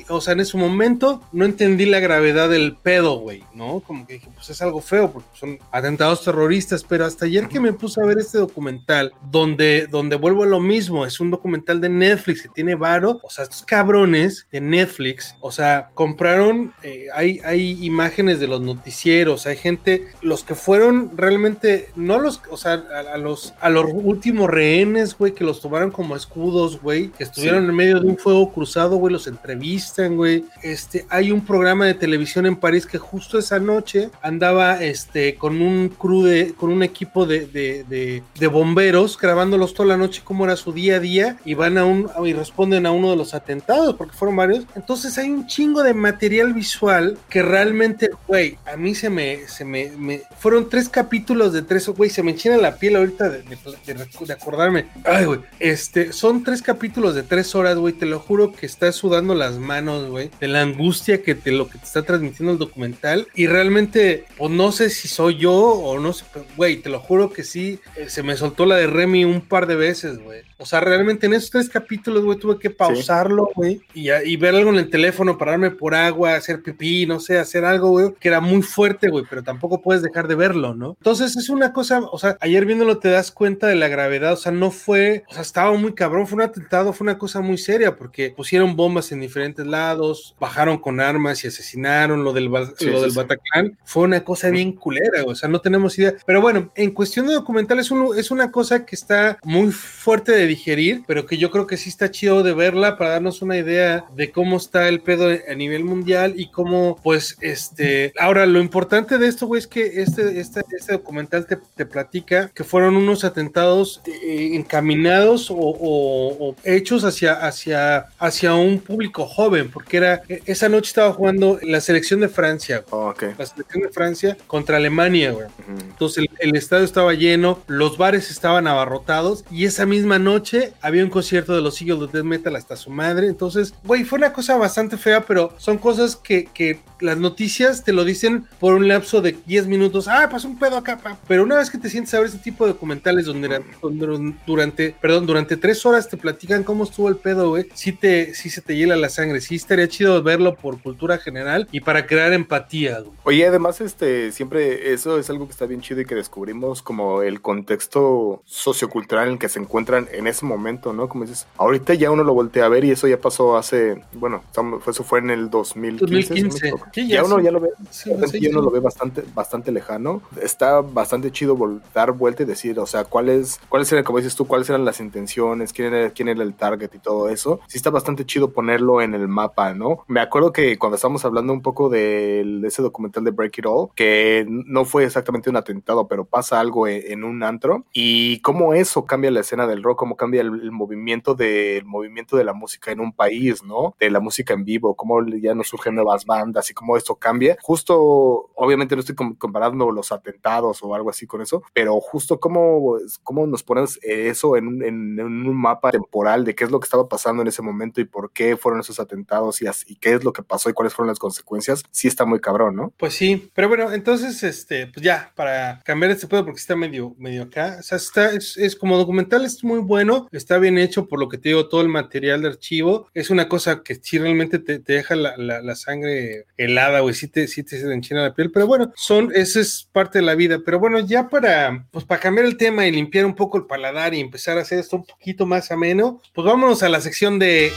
o 0.08 0.20
sea, 0.20 0.32
en 0.32 0.40
ese 0.40 0.56
momento 0.56 1.20
no 1.32 1.44
entendí 1.44 1.86
la 1.86 2.00
gravedad 2.00 2.48
del 2.48 2.76
pedo, 2.76 3.18
güey, 3.18 3.44
¿no? 3.54 3.80
Como 3.80 4.06
que 4.06 4.14
dije, 4.14 4.28
pues 4.34 4.50
es 4.50 4.62
algo 4.62 4.80
feo 4.80 5.12
porque 5.12 5.28
son 5.34 5.58
atentados 5.70 6.24
terroristas, 6.24 6.84
pero 6.84 7.04
hasta 7.04 7.26
ayer 7.26 7.48
que 7.48 7.60
me 7.60 7.72
puse 7.72 8.00
a 8.00 8.06
ver 8.06 8.18
este 8.18 8.38
documental, 8.38 9.12
donde, 9.30 9.86
donde 9.86 10.16
vuelvo 10.16 10.44
a 10.44 10.46
lo 10.46 10.60
mismo, 10.60 11.04
es 11.06 11.20
un 11.20 11.30
documental 11.30 11.80
de 11.80 11.88
Netflix 11.88 12.42
que 12.42 12.48
tiene 12.48 12.74
varo, 12.74 13.20
o 13.22 13.30
sea, 13.30 13.44
estos 13.44 13.64
cabrones 13.64 14.46
de 14.50 14.60
Netflix, 14.60 15.36
o 15.40 15.52
sea, 15.52 15.90
compraron, 15.94 16.72
eh, 16.82 17.06
hay, 17.14 17.40
hay 17.44 17.84
imágenes 17.84 18.40
de 18.40 18.48
los 18.48 18.60
noticieros, 18.60 19.46
hay 19.46 19.56
gente, 19.56 20.08
los 20.20 20.44
que 20.44 20.54
fueron 20.54 21.16
realmente, 21.16 21.90
no 21.96 22.18
los, 22.18 22.40
o 22.50 22.56
sea, 22.56 22.84
a, 22.94 23.14
a 23.14 23.18
los, 23.18 23.54
a 23.60 23.68
los 23.70 23.86
últimos 23.92 24.48
rehenes, 24.48 25.16
güey, 25.16 25.32
que 25.32 25.44
los 25.44 25.60
tomaron 25.60 25.90
como 25.90 26.16
escudos, 26.16 26.80
güey, 26.80 27.08
que 27.10 27.24
estuvieron 27.24 27.64
en 27.64 27.74
medio 27.74 28.00
de 28.00 28.06
un 28.06 28.16
fuego 28.16 28.52
cruzado, 28.52 28.96
güey, 28.96 29.12
los 29.12 29.26
entrevistan, 29.42 30.16
güey. 30.16 30.44
Este, 30.62 31.04
hay 31.08 31.32
un 31.32 31.44
programa 31.44 31.84
de 31.86 31.94
televisión 31.94 32.46
en 32.46 32.56
París 32.56 32.86
que 32.86 32.98
justo 32.98 33.38
esa 33.38 33.58
noche 33.58 34.10
andaba, 34.22 34.82
este, 34.82 35.34
con 35.34 35.60
un 35.60 35.88
crew 35.88 36.22
de, 36.22 36.54
con 36.54 36.70
un 36.70 36.82
equipo 36.82 37.26
de, 37.26 37.46
de, 37.46 37.84
de, 37.88 38.22
de 38.38 38.46
bomberos, 38.46 39.18
grabándolos 39.18 39.74
toda 39.74 39.88
la 39.88 39.96
noche 39.96 40.22
cómo 40.24 40.44
era 40.44 40.56
su 40.56 40.72
día 40.72 40.96
a 40.96 41.00
día, 41.00 41.36
y 41.44 41.54
van 41.54 41.76
a 41.76 41.84
un, 41.84 42.08
y 42.24 42.32
responden 42.32 42.86
a 42.86 42.92
uno 42.92 43.10
de 43.10 43.16
los 43.16 43.34
atentados, 43.34 43.96
porque 43.96 44.16
fueron 44.16 44.36
varios. 44.36 44.64
Entonces 44.76 45.18
hay 45.18 45.30
un 45.30 45.46
chingo 45.46 45.82
de 45.82 45.92
material 45.94 46.54
visual 46.54 47.18
que 47.28 47.42
realmente, 47.42 48.10
güey, 48.28 48.58
a 48.72 48.76
mí 48.76 48.94
se 48.94 49.10
me, 49.10 49.48
se 49.48 49.64
me, 49.64 49.90
me- 49.98 50.22
fueron 50.38 50.68
tres 50.68 50.88
capítulos 50.88 51.52
de 51.52 51.62
tres, 51.62 51.88
güey, 51.88 52.10
se 52.10 52.22
me 52.22 52.30
enchina 52.30 52.56
la 52.58 52.76
piel 52.76 52.96
ahorita 52.96 53.28
de, 53.28 53.42
de- 53.42 53.94
de- 54.26 54.32
acordarme. 54.32 54.86
Ay, 55.04 55.24
güey, 55.24 55.40
este, 55.58 56.12
son 56.12 56.44
tres 56.44 56.62
capítulos 56.62 57.14
de 57.14 57.22
tres 57.22 57.54
horas, 57.54 57.76
güey, 57.76 57.92
te 57.92 58.06
lo 58.06 58.18
juro 58.20 58.52
que 58.52 58.66
estás 58.66 58.94
sudando 58.94 59.31
las 59.34 59.58
manos, 59.58 60.08
güey, 60.08 60.30
de 60.40 60.48
la 60.48 60.62
angustia 60.62 61.22
que 61.22 61.34
te, 61.34 61.52
lo 61.52 61.68
que 61.68 61.78
te 61.78 61.84
está 61.84 62.02
transmitiendo 62.02 62.52
el 62.52 62.58
documental, 62.58 63.28
y 63.34 63.46
realmente, 63.46 64.24
pues 64.36 64.50
no 64.50 64.72
sé 64.72 64.90
si 64.90 65.08
soy 65.08 65.36
yo 65.36 65.52
o 65.52 65.98
no 65.98 66.12
sé, 66.12 66.24
güey, 66.56 66.76
te 66.76 66.90
lo 66.90 67.00
juro 67.00 67.32
que 67.32 67.44
sí, 67.44 67.80
eh, 67.96 68.08
se 68.08 68.22
me 68.22 68.36
soltó 68.36 68.66
la 68.66 68.76
de 68.76 68.86
Remy 68.86 69.24
un 69.24 69.40
par 69.40 69.66
de 69.66 69.76
veces, 69.76 70.18
güey. 70.18 70.42
O 70.62 70.66
sea, 70.66 70.80
realmente 70.80 71.26
en 71.26 71.34
esos 71.34 71.50
tres 71.50 71.68
capítulos, 71.68 72.24
güey, 72.24 72.38
tuve 72.38 72.58
que 72.58 72.70
pausarlo, 72.70 73.50
güey, 73.54 73.80
y, 73.94 74.36
ver 74.36 74.54
algo 74.54 74.70
en 74.70 74.76
el 74.76 74.90
teléfono, 74.90 75.36
pararme 75.38 75.70
por 75.70 75.94
agua, 75.94 76.34
hacer 76.36 76.62
pipí, 76.62 77.04
no 77.06 77.20
sé, 77.20 77.38
hacer 77.38 77.64
algo, 77.64 77.90
güey, 77.90 78.14
que 78.18 78.28
era 78.28 78.40
muy 78.40 78.62
fuerte, 78.62 79.08
güey, 79.08 79.24
pero 79.28 79.42
tampoco 79.42 79.82
puedes 79.82 80.02
dejar 80.02 80.28
de 80.28 80.34
verlo, 80.34 80.74
¿no? 80.74 80.96
Entonces 80.98 81.36
es 81.36 81.48
una 81.48 81.72
cosa, 81.72 82.00
o 82.00 82.18
sea, 82.18 82.36
ayer 82.40 82.64
viéndolo 82.64 82.98
te 82.98 83.08
das 83.08 83.30
cuenta 83.32 83.66
de 83.66 83.74
la 83.74 83.88
gravedad, 83.88 84.32
o 84.32 84.36
sea, 84.36 84.52
no 84.52 84.70
fue, 84.70 85.24
o 85.28 85.32
sea, 85.32 85.42
estaba 85.42 85.72
muy 85.76 85.94
cabrón, 85.94 86.26
fue 86.26 86.36
un 86.36 86.42
atentado, 86.42 86.92
fue 86.92 87.04
una 87.04 87.18
cosa 87.18 87.40
muy 87.40 87.58
seria, 87.58 87.96
porque 87.96 88.32
pusieron 88.36 88.76
bombas 88.76 89.12
en 89.12 89.20
diferentes 89.20 89.66
lados, 89.66 90.34
bajaron 90.40 90.78
con 90.78 91.00
armas 91.00 91.44
y 91.44 91.48
asesinaron 91.48 92.24
lo 92.24 92.32
del, 92.32 92.50
Sí, 92.78 92.86
lo 92.86 92.98
sí, 92.98 93.04
del. 93.06 93.12
Bataclan, 93.12 93.78
fue 93.84 94.04
una 94.04 94.22
cosa 94.24 94.50
bien 94.50 94.72
culera, 94.72 95.22
güey, 95.22 95.32
o 95.32 95.36
sea, 95.36 95.48
no 95.48 95.60
tenemos 95.60 95.98
idea. 95.98 96.14
Pero 96.26 96.40
bueno, 96.40 96.70
en 96.74 96.90
cuestión 96.92 97.26
de 97.26 97.34
documental 97.34 97.78
es, 97.78 97.90
un- 97.90 98.16
es 98.18 98.30
una 98.30 98.50
cosa 98.50 98.84
que 98.84 98.94
está 98.94 99.38
muy 99.42 99.70
fuerte 99.72 100.32
de 100.32 100.46
digerir, 100.54 101.02
pero 101.06 101.26
que 101.26 101.36
yo 101.38 101.50
creo 101.50 101.66
que 101.66 101.76
sí 101.76 101.88
está 101.88 102.10
chido 102.10 102.42
de 102.42 102.52
verla 102.54 102.96
para 102.98 103.10
darnos 103.10 103.42
una 103.42 103.56
idea 103.56 104.04
de 104.16 104.30
cómo 104.30 104.56
está 104.56 104.88
el 104.88 105.00
pedo 105.00 105.28
a 105.48 105.54
nivel 105.54 105.84
mundial 105.84 106.34
y 106.36 106.46
cómo, 106.50 106.98
pues, 107.02 107.36
este, 107.40 108.12
ahora 108.18 108.46
lo 108.46 108.60
importante 108.60 109.18
de 109.18 109.26
esto, 109.28 109.46
güey, 109.46 109.58
es 109.60 109.66
que 109.66 110.02
este, 110.02 110.40
este, 110.40 110.60
este 110.78 110.92
documental 110.92 111.46
te, 111.46 111.58
te 111.76 111.86
platica 111.86 112.50
que 112.54 112.64
fueron 112.64 112.96
unos 112.96 113.24
atentados 113.24 114.00
eh, 114.06 114.50
encaminados 114.54 115.50
o, 115.50 115.56
o- 115.56 116.48
o 116.50 116.56
hechos 116.64 117.04
hacia, 117.04 117.32
hacia, 117.34 118.06
hacia 118.18 118.54
un 118.54 118.78
público 118.78 119.26
joven, 119.26 119.70
porque 119.70 119.96
era, 119.98 120.22
e- 120.28 120.42
esa 120.46 120.68
noche 120.68 120.88
estaba 120.88 121.12
jugando 121.12 121.58
la 121.62 121.80
selección 121.80 122.20
de 122.20 122.28
Francia, 122.28 122.84
Oh, 122.90 123.08
ok. 123.10 123.22
la 123.38 123.46
selección 123.46 123.82
de 123.82 123.88
Francia 123.90 124.36
contra 124.46 124.76
Alemania, 124.76 125.32
güey. 125.32 125.46
Entonces 125.90 126.18
el, 126.18 126.30
el 126.50 126.56
estadio 126.56 126.84
estaba 126.84 127.14
lleno, 127.14 127.60
los 127.66 127.96
bares 127.96 128.30
estaban 128.30 128.66
abarrotados 128.66 129.44
y 129.50 129.64
esa 129.64 129.86
misma 129.86 130.18
noche 130.18 130.41
había 130.80 131.04
un 131.04 131.10
concierto 131.10 131.54
de 131.54 131.62
los 131.62 131.80
Eagles 131.80 132.00
de 132.00 132.18
Death 132.18 132.24
Metal 132.24 132.56
hasta 132.56 132.76
su 132.76 132.90
madre. 132.90 133.26
Entonces, 133.26 133.74
güey, 133.84 134.04
fue 134.04 134.18
una 134.18 134.32
cosa 134.32 134.56
bastante 134.56 134.96
fea, 134.96 135.24
pero 135.26 135.54
son 135.58 135.78
cosas 135.78 136.16
que, 136.16 136.46
que 136.46 136.80
las 137.00 137.18
noticias 137.18 137.84
te 137.84 137.92
lo 137.92 138.04
dicen 138.04 138.46
por 138.60 138.74
un 138.74 138.88
lapso 138.88 139.20
de 139.20 139.36
10 139.46 139.66
minutos. 139.66 140.08
Ah, 140.08 140.28
pasó 140.30 140.48
un 140.48 140.58
pedo 140.58 140.76
acá, 140.76 140.98
pa. 140.98 141.18
pero 141.26 141.42
una 141.42 141.56
vez 141.56 141.70
que 141.70 141.78
te 141.78 141.90
sientes 141.90 142.14
a 142.14 142.18
ver 142.18 142.28
ese 142.28 142.38
tipo 142.38 142.64
de 142.64 142.72
documentales 142.72 143.26
donde, 143.26 143.62
donde 143.80 144.34
durante, 144.46 144.94
perdón, 145.00 145.26
durante 145.26 145.56
tres 145.56 145.84
horas 145.84 146.08
te 146.08 146.16
platican 146.16 146.64
cómo 146.64 146.84
estuvo 146.84 147.08
el 147.08 147.16
pedo, 147.16 147.50
güey, 147.50 147.68
sí, 147.74 147.92
te, 147.92 148.34
sí 148.34 148.50
se 148.50 148.60
te 148.60 148.76
hiela 148.76 148.96
la 148.96 149.08
sangre. 149.08 149.40
Sí 149.40 149.56
estaría 149.56 149.88
chido 149.88 150.22
verlo 150.22 150.56
por 150.56 150.80
cultura 150.80 151.18
general 151.18 151.68
y 151.72 151.80
para 151.80 152.06
crear 152.06 152.32
empatía, 152.32 153.00
güey. 153.00 153.12
Oye, 153.24 153.46
además, 153.46 153.80
este, 153.80 154.32
siempre 154.32 154.92
eso 154.92 155.18
es 155.18 155.28
algo 155.30 155.46
que 155.46 155.52
está 155.52 155.66
bien 155.66 155.80
chido 155.80 156.00
y 156.00 156.04
que 156.04 156.14
descubrimos 156.14 156.82
como 156.82 157.22
el 157.22 157.40
contexto 157.40 158.42
sociocultural 158.44 159.26
en 159.26 159.32
el 159.34 159.38
que 159.38 159.48
se 159.48 159.58
encuentran 159.58 160.08
en 160.12 160.21
ese 160.26 160.44
momento, 160.46 160.92
¿no? 160.92 161.08
Como 161.08 161.24
dices, 161.24 161.46
ahorita 161.56 161.94
ya 161.94 162.10
uno 162.10 162.24
lo 162.24 162.34
voltea 162.34 162.66
a 162.66 162.68
ver 162.68 162.84
y 162.84 162.90
eso 162.90 163.08
ya 163.08 163.18
pasó 163.18 163.56
hace, 163.56 164.02
bueno, 164.14 164.42
eso 164.86 165.04
fue 165.04 165.18
en 165.20 165.30
el 165.30 165.50
2015. 165.50 166.34
si 166.34 166.42
no 166.42 166.48
me 166.48 166.50
2015. 166.52 166.66
equivoco. 166.68 166.86
Sí, 166.92 167.08
ya 167.08 167.14
ya 167.16 167.24
uno 167.24 167.38
sí. 167.38 167.44
ya 167.44 167.50
lo 167.50 167.60
ve, 167.60 167.68
Sí, 167.90 168.40
ya 168.40 168.50
uno 168.50 168.60
lo 168.62 168.70
ve 168.70 168.80
bastante, 168.80 169.24
bastante 169.34 169.72
lejano. 169.72 170.22
Está 170.40 170.80
bastante 170.80 171.30
chido 171.30 171.56
dar 171.94 172.12
vuelta 172.12 172.42
y 172.42 172.46
decir, 172.46 172.78
o 172.78 172.86
sea, 172.86 173.04
cuáles, 173.04 173.60
cuáles 173.68 173.90
eran, 173.92 174.04
como 174.04 174.18
dices 174.18 174.34
tú, 174.36 174.46
cuáles 174.46 174.68
eran 174.68 174.84
las 174.84 175.00
intenciones, 175.00 175.72
quién 175.72 175.92
era, 175.92 176.10
quién 176.10 176.28
era 176.28 176.42
el 176.42 176.54
target 176.54 176.90
y 176.94 176.98
todo 176.98 177.28
eso. 177.28 177.60
Sí 177.68 177.76
está 177.76 177.90
bastante 177.90 178.24
chido 178.26 178.50
ponerlo 178.52 179.00
en 179.02 179.14
el 179.14 179.28
mapa, 179.28 179.74
¿no? 179.74 180.04
Me 180.08 180.20
acuerdo 180.20 180.52
que 180.52 180.78
cuando 180.78 180.96
estábamos 180.96 181.24
hablando 181.24 181.52
un 181.52 181.62
poco 181.62 181.88
del- 181.88 182.60
de 182.62 182.68
ese 182.68 182.82
documental 182.82 183.24
de 183.24 183.30
Break 183.30 183.58
It 183.58 183.66
All, 183.66 183.88
que 183.94 184.46
no 184.48 184.84
fue 184.84 185.04
exactamente 185.04 185.50
un 185.50 185.56
atentado, 185.56 186.06
pero 186.08 186.24
pasa 186.24 186.60
algo 186.60 186.86
en, 186.88 187.02
en 187.12 187.24
un 187.24 187.42
antro 187.42 187.84
y 187.92 188.40
cómo 188.40 188.74
eso 188.74 189.04
cambia 189.04 189.30
la 189.30 189.40
escena 189.40 189.66
del 189.66 189.82
rock, 189.82 190.02
cómo 190.12 190.16
cambia 190.16 190.42
el, 190.42 190.48
el 190.48 190.70
movimiento 190.72 191.34
del 191.34 191.84
movimiento 191.84 192.36
de 192.36 192.44
la 192.44 192.52
música 192.52 192.90
en 192.92 193.00
un 193.00 193.12
país, 193.12 193.62
¿no? 193.64 193.94
De 193.98 194.10
la 194.10 194.20
música 194.20 194.52
en 194.54 194.64
vivo, 194.64 194.94
cómo 194.94 195.24
ya 195.26 195.54
no 195.54 195.64
surgen 195.64 195.94
nuevas 195.94 196.24
bandas 196.26 196.70
y 196.70 196.74
cómo 196.74 196.96
esto 196.96 197.14
cambia. 197.16 197.56
Justo, 197.62 198.50
obviamente 198.54 198.94
no 198.94 199.00
estoy 199.00 199.14
com- 199.14 199.34
comparando 199.34 199.90
los 199.90 200.12
atentados 200.12 200.82
o 200.82 200.94
algo 200.94 201.10
así 201.10 201.26
con 201.26 201.40
eso, 201.42 201.62
pero 201.72 201.98
justo 202.00 202.38
cómo, 202.40 202.96
cómo 203.22 203.46
nos 203.46 203.62
pones 203.62 203.98
eso 204.02 204.56
en 204.56 204.66
un, 204.68 204.82
en- 204.84 205.18
en 205.18 205.26
un 205.48 205.56
mapa 205.56 205.90
temporal 205.90 206.44
de 206.44 206.54
qué 206.54 206.64
es 206.64 206.70
lo 206.70 206.78
que 206.80 206.84
estaba 206.84 207.08
pasando 207.08 207.42
en 207.42 207.48
ese 207.48 207.62
momento 207.62 208.00
y 208.00 208.04
por 208.04 208.32
qué 208.32 208.56
fueron 208.56 208.80
esos 208.80 209.00
atentados 209.00 209.62
y, 209.62 209.66
as- 209.66 209.88
y 209.88 209.96
qué 209.96 210.12
es 210.14 210.24
lo 210.24 210.32
que 210.32 210.42
pasó 210.42 210.68
y 210.70 210.72
cuáles 210.74 210.94
fueron 210.94 211.08
las 211.08 211.18
consecuencias, 211.18 211.82
sí 211.90 212.08
está 212.08 212.24
muy 212.24 212.40
cabrón, 212.40 212.76
¿no? 212.76 212.92
Pues 212.96 213.14
sí, 213.14 213.50
pero 213.54 213.68
bueno, 213.68 213.92
entonces, 213.92 214.42
este, 214.42 214.88
pues 214.88 215.04
ya, 215.04 215.32
para 215.34 215.80
cambiar 215.84 216.10
este 216.12 216.26
pedo, 216.26 216.44
porque 216.44 216.60
está 216.60 216.76
medio, 216.76 217.14
medio 217.18 217.44
acá, 217.44 217.76
o 217.80 217.82
sea, 217.82 217.96
está, 217.96 218.30
es, 218.32 218.56
es 218.56 218.76
como 218.76 218.96
documental, 218.98 219.44
es 219.44 219.62
muy 219.64 219.78
bueno, 219.80 220.01
está 220.32 220.58
bien 220.58 220.78
hecho 220.78 221.06
por 221.06 221.18
lo 221.20 221.28
que 221.28 221.38
te 221.38 221.50
digo, 221.50 221.68
todo 221.68 221.80
el 221.80 221.88
material 221.88 222.42
de 222.42 222.48
archivo, 222.48 223.08
es 223.14 223.30
una 223.30 223.48
cosa 223.48 223.82
que 223.82 223.94
sí 223.96 224.18
realmente 224.18 224.58
te, 224.58 224.78
te 224.78 224.92
deja 224.94 225.14
la, 225.16 225.36
la- 225.36 225.74
sangre 225.76 226.46
helada, 226.56 227.00
güey, 227.00 227.14
sí 227.14 227.28
te, 227.28 227.48
sí 227.48 227.62
te 227.62 227.80
se 227.80 227.92
enchina 227.92 228.22
la 228.22 228.34
piel, 228.34 228.50
pero 228.52 228.66
bueno, 228.66 228.92
son, 228.94 229.32
esa 229.34 229.60
es 229.60 229.88
parte 229.90 230.18
de 230.18 230.24
la 230.24 230.34
vida, 230.34 230.58
pero 230.64 230.78
bueno, 230.78 231.00
ya 231.00 231.28
para, 231.28 231.86
pues 231.90 232.04
para 232.04 232.20
cambiar 232.20 232.46
el 232.46 232.56
tema 232.56 232.86
y 232.86 232.92
limpiar 232.92 233.24
un 233.26 233.34
poco 233.34 233.58
el 233.58 233.66
paladar 233.66 234.14
y 234.14 234.20
empezar 234.20 234.58
a 234.58 234.62
hacer 234.62 234.78
esto 234.78 234.96
un 234.96 235.04
poquito 235.06 235.46
más 235.46 235.70
ameno, 235.72 236.20
pues 236.34 236.44
vámonos 236.44 236.82
a 236.82 236.88
la 236.88 237.00
sección 237.00 237.38
de... 237.38 237.72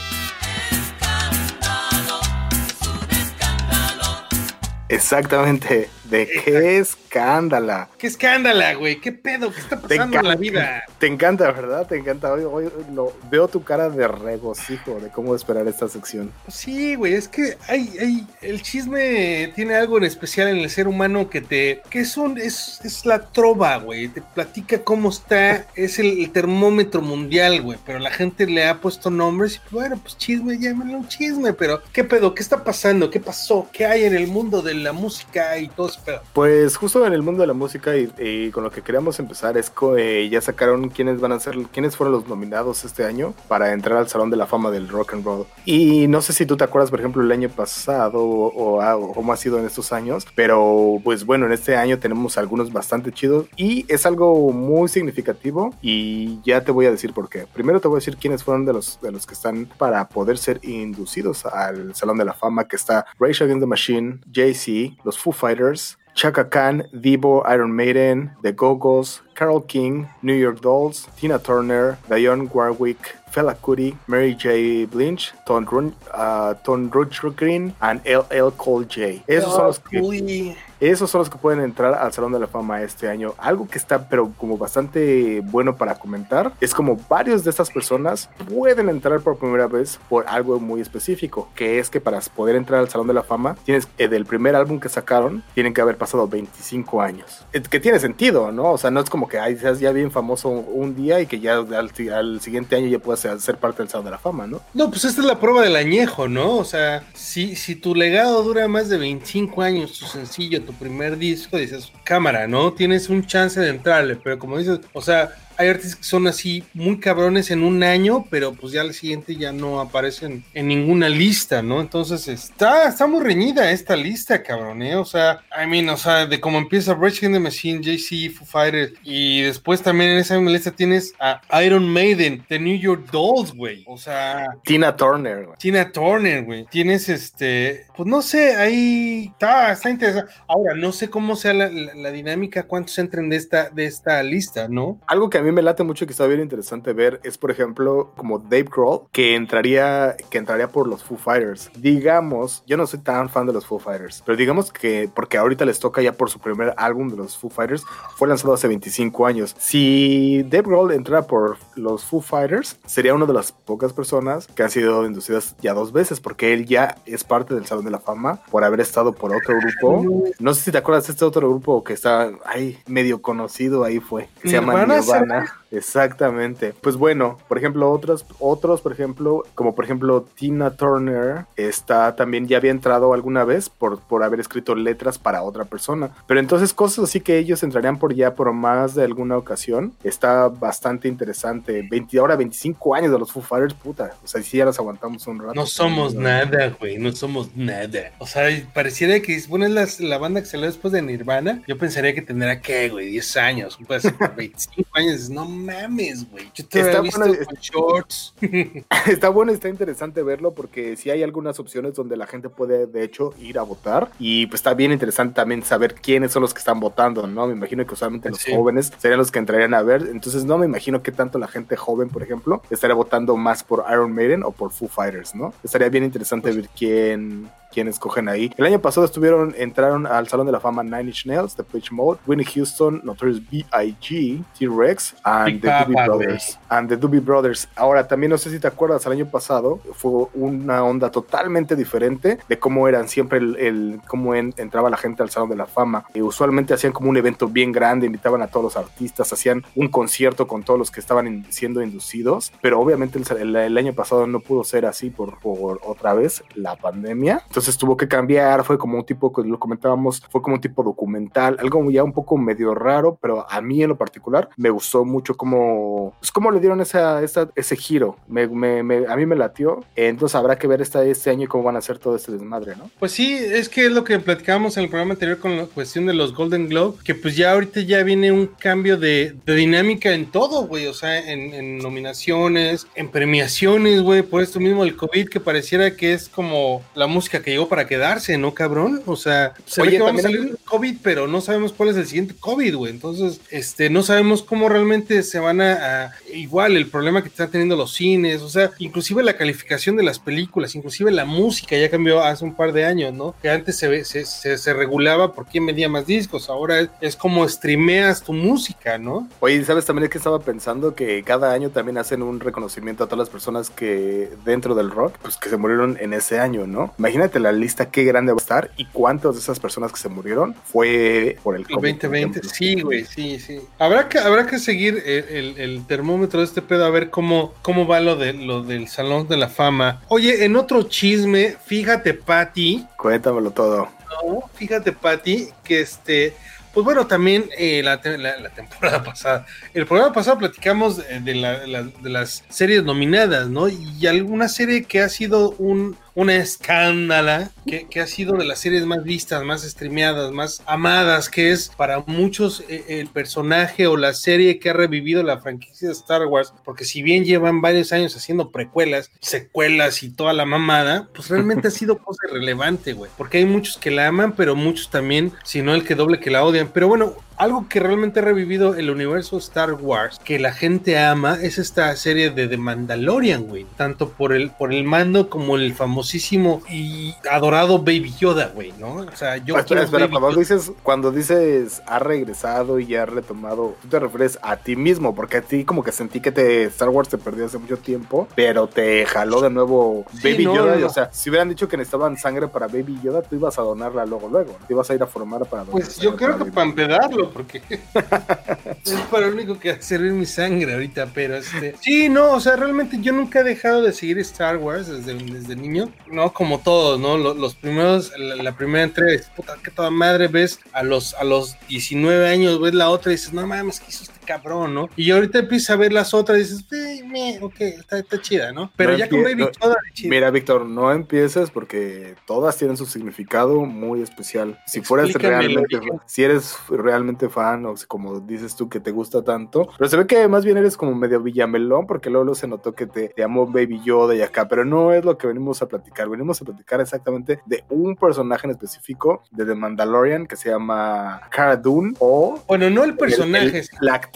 Exactamente. 4.88 5.88
¿De 6.10 6.26
qué 6.44 6.78
escándala? 6.78 7.88
¡Qué 7.98 8.06
escándala, 8.06 8.74
güey! 8.74 9.00
¿Qué 9.00 9.12
pedo? 9.12 9.52
¿Qué 9.52 9.60
está 9.60 9.80
pasando 9.80 10.18
en 10.18 10.28
la 10.28 10.36
vida? 10.36 10.84
te 10.98 11.06
encanta, 11.06 11.50
¿verdad? 11.50 11.86
Te 11.86 11.96
encanta. 11.96 12.32
Hoy, 12.32 12.44
hoy 12.44 12.70
lo, 12.94 13.12
veo 13.30 13.48
tu 13.48 13.62
cara 13.62 13.88
de 13.88 14.06
regocijo 14.06 15.00
de 15.00 15.08
cómo 15.08 15.34
esperar 15.34 15.66
esta 15.66 15.88
sección. 15.88 16.30
Sí, 16.48 16.94
güey, 16.94 17.14
es 17.14 17.28
que 17.28 17.56
hay, 17.68 17.92
hay, 18.00 18.26
el 18.40 18.62
chisme 18.62 19.52
tiene 19.54 19.74
algo 19.74 19.98
en 19.98 20.04
especial 20.04 20.48
en 20.48 20.58
el 20.58 20.70
ser 20.70 20.86
humano 20.86 21.28
que 21.28 21.40
te, 21.40 21.82
que 21.90 22.00
es 22.00 22.16
un, 22.16 22.38
es, 22.38 22.80
es 22.84 23.04
la 23.04 23.20
trova, 23.30 23.76
güey, 23.78 24.08
te 24.08 24.22
platica 24.22 24.82
cómo 24.82 25.08
está, 25.08 25.66
es 25.74 25.98
el, 25.98 26.20
el 26.20 26.30
termómetro 26.30 27.02
mundial, 27.02 27.62
güey, 27.62 27.78
pero 27.84 27.98
la 27.98 28.10
gente 28.10 28.46
le 28.46 28.66
ha 28.66 28.80
puesto 28.80 29.10
nombres 29.10 29.60
y 29.70 29.74
bueno, 29.74 29.98
pues 30.00 30.16
chisme, 30.16 30.58
llámalo 30.58 30.98
un 30.98 31.08
chisme, 31.08 31.52
pero 31.52 31.82
¿qué 31.92 32.04
pedo? 32.04 32.34
¿Qué 32.34 32.42
está 32.42 32.62
pasando? 32.62 33.10
¿Qué 33.10 33.20
pasó? 33.20 33.68
¿Qué 33.72 33.86
hay 33.86 34.04
en 34.04 34.14
el 34.14 34.26
mundo 34.26 34.62
de 34.62 34.74
la 34.74 34.92
música 34.92 35.58
y 35.58 35.68
todo 35.68 35.88
Pues 36.32 36.76
justo 36.76 37.04
en 37.06 37.12
el 37.12 37.22
mundo 37.22 37.40
de 37.40 37.46
la 37.46 37.52
música 37.52 37.92
y, 37.96 38.50
con 38.50 38.64
lo 38.64 38.70
que 38.70 38.82
queríamos 38.82 39.18
empezar 39.18 39.56
es 39.56 39.70
que 39.70 40.28
ya 40.28 40.40
sacaron 40.40 40.88
quiénes 40.88 41.20
van 41.20 41.32
a 41.32 41.40
ser, 41.40 41.56
quiénes 41.72 41.96
fueron 41.96 42.12
los 42.12 42.28
nominados 42.28 42.84
este 42.84 43.04
año 43.04 43.34
para 43.48 43.72
entrar 43.72 43.98
al 43.98 44.08
Salón 44.08 44.30
de 44.30 44.36
la 44.36 44.46
Fama 44.46 44.70
del 44.70 44.88
Rock 44.88 45.14
and 45.14 45.24
Roll. 45.24 45.46
Y 45.64 46.06
no 46.08 46.22
sé 46.22 46.32
si 46.32 46.46
tú 46.46 46.56
te 46.56 46.64
acuerdas, 46.64 46.90
por 46.90 47.00
ejemplo, 47.00 47.22
el 47.22 47.32
año 47.32 47.48
pasado 47.48 48.20
o, 48.22 48.46
o, 48.48 48.94
o 48.94 49.14
cómo 49.14 49.32
ha 49.32 49.36
sido 49.36 49.58
en 49.58 49.66
estos 49.66 49.92
años, 49.92 50.26
pero 50.34 51.00
pues 51.02 51.24
bueno, 51.24 51.46
en 51.46 51.52
este 51.52 51.76
año 51.76 51.98
tenemos 51.98 52.38
algunos 52.38 52.72
bastante 52.72 53.12
chidos 53.12 53.46
y 53.56 53.84
es 53.88 54.06
algo 54.06 54.52
muy 54.52 54.88
significativo 54.88 55.74
y 55.82 56.40
ya 56.44 56.62
te 56.62 56.72
voy 56.72 56.86
a 56.86 56.90
decir 56.90 57.12
por 57.12 57.28
qué. 57.28 57.46
Primero 57.52 57.80
te 57.80 57.88
voy 57.88 57.96
a 57.96 58.00
decir 58.00 58.16
quiénes 58.16 58.42
fueron 58.42 58.64
de 58.64 58.72
los, 58.72 59.00
de 59.00 59.12
los 59.12 59.26
que 59.26 59.34
están 59.34 59.66
para 59.78 60.08
poder 60.08 60.38
ser 60.38 60.60
inducidos 60.62 61.46
al 61.46 61.94
Salón 61.94 62.18
de 62.18 62.24
la 62.24 62.32
Fama, 62.32 62.66
que 62.66 62.76
está 62.76 63.06
Rage 63.18 63.44
Against 63.44 63.60
the 63.60 63.66
Machine, 63.66 64.20
Jay-Z, 64.32 64.96
los 65.04 65.18
Foo 65.18 65.32
Fighters, 65.32 65.85
Chaka 66.16 66.44
Khan, 66.48 66.88
Divo, 66.94 67.42
Iron 67.44 67.76
Maiden, 67.76 68.32
The 68.40 68.50
Go-Go's, 68.50 69.20
Carol 69.36 69.64
King, 69.66 70.06
New 70.22 70.36
York 70.36 70.60
Dolls, 70.60 71.08
Tina 71.20 71.38
Turner, 71.38 71.98
Dionne 72.08 72.48
Warwick, 72.52 73.16
Fela 73.30 73.54
Kuti, 73.54 73.94
Mary 74.06 74.34
J. 74.34 74.86
Blige, 74.86 75.32
Ton, 75.44 75.66
Run, 75.66 75.94
uh, 76.14 76.54
Ton 76.64 76.88
Green, 77.36 77.74
and 77.80 78.00
LL 78.06 78.50
Cool 78.56 78.86
J. 78.86 79.22
Esos 79.26 79.52
son 79.52 79.66
los 79.66 79.78
que 79.78 80.56
esos 80.78 81.10
son 81.10 81.20
los 81.20 81.30
que 81.30 81.38
pueden 81.38 81.62
entrar 81.62 81.94
al 81.94 82.12
Salón 82.12 82.32
de 82.32 82.38
la 82.38 82.46
Fama 82.46 82.82
este 82.82 83.08
año. 83.08 83.34
Algo 83.38 83.66
que 83.66 83.78
está, 83.78 84.10
pero 84.10 84.32
como 84.36 84.58
bastante 84.58 85.40
bueno 85.40 85.76
para 85.76 85.94
comentar, 85.94 86.52
es 86.60 86.74
como 86.74 86.98
varios 87.08 87.44
de 87.44 87.50
estas 87.50 87.70
personas 87.70 88.28
pueden 88.46 88.90
entrar 88.90 89.20
por 89.20 89.38
primera 89.38 89.68
vez 89.68 89.98
por 90.10 90.28
algo 90.28 90.60
muy 90.60 90.82
específico, 90.82 91.48
que 91.54 91.78
es 91.78 91.88
que 91.88 92.00
para 92.00 92.20
poder 92.34 92.56
entrar 92.56 92.80
al 92.80 92.90
Salón 92.90 93.06
de 93.06 93.14
la 93.14 93.22
Fama, 93.22 93.56
tienes 93.64 93.88
eh, 93.96 94.08
del 94.08 94.26
primer 94.26 94.54
álbum 94.54 94.78
que 94.78 94.90
sacaron, 94.90 95.42
tienen 95.54 95.72
que 95.72 95.80
haber 95.80 95.96
pasado 95.96 96.28
25 96.28 97.00
años. 97.00 97.46
Eh, 97.54 97.62
Que 97.62 97.80
tiene 97.80 97.98
sentido, 97.98 98.52
¿no? 98.52 98.72
O 98.72 98.78
sea, 98.78 98.90
no 98.90 99.00
es 99.00 99.08
como 99.08 99.25
que 99.28 99.38
ay, 99.38 99.56
seas 99.56 99.80
ya 99.80 99.92
bien 99.92 100.10
famoso 100.10 100.48
un 100.48 100.94
día 100.94 101.20
y 101.20 101.26
que 101.26 101.40
ya 101.40 101.56
al, 101.56 101.92
al 102.12 102.40
siguiente 102.40 102.76
año 102.76 102.88
ya 102.88 102.98
puedas 102.98 103.20
ser, 103.20 103.56
parte 103.56 103.82
del 103.82 103.88
Salón 103.88 104.06
de 104.06 104.10
la 104.12 104.18
Fama, 104.18 104.46
¿no? 104.46 104.60
No, 104.74 104.90
pues 104.90 105.04
esta 105.04 105.20
es 105.20 105.26
la 105.26 105.40
prueba 105.40 105.62
del 105.62 105.76
añejo, 105.76 106.28
¿no? 106.28 106.56
O 106.56 106.64
sea, 106.64 107.04
si, 107.14 107.56
si 107.56 107.74
tu 107.76 107.94
legado 107.94 108.42
dura 108.42 108.68
más 108.68 108.88
de 108.88 108.98
25 108.98 109.62
años, 109.62 109.98
tu 109.98 110.06
sencillo, 110.06 110.62
tu 110.62 110.72
primer 110.72 111.16
disco, 111.16 111.56
dices, 111.56 111.92
cámara, 112.04 112.46
¿no? 112.46 112.72
Tienes 112.72 113.08
un 113.08 113.26
chance 113.26 113.60
de 113.60 113.70
entrarle, 113.70 114.16
pero 114.16 114.38
como 114.38 114.58
dices, 114.58 114.80
o 114.92 115.00
sea, 115.00 115.30
hay 115.58 115.68
artistas 115.68 115.96
que 115.96 116.04
son 116.04 116.26
así 116.26 116.64
muy 116.74 116.98
cabrones 116.98 117.50
en 117.50 117.62
un 117.62 117.82
año, 117.82 118.26
pero 118.30 118.52
pues 118.54 118.72
ya 118.72 118.80
al 118.82 118.94
siguiente 118.94 119.36
ya 119.36 119.52
no 119.52 119.80
aparecen 119.80 120.44
en 120.54 120.68
ninguna 120.68 121.08
lista, 121.08 121.62
¿no? 121.62 121.80
Entonces 121.80 122.28
está, 122.28 122.88
está 122.88 123.06
muy 123.06 123.22
reñida 123.22 123.70
esta 123.70 123.96
lista, 123.96 124.42
cabrón, 124.42 124.82
¿eh? 124.82 124.96
O 124.96 125.04
sea, 125.04 125.40
I 125.62 125.66
mean, 125.66 125.88
o 125.88 125.96
sea, 125.96 126.26
de 126.26 126.40
cómo 126.40 126.58
empieza 126.58 126.94
Rage 126.94 127.18
Against 127.26 127.34
the 127.34 127.40
Machine, 127.40 127.80
Jay-Z, 127.82 128.38
Foo 128.38 128.46
Fighters, 128.46 128.92
y 129.02 129.42
después 129.42 129.82
también 129.82 130.10
en 130.10 130.18
esa 130.18 130.34
misma 130.36 130.50
lista 130.50 130.70
tienes 130.70 131.12
a 131.20 131.40
Iron 131.64 131.88
Maiden, 131.88 132.44
The 132.48 132.58
New 132.58 132.78
York 132.78 133.10
Dolls, 133.10 133.52
güey. 133.54 133.84
O 133.86 133.96
sea, 133.98 134.46
Tina 134.64 134.94
Turner, 134.96 135.44
güey. 135.46 135.58
Tina 135.58 135.90
Turner, 135.92 136.44
güey. 136.44 136.66
Tienes 136.70 137.08
este, 137.08 137.86
pues 137.96 138.08
no 138.08 138.22
sé, 138.22 138.56
ahí 138.56 139.30
está, 139.32 139.72
está 139.72 139.90
interesante. 139.90 140.32
Ahora, 140.48 140.74
no 140.74 140.92
sé 140.92 141.08
cómo 141.10 141.36
sea 141.36 141.54
la, 141.54 141.68
la- 141.68 141.94
la 141.94 142.10
dinámica, 142.10 142.64
cuántos 142.64 142.98
entren 142.98 143.28
de 143.28 143.36
esta, 143.36 143.70
de 143.70 143.86
esta 143.86 144.22
lista, 144.22 144.68
¿no? 144.68 145.00
Algo 145.06 145.30
que 145.30 145.38
a 145.38 145.42
mí 145.42 145.45
me 145.52 145.62
late 145.62 145.82
mucho 145.82 146.06
que 146.06 146.12
está 146.12 146.26
bien 146.26 146.40
interesante 146.40 146.92
ver 146.92 147.20
es, 147.24 147.38
por 147.38 147.50
ejemplo, 147.50 148.12
como 148.16 148.38
Dave 148.38 148.64
Grohl, 148.64 149.02
que 149.12 149.34
entraría, 149.34 150.16
que 150.30 150.38
entraría 150.38 150.68
por 150.68 150.88
los 150.88 151.04
Foo 151.04 151.16
Fighters. 151.16 151.70
Digamos, 151.76 152.62
yo 152.66 152.76
no 152.76 152.86
soy 152.86 153.00
tan 153.00 153.28
fan 153.28 153.46
de 153.46 153.52
los 153.52 153.66
Foo 153.66 153.78
Fighters, 153.78 154.22
pero 154.24 154.36
digamos 154.36 154.72
que, 154.72 155.10
porque 155.12 155.38
ahorita 155.38 155.64
les 155.64 155.78
toca 155.78 156.02
ya 156.02 156.12
por 156.12 156.30
su 156.30 156.38
primer 156.38 156.74
álbum 156.76 157.08
de 157.08 157.16
los 157.16 157.36
Foo 157.36 157.50
Fighters, 157.50 157.84
fue 158.16 158.28
lanzado 158.28 158.54
hace 158.54 158.68
25 158.68 159.26
años. 159.26 159.54
Si 159.58 160.42
Dave 160.44 160.62
Grohl 160.62 160.92
entrara 160.92 161.26
por 161.26 161.56
los 161.74 162.04
Foo 162.04 162.20
Fighters, 162.20 162.78
sería 162.86 163.14
una 163.14 163.26
de 163.26 163.32
las 163.32 163.52
pocas 163.52 163.92
personas 163.92 164.46
que 164.46 164.62
han 164.62 164.70
sido 164.70 165.06
inducidas 165.06 165.56
ya 165.60 165.74
dos 165.74 165.92
veces, 165.92 166.20
porque 166.20 166.52
él 166.52 166.66
ya 166.66 166.96
es 167.06 167.24
parte 167.24 167.54
del 167.54 167.66
Salón 167.66 167.84
de 167.84 167.90
la 167.90 167.98
Fama 167.98 168.40
por 168.50 168.64
haber 168.64 168.80
estado 168.80 169.12
por 169.12 169.34
otro 169.34 169.56
grupo. 169.58 170.24
No 170.38 170.54
sé 170.54 170.62
si 170.62 170.72
te 170.72 170.78
acuerdas 170.78 171.06
de 171.06 171.12
este 171.12 171.24
otro 171.24 171.48
grupo 171.48 171.84
que 171.84 171.92
está 171.92 172.30
ahí 172.44 172.78
medio 172.86 173.20
conocido, 173.22 173.84
ahí 173.84 174.00
fue, 174.00 174.28
que 174.40 174.48
se 174.48 174.54
llama 174.54 174.86
Nirvana, 174.86 175.35
Nirvana. 175.40 175.65
Exactamente. 175.70 176.74
Pues 176.80 176.96
bueno, 176.96 177.38
por 177.48 177.58
ejemplo, 177.58 177.90
otros, 177.90 178.24
otros, 178.38 178.80
por 178.80 178.92
ejemplo, 178.92 179.44
como 179.54 179.74
por 179.74 179.84
ejemplo 179.84 180.26
Tina 180.34 180.70
Turner, 180.70 181.46
está 181.56 182.14
también 182.16 182.46
ya 182.46 182.58
había 182.58 182.70
entrado 182.70 183.12
alguna 183.12 183.44
vez 183.44 183.68
por, 183.68 184.00
por 184.00 184.22
haber 184.22 184.40
escrito 184.40 184.74
letras 184.74 185.18
para 185.18 185.42
otra 185.42 185.64
persona. 185.64 186.10
Pero 186.26 186.40
entonces 186.40 186.72
cosas 186.72 187.04
así 187.04 187.20
que 187.20 187.38
ellos 187.38 187.62
entrarían 187.62 187.98
por 187.98 188.14
ya 188.14 188.34
por 188.34 188.52
más 188.52 188.94
de 188.94 189.04
alguna 189.04 189.36
ocasión, 189.36 189.92
está 190.04 190.48
bastante 190.48 191.08
interesante. 191.08 191.86
20, 191.88 192.18
ahora 192.18 192.36
25 192.36 192.94
años 192.94 193.12
de 193.12 193.18
los 193.18 193.32
Foo 193.32 193.42
Fighters, 193.42 193.74
puta. 193.74 194.12
O 194.24 194.26
sea, 194.26 194.42
sí 194.42 194.58
ya 194.58 194.64
los 194.64 194.78
aguantamos 194.78 195.26
un 195.26 195.40
rato. 195.40 195.54
No 195.54 195.66
somos 195.66 196.14
nada, 196.14 196.76
güey, 196.78 196.98
no 196.98 197.12
somos 197.12 197.54
nada. 197.56 198.12
O 198.18 198.26
sea, 198.26 198.48
pareciera 198.72 199.20
que, 199.20 199.40
bueno, 199.48 199.66
es 199.66 200.00
la, 200.00 200.08
la 200.08 200.18
banda 200.18 200.40
que 200.40 200.46
salió 200.46 200.66
después 200.66 200.92
de 200.92 201.02
Nirvana. 201.02 201.62
Yo 201.66 201.76
pensaría 201.78 202.14
que 202.14 202.22
tendrá, 202.22 202.60
¿qué, 202.60 202.88
güey? 202.88 203.08
10 203.08 203.36
años. 203.36 203.78
Puede 203.86 204.00
ser 204.00 204.14
25 204.36 204.88
años. 204.94 205.30
No 205.30 205.46
mames, 205.66 206.30
güey. 206.30 206.50
Yo 206.54 206.66
te 206.66 206.80
Está 206.80 207.00
visto 207.00 207.18
bueno, 207.20 207.34
con 207.44 207.54
shorts. 207.56 208.34
Está 209.06 209.28
bueno, 209.28 209.52
está 209.52 209.68
interesante 209.68 210.22
verlo 210.22 210.54
porque 210.54 210.96
sí 210.96 211.10
hay 211.10 211.22
algunas 211.22 211.58
opciones 211.60 211.94
donde 211.94 212.16
la 212.16 212.26
gente 212.26 212.48
puede 212.48 212.86
de 212.86 213.02
hecho 213.04 213.34
ir 213.38 213.58
a 213.58 213.62
votar 213.62 214.10
y 214.18 214.46
pues 214.46 214.60
está 214.60 214.74
bien 214.74 214.92
interesante 214.92 215.34
también 215.34 215.62
saber 215.62 215.94
quiénes 215.94 216.32
son 216.32 216.42
los 216.42 216.54
que 216.54 216.58
están 216.58 216.80
votando, 216.80 217.26
¿no? 217.26 217.46
Me 217.46 217.52
imagino 217.52 217.84
que 217.86 217.94
usualmente 217.94 218.30
los 218.30 218.38
Sí. 218.38 218.54
jóvenes 218.54 218.92
serían 218.98 219.18
los 219.18 219.30
que 219.30 219.38
entrarían 219.38 219.74
a 219.74 219.82
ver, 219.82 220.08
entonces 220.10 220.44
no 220.44 220.58
me 220.58 220.66
imagino 220.66 221.02
que 221.02 221.12
tanto 221.12 221.38
la 221.38 221.48
gente 221.48 221.76
joven, 221.76 222.08
por 222.08 222.22
ejemplo, 222.22 222.62
estaría 222.70 222.94
votando 222.94 223.36
más 223.36 223.62
por 223.64 223.84
Iron 223.90 224.12
Maiden 224.12 224.42
o 224.44 224.50
por 224.52 224.70
Foo 224.72 224.88
Fighters, 224.88 225.34
¿no? 225.34 225.52
Estaría 225.64 225.88
bien 225.88 226.04
interesante 226.04 226.50
ver 226.52 226.68
quién 226.76 227.48
quién 227.72 227.88
escogen 227.88 228.28
ahí. 228.28 228.52
El 228.56 228.66
año 228.66 228.80
pasado 228.80 229.04
estuvieron 229.06 229.54
entraron 229.56 230.06
al 230.06 230.28
Salón 230.28 230.46
de 230.46 230.52
la 230.52 230.60
Fama 230.60 230.82
Nine 230.82 231.02
Inch 231.02 231.26
Nails, 231.26 231.54
The 231.56 231.64
Pitch 231.64 231.90
Mode, 231.92 232.18
Winnie 232.26 232.44
Houston, 232.46 233.00
Notorious 233.04 233.40
B.I.G., 233.50 234.42
T-Rex 234.58 235.14
and 235.24 235.46
Big 235.46 235.60
The 235.62 235.68
Doobie 235.68 236.04
Brothers. 236.06 236.58
And 236.68 236.88
The 236.88 236.96
Doobie 236.96 237.20
Brothers. 237.20 237.68
Ahora, 237.76 238.06
también 238.06 238.30
no 238.30 238.38
sé 238.38 238.50
si 238.50 238.58
te 238.58 238.66
acuerdas, 238.66 239.04
el 239.06 239.12
año 239.12 239.26
pasado 239.26 239.78
fue 239.94 240.26
una 240.34 240.82
onda 240.84 241.10
totalmente 241.10 241.76
diferente 241.76 242.38
de 242.48 242.58
cómo 242.58 242.88
eran 242.88 243.08
siempre 243.08 243.38
el, 243.38 243.56
el- 243.56 244.00
cómo 244.06 244.34
en- 244.34 244.54
entraba 244.56 244.90
la 244.90 244.96
gente 244.96 245.22
al 245.22 245.30
Salón 245.30 245.48
de 245.50 245.56
la 245.56 245.66
Fama. 245.66 246.04
Y 246.14 246.22
usualmente 246.22 246.74
hacían 246.74 246.92
como 246.92 247.10
un 247.10 247.16
evento 247.16 247.48
bien 247.48 247.72
grande, 247.72 248.06
invitaban 248.06 248.42
a 248.42 248.46
todos 248.48 248.64
los 248.64 248.76
artistas, 248.76 249.32
hacían 249.32 249.64
un 249.74 249.88
concierto 249.88 250.46
con 250.46 250.62
todos 250.62 250.78
los 250.78 250.90
que 250.90 251.00
estaban 251.00 251.26
in- 251.26 251.46
siendo 251.50 251.82
inducidos, 251.82 252.52
pero 252.62 252.80
obviamente 252.80 253.18
el, 253.18 253.36
el- 253.38 253.56
el 253.56 253.78
año 253.78 253.92
pasado 253.92 254.26
no 254.26 254.40
pudo 254.40 254.64
ser 254.64 254.86
así 254.86 255.10
por, 255.10 255.38
por 255.38 255.80
otra 255.84 256.14
vez 256.14 256.42
la 256.54 256.76
pandemia. 256.76 257.42
Entonces 257.46 257.65
tuvo 257.78 257.96
que 257.96 258.08
cambiar, 258.08 258.64
fue 258.64 258.78
como 258.78 258.98
un 258.98 259.04
tipo, 259.06 259.32
lo 259.44 259.58
comentábamos, 259.58 260.20
fue 260.30 260.42
como 260.42 260.56
un 260.56 260.60
tipo 260.60 260.82
documental, 260.82 261.56
algo 261.60 261.90
ya 261.90 262.02
un 262.04 262.12
poco 262.12 262.36
medio 262.36 262.74
raro, 262.74 263.18
pero 263.20 263.46
a 263.50 263.60
mí 263.60 263.82
en 263.82 263.88
lo 263.90 263.96
particular 263.96 264.48
me 264.56 264.70
gustó 264.70 265.04
mucho 265.04 265.36
cómo, 265.36 266.14
pues 266.18 266.30
cómo 266.32 266.50
le 266.50 266.60
dieron 266.60 266.80
esa, 266.80 267.22
esa- 267.22 267.50
ese 267.54 267.76
giro. 267.76 268.16
Me, 268.28 268.46
me- 268.48 268.82
me- 268.82 269.06
a 269.06 269.16
mí 269.16 269.26
me 269.26 269.36
latió. 269.36 269.84
Entonces 269.94 270.34
habrá 270.34 270.58
que 270.58 270.66
ver 270.66 270.80
esta, 270.82 271.04
este 271.04 271.30
año 271.30 271.48
cómo 271.48 271.64
van 271.64 271.76
a 271.76 271.78
hacer 271.78 271.98
todo 271.98 272.16
este 272.16 272.32
desmadre, 272.32 272.76
¿no? 272.76 272.90
Pues 272.98 273.12
sí, 273.12 273.34
es 273.34 273.68
que 273.68 273.86
es 273.86 273.92
lo 273.92 274.04
que 274.04 274.18
platicábamos 274.18 274.76
en 274.76 274.84
el 274.84 274.90
programa 274.90 275.12
anterior 275.14 275.38
con 275.38 275.56
la 275.56 275.66
cuestión 275.66 276.06
de 276.06 276.14
los 276.14 276.34
Golden 276.34 276.68
Globe, 276.68 276.98
que 277.04 277.14
pues 277.14 277.36
ya 277.36 277.52
ahorita 277.52 277.80
ya 277.80 278.02
viene 278.02 278.32
un 278.32 278.46
cambio 278.46 278.96
de, 278.96 279.34
de 279.44 279.54
dinámica 279.54 280.12
en 280.12 280.26
todo, 280.30 280.66
güey, 280.66 280.86
o 280.86 280.94
sea, 280.94 281.18
en, 281.30 281.54
en 281.54 281.78
nominaciones, 281.78 282.86
en 282.94 283.08
premiaciones, 283.10 284.02
güey, 284.02 284.22
por 284.22 284.42
esto 284.42 284.60
mismo 284.60 284.84
el 284.84 284.96
COVID, 284.96 285.28
que 285.28 285.40
pareciera 285.40 285.94
que 285.96 286.12
es 286.12 286.28
como 286.28 286.82
la 286.94 287.06
música 287.06 287.42
que 287.46 287.52
llegó 287.52 287.68
para 287.68 287.86
quedarse, 287.86 288.36
¿no, 288.38 288.54
cabrón? 288.54 289.04
O 289.06 289.14
sea, 289.14 289.54
se 289.66 289.80
ve 289.80 289.86
Oye, 289.86 289.96
que 289.98 290.02
vamos 290.02 290.18
a 290.18 290.22
salir 290.24 290.40
del 290.46 290.58
COVID, 290.64 290.96
pero 291.00 291.28
no 291.28 291.40
sabemos 291.40 291.72
cuál 291.72 291.90
es 291.90 291.96
el 291.96 292.04
siguiente 292.04 292.34
COVID, 292.40 292.74
güey, 292.74 292.92
entonces, 292.92 293.40
este, 293.52 293.88
no 293.88 294.02
sabemos 294.02 294.42
cómo 294.42 294.68
realmente 294.68 295.22
se 295.22 295.38
van 295.38 295.60
a, 295.60 296.12
igual 296.34 296.76
el 296.76 296.88
problema 296.88 297.22
que 297.22 297.28
están 297.28 297.48
teniendo 297.48 297.76
los 297.76 297.94
cines, 297.94 298.42
o 298.42 298.48
sea, 298.48 298.72
inclusive 298.78 299.22
la 299.22 299.36
calificación 299.36 299.94
de 299.94 300.02
las 300.02 300.18
películas, 300.18 300.74
inclusive 300.74 301.12
la 301.12 301.24
música 301.24 301.76
ya 301.76 301.88
cambió 301.88 302.20
hace 302.20 302.44
un 302.44 302.52
par 302.52 302.72
de 302.72 302.84
años, 302.84 303.14
¿no? 303.14 303.36
Que 303.40 303.48
antes 303.48 303.76
se, 303.76 304.04
se, 304.04 304.24
se, 304.24 304.58
se 304.58 304.74
regulaba 304.74 305.32
por 305.32 305.46
quién 305.46 305.66
vendía 305.66 305.88
más 305.88 306.04
discos, 306.04 306.50
ahora 306.50 306.80
es, 306.80 306.90
es 307.00 307.14
como 307.14 307.48
streameas 307.48 308.24
tu 308.24 308.32
música, 308.32 308.98
¿no? 308.98 309.28
Oye, 309.38 309.64
¿sabes 309.64 309.84
también 309.84 310.10
que 310.10 310.18
estaba 310.18 310.40
pensando 310.40 310.96
que 310.96 311.22
cada 311.22 311.52
año 311.52 311.70
también 311.70 311.96
hacen 311.98 312.24
un 312.24 312.40
reconocimiento 312.40 313.04
a 313.04 313.06
todas 313.06 313.20
las 313.20 313.30
personas 313.30 313.70
que 313.70 314.30
dentro 314.44 314.74
del 314.74 314.90
rock, 314.90 315.14
pues 315.22 315.36
que 315.36 315.48
se 315.48 315.56
murieron 315.56 315.96
en 316.00 316.12
ese 316.12 316.40
año, 316.40 316.66
¿no? 316.66 316.92
Imagínate 316.98 317.35
la 317.40 317.52
lista 317.52 317.90
qué 317.90 318.04
grande 318.04 318.32
va 318.32 318.36
a 318.38 318.42
estar 318.42 318.70
y 318.76 318.86
cuántas 318.86 319.34
de 319.34 319.40
esas 319.40 319.58
personas 319.60 319.92
que 319.92 319.98
se 319.98 320.08
murieron 320.08 320.54
fue 320.64 321.36
por 321.42 321.54
el 321.56 321.62
El 321.62 321.66
COVID. 321.68 321.74
por 321.74 321.82
2020, 322.10 322.38
ejemplo. 322.38 322.50
sí, 322.54 322.80
güey, 322.80 323.04
sí, 323.04 323.38
sí. 323.40 323.60
Habrá 323.78 324.08
que, 324.08 324.18
habrá 324.18 324.46
que 324.46 324.58
seguir 324.58 325.02
el, 325.06 325.24
el- 325.36 325.58
el 325.58 325.86
termómetro 325.86 326.40
de 326.40 326.46
este 326.46 326.62
pedo 326.62 326.84
a 326.84 326.90
ver 326.90 327.10
cómo, 327.10 327.54
cómo 327.62 327.86
va 327.86 328.00
lo, 328.00 328.16
de, 328.16 328.32
lo 328.32 328.62
del 328.62 328.88
Salón 328.88 329.28
de 329.28 329.36
la 329.36 329.48
Fama. 329.48 330.02
Oye, 330.08 330.44
en 330.44 330.56
otro 330.56 330.82
chisme, 330.84 331.56
fíjate, 331.66 332.14
Patty, 332.14 332.86
Cuéntamelo 332.96 333.50
todo. 333.50 333.88
¿no? 334.26 334.42
Fíjate, 334.54 334.92
Patty, 334.92 335.48
que 335.64 335.80
este. 335.80 336.34
Pues 336.72 336.84
bueno, 336.84 337.06
también 337.06 337.46
eh, 337.56 337.80
la, 337.82 337.98
la- 338.04 338.36
la 338.38 338.50
temporada 338.50 339.02
pasada, 339.02 339.46
el 339.72 339.86
programa 339.86 340.12
pasado 340.12 340.36
platicamos 340.38 340.98
de, 340.98 341.34
la- 341.34 341.60
de 341.84 342.10
las 342.10 342.44
series 342.50 342.84
nominadas, 342.84 343.48
¿no? 343.48 343.66
Y 343.68 344.06
alguna 344.06 344.46
serie 344.48 344.84
que 344.84 345.00
ha 345.00 345.08
sido 345.08 345.52
un, 345.52 345.96
una 346.16 346.34
escándala, 346.36 347.50
que, 347.66 347.86
que 347.88 348.00
ha 348.00 348.06
sido 348.06 348.36
de 348.38 348.46
las 348.46 348.58
series 348.58 348.86
más 348.86 349.04
vistas, 349.04 349.44
más 349.44 349.62
streameadas, 349.62 350.32
más 350.32 350.62
amadas, 350.66 351.28
que 351.28 351.52
es 351.52 351.70
para 351.76 352.02
muchos 352.06 352.64
eh, 352.68 352.84
el 352.88 353.08
personaje 353.08 353.86
o 353.86 353.98
la 353.98 354.14
serie 354.14 354.58
que 354.58 354.70
ha 354.70 354.72
revivido 354.72 355.22
la 355.22 355.40
franquicia 355.40 355.88
de 355.88 355.92
Star 355.92 356.26
Wars, 356.26 356.54
porque 356.64 356.86
si 356.86 357.02
bien 357.02 357.26
llevan 357.26 357.60
varios 357.60 357.92
años 357.92 358.16
haciendo 358.16 358.50
precuelas, 358.50 359.10
secuelas 359.20 360.02
y 360.02 360.08
toda 360.08 360.32
la 360.32 360.46
mamada, 360.46 361.08
pues 361.14 361.28
realmente 361.28 361.68
ha 361.68 361.70
sido 361.70 361.98
cosa 362.02 362.26
irrelevante, 362.30 362.94
güey, 362.94 363.10
porque 363.18 363.38
hay 363.38 363.44
muchos 363.44 363.76
que 363.76 363.90
la 363.90 364.06
aman, 364.08 364.34
pero 364.34 364.56
muchos 364.56 364.88
también, 364.88 365.34
si 365.44 365.60
no 365.60 365.74
el 365.74 365.84
que 365.84 365.94
doble 365.94 366.18
que 366.18 366.30
la 366.30 366.44
odian, 366.44 366.70
pero 366.72 366.88
bueno, 366.88 367.14
algo 367.36 367.66
que 367.68 367.80
realmente 367.80 368.20
ha 368.20 368.22
revivido 368.22 368.74
el 368.74 368.90
universo 368.90 369.38
Star 369.38 369.74
Wars, 369.74 370.20
que 370.24 370.38
la 370.38 370.52
gente 370.52 370.98
ama, 370.98 371.38
es 371.40 371.58
esta 371.58 371.94
serie 371.96 372.30
de 372.30 372.48
The 372.48 372.56
Mandalorian, 372.56 373.44
güey. 373.44 373.66
Tanto 373.76 374.08
por 374.10 374.32
el, 374.32 374.50
por 374.50 374.72
el 374.72 374.84
mando 374.84 375.28
como 375.28 375.56
el 375.56 375.74
famosísimo 375.74 376.62
y 376.70 377.14
adorado 377.30 377.78
Baby 377.78 378.14
Yoda, 378.18 378.50
güey, 378.54 378.72
¿no? 378.78 378.96
O 378.96 379.16
sea, 379.16 379.36
yo 379.38 379.56
espera, 379.58 379.82
espera, 379.82 380.08
cuando 380.08 380.38
dices, 380.38 380.72
cuando 380.82 381.12
dices 381.12 381.82
ha 381.86 381.98
regresado 381.98 382.78
y 382.80 382.94
ha 382.94 383.06
retomado, 383.06 383.76
tú 383.82 383.88
te 383.88 383.98
refieres 383.98 384.38
a 384.42 384.56
ti 384.56 384.76
mismo, 384.76 385.14
porque 385.14 385.38
a 385.38 385.42
ti 385.42 385.64
como 385.64 385.82
que 385.82 385.92
sentí 385.92 386.20
que 386.20 386.32
te 386.32 386.64
Star 386.64 386.88
Wars 386.88 387.08
te 387.08 387.18
perdió 387.18 387.46
hace 387.46 387.58
mucho 387.58 387.76
tiempo, 387.78 388.28
pero 388.34 388.66
te 388.66 389.04
jaló 389.06 389.40
de 389.40 389.50
nuevo 389.50 390.04
Sí, 390.12 390.32
Baby 390.32 390.44
no, 390.46 390.54
Yoda. 390.56 390.76
no. 390.76 390.86
O 390.86 390.90
sea, 390.90 391.10
si 391.12 391.30
hubieran 391.30 391.48
dicho 391.48 391.68
que 391.68 391.76
necesitaban 391.76 392.16
sangre 392.16 392.48
para 392.48 392.66
Baby 392.66 392.98
Yoda, 393.02 393.22
tú 393.22 393.36
ibas 393.36 393.58
a 393.58 393.62
donarla 393.62 394.06
luego, 394.06 394.28
luego. 394.28 394.56
Te 394.66 394.72
ibas 394.74 394.88
a 394.90 394.94
ir 394.94 395.02
a 395.02 395.06
formar 395.06 395.44
para 395.46 395.64
Pues 395.64 395.98
yo 395.98 396.16
creo 396.16 396.38
que 396.38 396.50
para 396.50 396.70
Yoda. 396.74 397.25
Porque 397.30 397.62
es 398.84 399.00
para 399.10 399.26
lo 399.26 399.32
único 399.32 399.58
que 399.58 399.72
va 399.72 399.78
a 399.78 399.82
servir 399.82 400.12
mi 400.12 400.26
sangre 400.26 400.74
ahorita, 400.74 401.10
pero 401.14 401.36
este... 401.36 401.74
Sí, 401.80 402.08
no, 402.08 402.32
o 402.32 402.40
sea, 402.40 402.56
realmente 402.56 402.98
yo 403.00 403.12
nunca 403.12 403.40
he 403.40 403.44
dejado 403.44 403.82
de 403.82 403.92
seguir 403.92 404.18
Star 404.18 404.56
Wars 404.58 404.86
desde, 404.86 405.14
desde 405.14 405.56
niño, 405.56 405.90
no 406.10 406.32
como 406.32 406.60
todos, 406.60 406.98
¿no? 406.98 407.16
Los, 407.16 407.36
los 407.36 407.54
primeros, 407.54 408.12
la, 408.18 408.36
la 408.36 408.56
primera 408.56 408.84
entrega, 408.84 409.22
puta, 409.34 409.56
que 409.62 409.70
toda 409.70 409.90
madre 409.90 410.28
ves 410.28 410.60
a 410.72 410.82
los, 410.82 411.14
a 411.14 411.24
los 411.24 411.56
19 411.68 412.28
años, 412.28 412.60
ves 412.60 412.74
la 412.74 412.90
otra 412.90 413.12
y 413.12 413.16
dices, 413.16 413.32
no 413.32 413.46
mames, 413.46 413.80
¿qué 413.80 413.90
este 413.90 414.15
cabrón, 414.26 414.74
no? 414.74 414.88
Y 414.96 415.10
ahorita 415.10 415.38
empiezas 415.38 415.70
a 415.70 415.76
ver 415.76 415.92
las 415.92 416.12
otras 416.12 416.36
y 416.38 416.40
dices, 416.42 416.64
eh, 416.72 417.02
meh, 417.06 417.38
ok, 417.40 417.60
está, 417.60 417.98
está 417.98 418.20
chida, 418.20 418.52
¿no? 418.52 418.70
Pero 418.76 418.92
No 418.92 418.98
ya 418.98 419.08
con 419.08 419.22
Baby 419.22 419.42
no- 419.44 419.50
Yoda, 419.52 419.76
chida. 419.94 420.10
Mira, 420.10 420.30
Víctor, 420.30 420.66
no 420.66 420.92
empieces 420.92 421.50
porque 421.50 422.14
todas 422.26 422.56
tienen 422.56 422.76
su 422.76 422.86
significado 422.86 423.60
muy 423.64 424.02
especial. 424.02 424.58
Si 424.66 424.82
fueras 424.82 425.08
Explícame 425.10 425.46
el 425.46 425.54
realmente, 425.54 425.78
si 426.06 426.24
eres 426.24 426.56
realmente 426.68 427.28
fan 427.28 427.64
o 427.66 427.74
como 427.88 428.20
dices 428.20 428.56
tú 428.56 428.68
que 428.68 428.80
te 428.80 428.90
gusta 428.90 429.22
tanto, 429.22 429.68
pero 429.78 429.88
se 429.88 429.96
ve 429.96 430.06
que 430.06 430.26
más 430.28 430.44
bien 430.44 430.56
eres 430.56 430.76
como 430.76 430.94
medio 430.94 431.20
villamelón 431.22 431.86
porque 431.86 432.10
luego, 432.10 432.24
luego 432.24 432.34
se 432.34 432.48
notó 432.48 432.74
que 432.74 432.86
te, 432.86 433.08
te 433.10 433.22
llamó 433.22 433.46
Baby 433.46 433.80
Yoda 433.84 434.14
y 434.14 434.22
acá, 434.22 434.48
pero 434.48 434.64
no 434.64 434.92
es 434.92 435.04
lo 435.04 435.16
que 435.16 435.26
venimos 435.26 435.62
a 435.62 435.68
platicar. 435.68 436.08
Venimos 436.08 436.40
a 436.42 436.44
platicar 436.44 436.80
exactamente 436.80 437.40
de 437.46 437.64
un 437.70 437.94
personaje 437.96 438.46
en 438.46 438.50
específico 438.52 439.22
de 439.30 439.44
The 439.44 439.54
Mandalorian 439.54 440.26
que 440.26 440.36
se 440.36 440.50
llama 440.50 441.20
Cara 441.30 441.56
Dune 441.56 441.94
o 441.98 442.42
Bueno, 442.48 442.68
no 442.70 442.82
el 442.84 442.90
el- 442.90 442.96
personaje, 442.96 443.58
el- 443.60 443.66
la 443.80 443.94
actriz, 443.94 444.15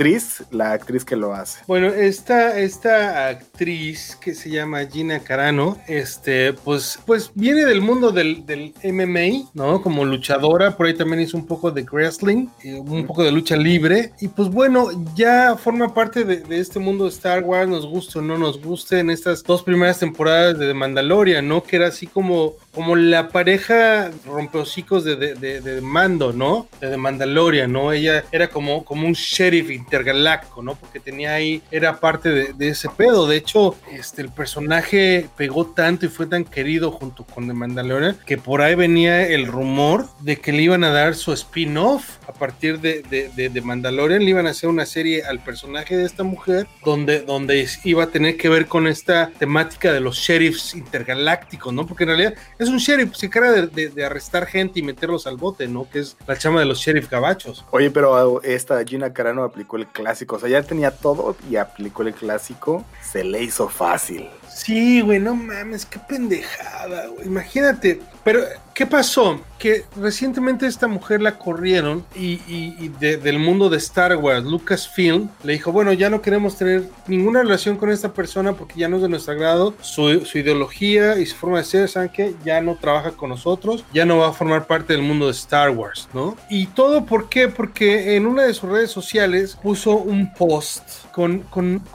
la 0.51 0.72
actriz 0.72 1.05
que 1.05 1.16
lo 1.16 1.34
hace. 1.34 1.61
Bueno, 1.66 1.88
esta, 1.88 2.59
esta 2.59 3.28
actriz 3.28 4.16
que 4.20 4.34
se 4.34 4.48
llama 4.48 4.86
Gina 4.86 5.20
Carano, 5.20 5.76
este, 5.86 6.53
pues, 6.55 6.98
pues 7.05 7.30
viene 7.34 7.66
del 7.66 7.82
mundo 7.82 8.11
del, 8.11 8.46
del 8.46 8.72
MMA, 8.82 9.51
¿no? 9.53 9.82
Como 9.82 10.05
luchadora, 10.05 10.76
por 10.76 10.86
ahí 10.86 10.94
también 10.94 11.20
hizo 11.20 11.36
un 11.36 11.46
poco 11.46 11.70
de 11.70 11.82
wrestling, 11.82 12.46
eh, 12.64 12.74
un 12.74 13.07
poco 13.07 13.22
de 13.22 13.30
lucha 13.30 13.57
libre, 13.57 14.12
y 14.20 14.28
pues 14.28 14.48
bueno, 14.48 14.88
ya 15.14 15.57
forma 15.57 15.92
parte 15.92 16.24
de, 16.24 16.38
de 16.38 16.61
este 16.61 16.78
mundo 16.78 17.05
de 17.05 17.11
Star 17.11 17.44
Wars, 17.44 17.68
nos 17.68 17.86
guste 17.86 18.20
o 18.20 18.22
no 18.22 18.38
nos 18.38 18.61
guste, 18.62 19.01
en 19.01 19.11
estas 19.11 19.42
dos 19.42 19.62
primeras 19.62 19.98
temporadas 19.98 20.59
de 20.59 20.66
The 20.66 20.74
Mandalorian, 20.74 21.46
¿no? 21.46 21.62
Que 21.62 21.76
era 21.76 21.88
así 21.88 22.07
como, 22.07 22.55
como 22.72 22.96
la 22.96 23.28
pareja 23.28 24.11
rompehocicos 24.24 25.05
de, 25.05 25.16
de, 25.16 25.34
de, 25.34 25.61
de 25.61 25.80
Mando, 25.82 26.32
¿no? 26.32 26.68
De 26.80 26.88
The 26.88 26.96
Mandalorian, 26.96 27.70
¿no? 27.70 27.92
Ella 27.92 28.24
era 28.32 28.48
como, 28.48 28.84
como 28.84 29.07
un 29.07 29.12
sheriff 29.12 29.70
intergaláctico, 29.91 30.62
¿no? 30.62 30.76
Porque 30.76 31.01
tenía 31.01 31.34
ahí, 31.34 31.62
era 31.72 31.99
parte 31.99 32.53
de, 32.53 32.68
ese 32.68 32.88
pedo. 32.88 33.26
De 33.26 33.36
hecho, 33.36 33.74
este, 33.91 34.22
el 34.22 34.30
personaje 34.30 35.28
pegó 35.36 35.66
tanto 35.66 36.07
y 36.07 36.09
fue 36.09 36.26
tan 36.26 36.45
querido 36.45 36.93
junto 36.93 37.24
con 37.24 37.49
The 37.49 37.55
Mandalorian 37.55 38.16
que 38.24 38.38
por 38.38 38.62
ahí 38.62 38.76
venía 38.76 39.26
el 39.26 39.47
rumor 39.47 40.07
de 40.20 40.36
que 40.36 40.53
le 40.53 40.62
iban 40.62 40.84
a 40.84 40.91
dar 40.91 41.16
su 41.16 41.32
spin-off 41.32 42.18
a 42.28 42.32
partir 42.32 42.80
de, 42.80 43.03
de, 43.03 43.49
de, 43.49 43.61
Mandalorian. 43.61 44.24
Le 44.24 44.30
iban 44.30 44.47
a 44.47 44.51
hacer 44.51 44.70
una 44.70 44.86
serie 44.86 45.24
al 45.24 45.41
personaje 45.41 45.97
de 45.97 46.05
esta 46.05 46.22
mujer 46.22 46.68
donde, 46.84 47.22
donde 47.22 47.68
iba 47.84 48.05
a 48.05 48.07
tener 48.07 48.36
que 48.36 48.49
ver 48.49 48.66
con 48.66 48.86
esta 48.86 49.30
temática 49.38 49.93
de 49.93 50.01
los 50.01 50.16
sheriffs 50.16 50.74
intergalácticos, 50.74 51.74
¿no? 51.74 51.86
Porque 51.86 52.05
en 52.05 52.09
realidad 52.11 52.34
es 52.59 52.68
un 52.68 52.78
sheriff, 52.78 53.14
se 53.16 53.26
encarga 53.26 53.66
de, 53.66 54.05
arrestar 54.05 54.47
gente 54.47 54.78
y 54.78 54.82
meterlos 54.82 55.26
al 55.26 55.36
bote, 55.36 55.66
¿no? 55.66 55.88
Que 55.91 55.99
es 56.01 56.16
la 56.26 56.36
chama 56.36 56.61
de 56.61 56.66
los 56.66 56.78
sheriff 56.78 57.11
gabachos. 57.11 57.64
Oye, 57.72 57.91
pero 57.91 58.43
esta 58.43 58.82
Gina 58.84 59.12
Carano 59.12 59.43
aplicó 59.43 59.80
el 59.81 59.89
clásico, 59.89 60.37
o 60.37 60.39
sea, 60.39 60.49
ya 60.49 60.62
tenía 60.62 60.91
todo 60.91 61.37
y 61.49 61.57
aplicó 61.57 62.03
el 62.03 62.14
clásico, 62.14 62.85
se 63.03 63.24
le 63.24 63.43
hizo 63.43 63.68
fácil. 63.68 64.28
Sí, 64.55 65.01
güey, 65.01 65.18
no 65.20 65.34
mames, 65.34 65.86
qué 65.86 65.98
pendejada, 65.98 67.07
güey. 67.07 67.26
Imagínate. 67.26 68.01
Pero, 68.22 68.42
¿qué 68.74 68.84
pasó? 68.84 69.40
Que 69.59 69.84
recientemente 69.96 70.66
esta 70.66 70.86
mujer 70.86 71.22
la 71.22 71.38
corrieron 71.38 72.05
y, 72.14 72.32
y- 72.46 72.76
y 72.78 72.88
de- 73.01 73.16
del 73.16 73.38
mundo 73.38 73.70
de 73.70 73.78
Star 73.78 74.14
Wars, 74.16 74.44
Lucasfilm, 74.44 75.30
le 75.42 75.55
dijo, 75.55 75.72
bueno, 75.72 75.92
ya 75.94 76.11
no 76.11 76.20
queremos 76.20 76.57
tener 76.59 76.84
ninguna 77.07 77.42
relación 77.42 77.76
con 77.78 77.90
esta 77.90 78.12
persona 78.12 78.53
porque 78.53 78.78
ya 78.78 78.88
no 78.88 78.96
es 78.96 79.03
de 79.03 79.09
nuestro 79.09 79.32
agrado, 79.32 79.74
su, 79.80 80.11
ideología 80.34 81.18
y 81.18 81.24
su 81.24 81.36
forma 81.36 81.59
de 81.59 81.64
ser, 81.64 81.88
¿saben 81.88 82.11
qué? 82.11 82.34
Ya 82.44 82.61
no 82.61 82.76
trabaja 82.76 83.12
con 83.12 83.30
nosotros, 83.30 83.84
ya 83.94 84.05
no 84.05 84.18
va 84.18 84.28
a 84.28 84.32
formar 84.32 84.66
parte 84.66 84.92
del 84.92 85.03
mundo 85.03 85.26
de 85.26 85.32
Star 85.32 85.70
Wars, 85.70 86.07
¿no? 86.12 86.36
Y 86.51 86.66
todo, 86.66 87.07
¿por 87.07 87.30
qué? 87.30 87.48
Porque 87.48 88.16
en 88.16 88.26
una 88.26 88.42
de 88.42 88.53
sus 88.53 88.68
redes 88.70 88.90
sociales 88.90 89.57
puso 89.62 89.96
un 89.96 90.32
post 90.34 90.82
con 91.12 91.44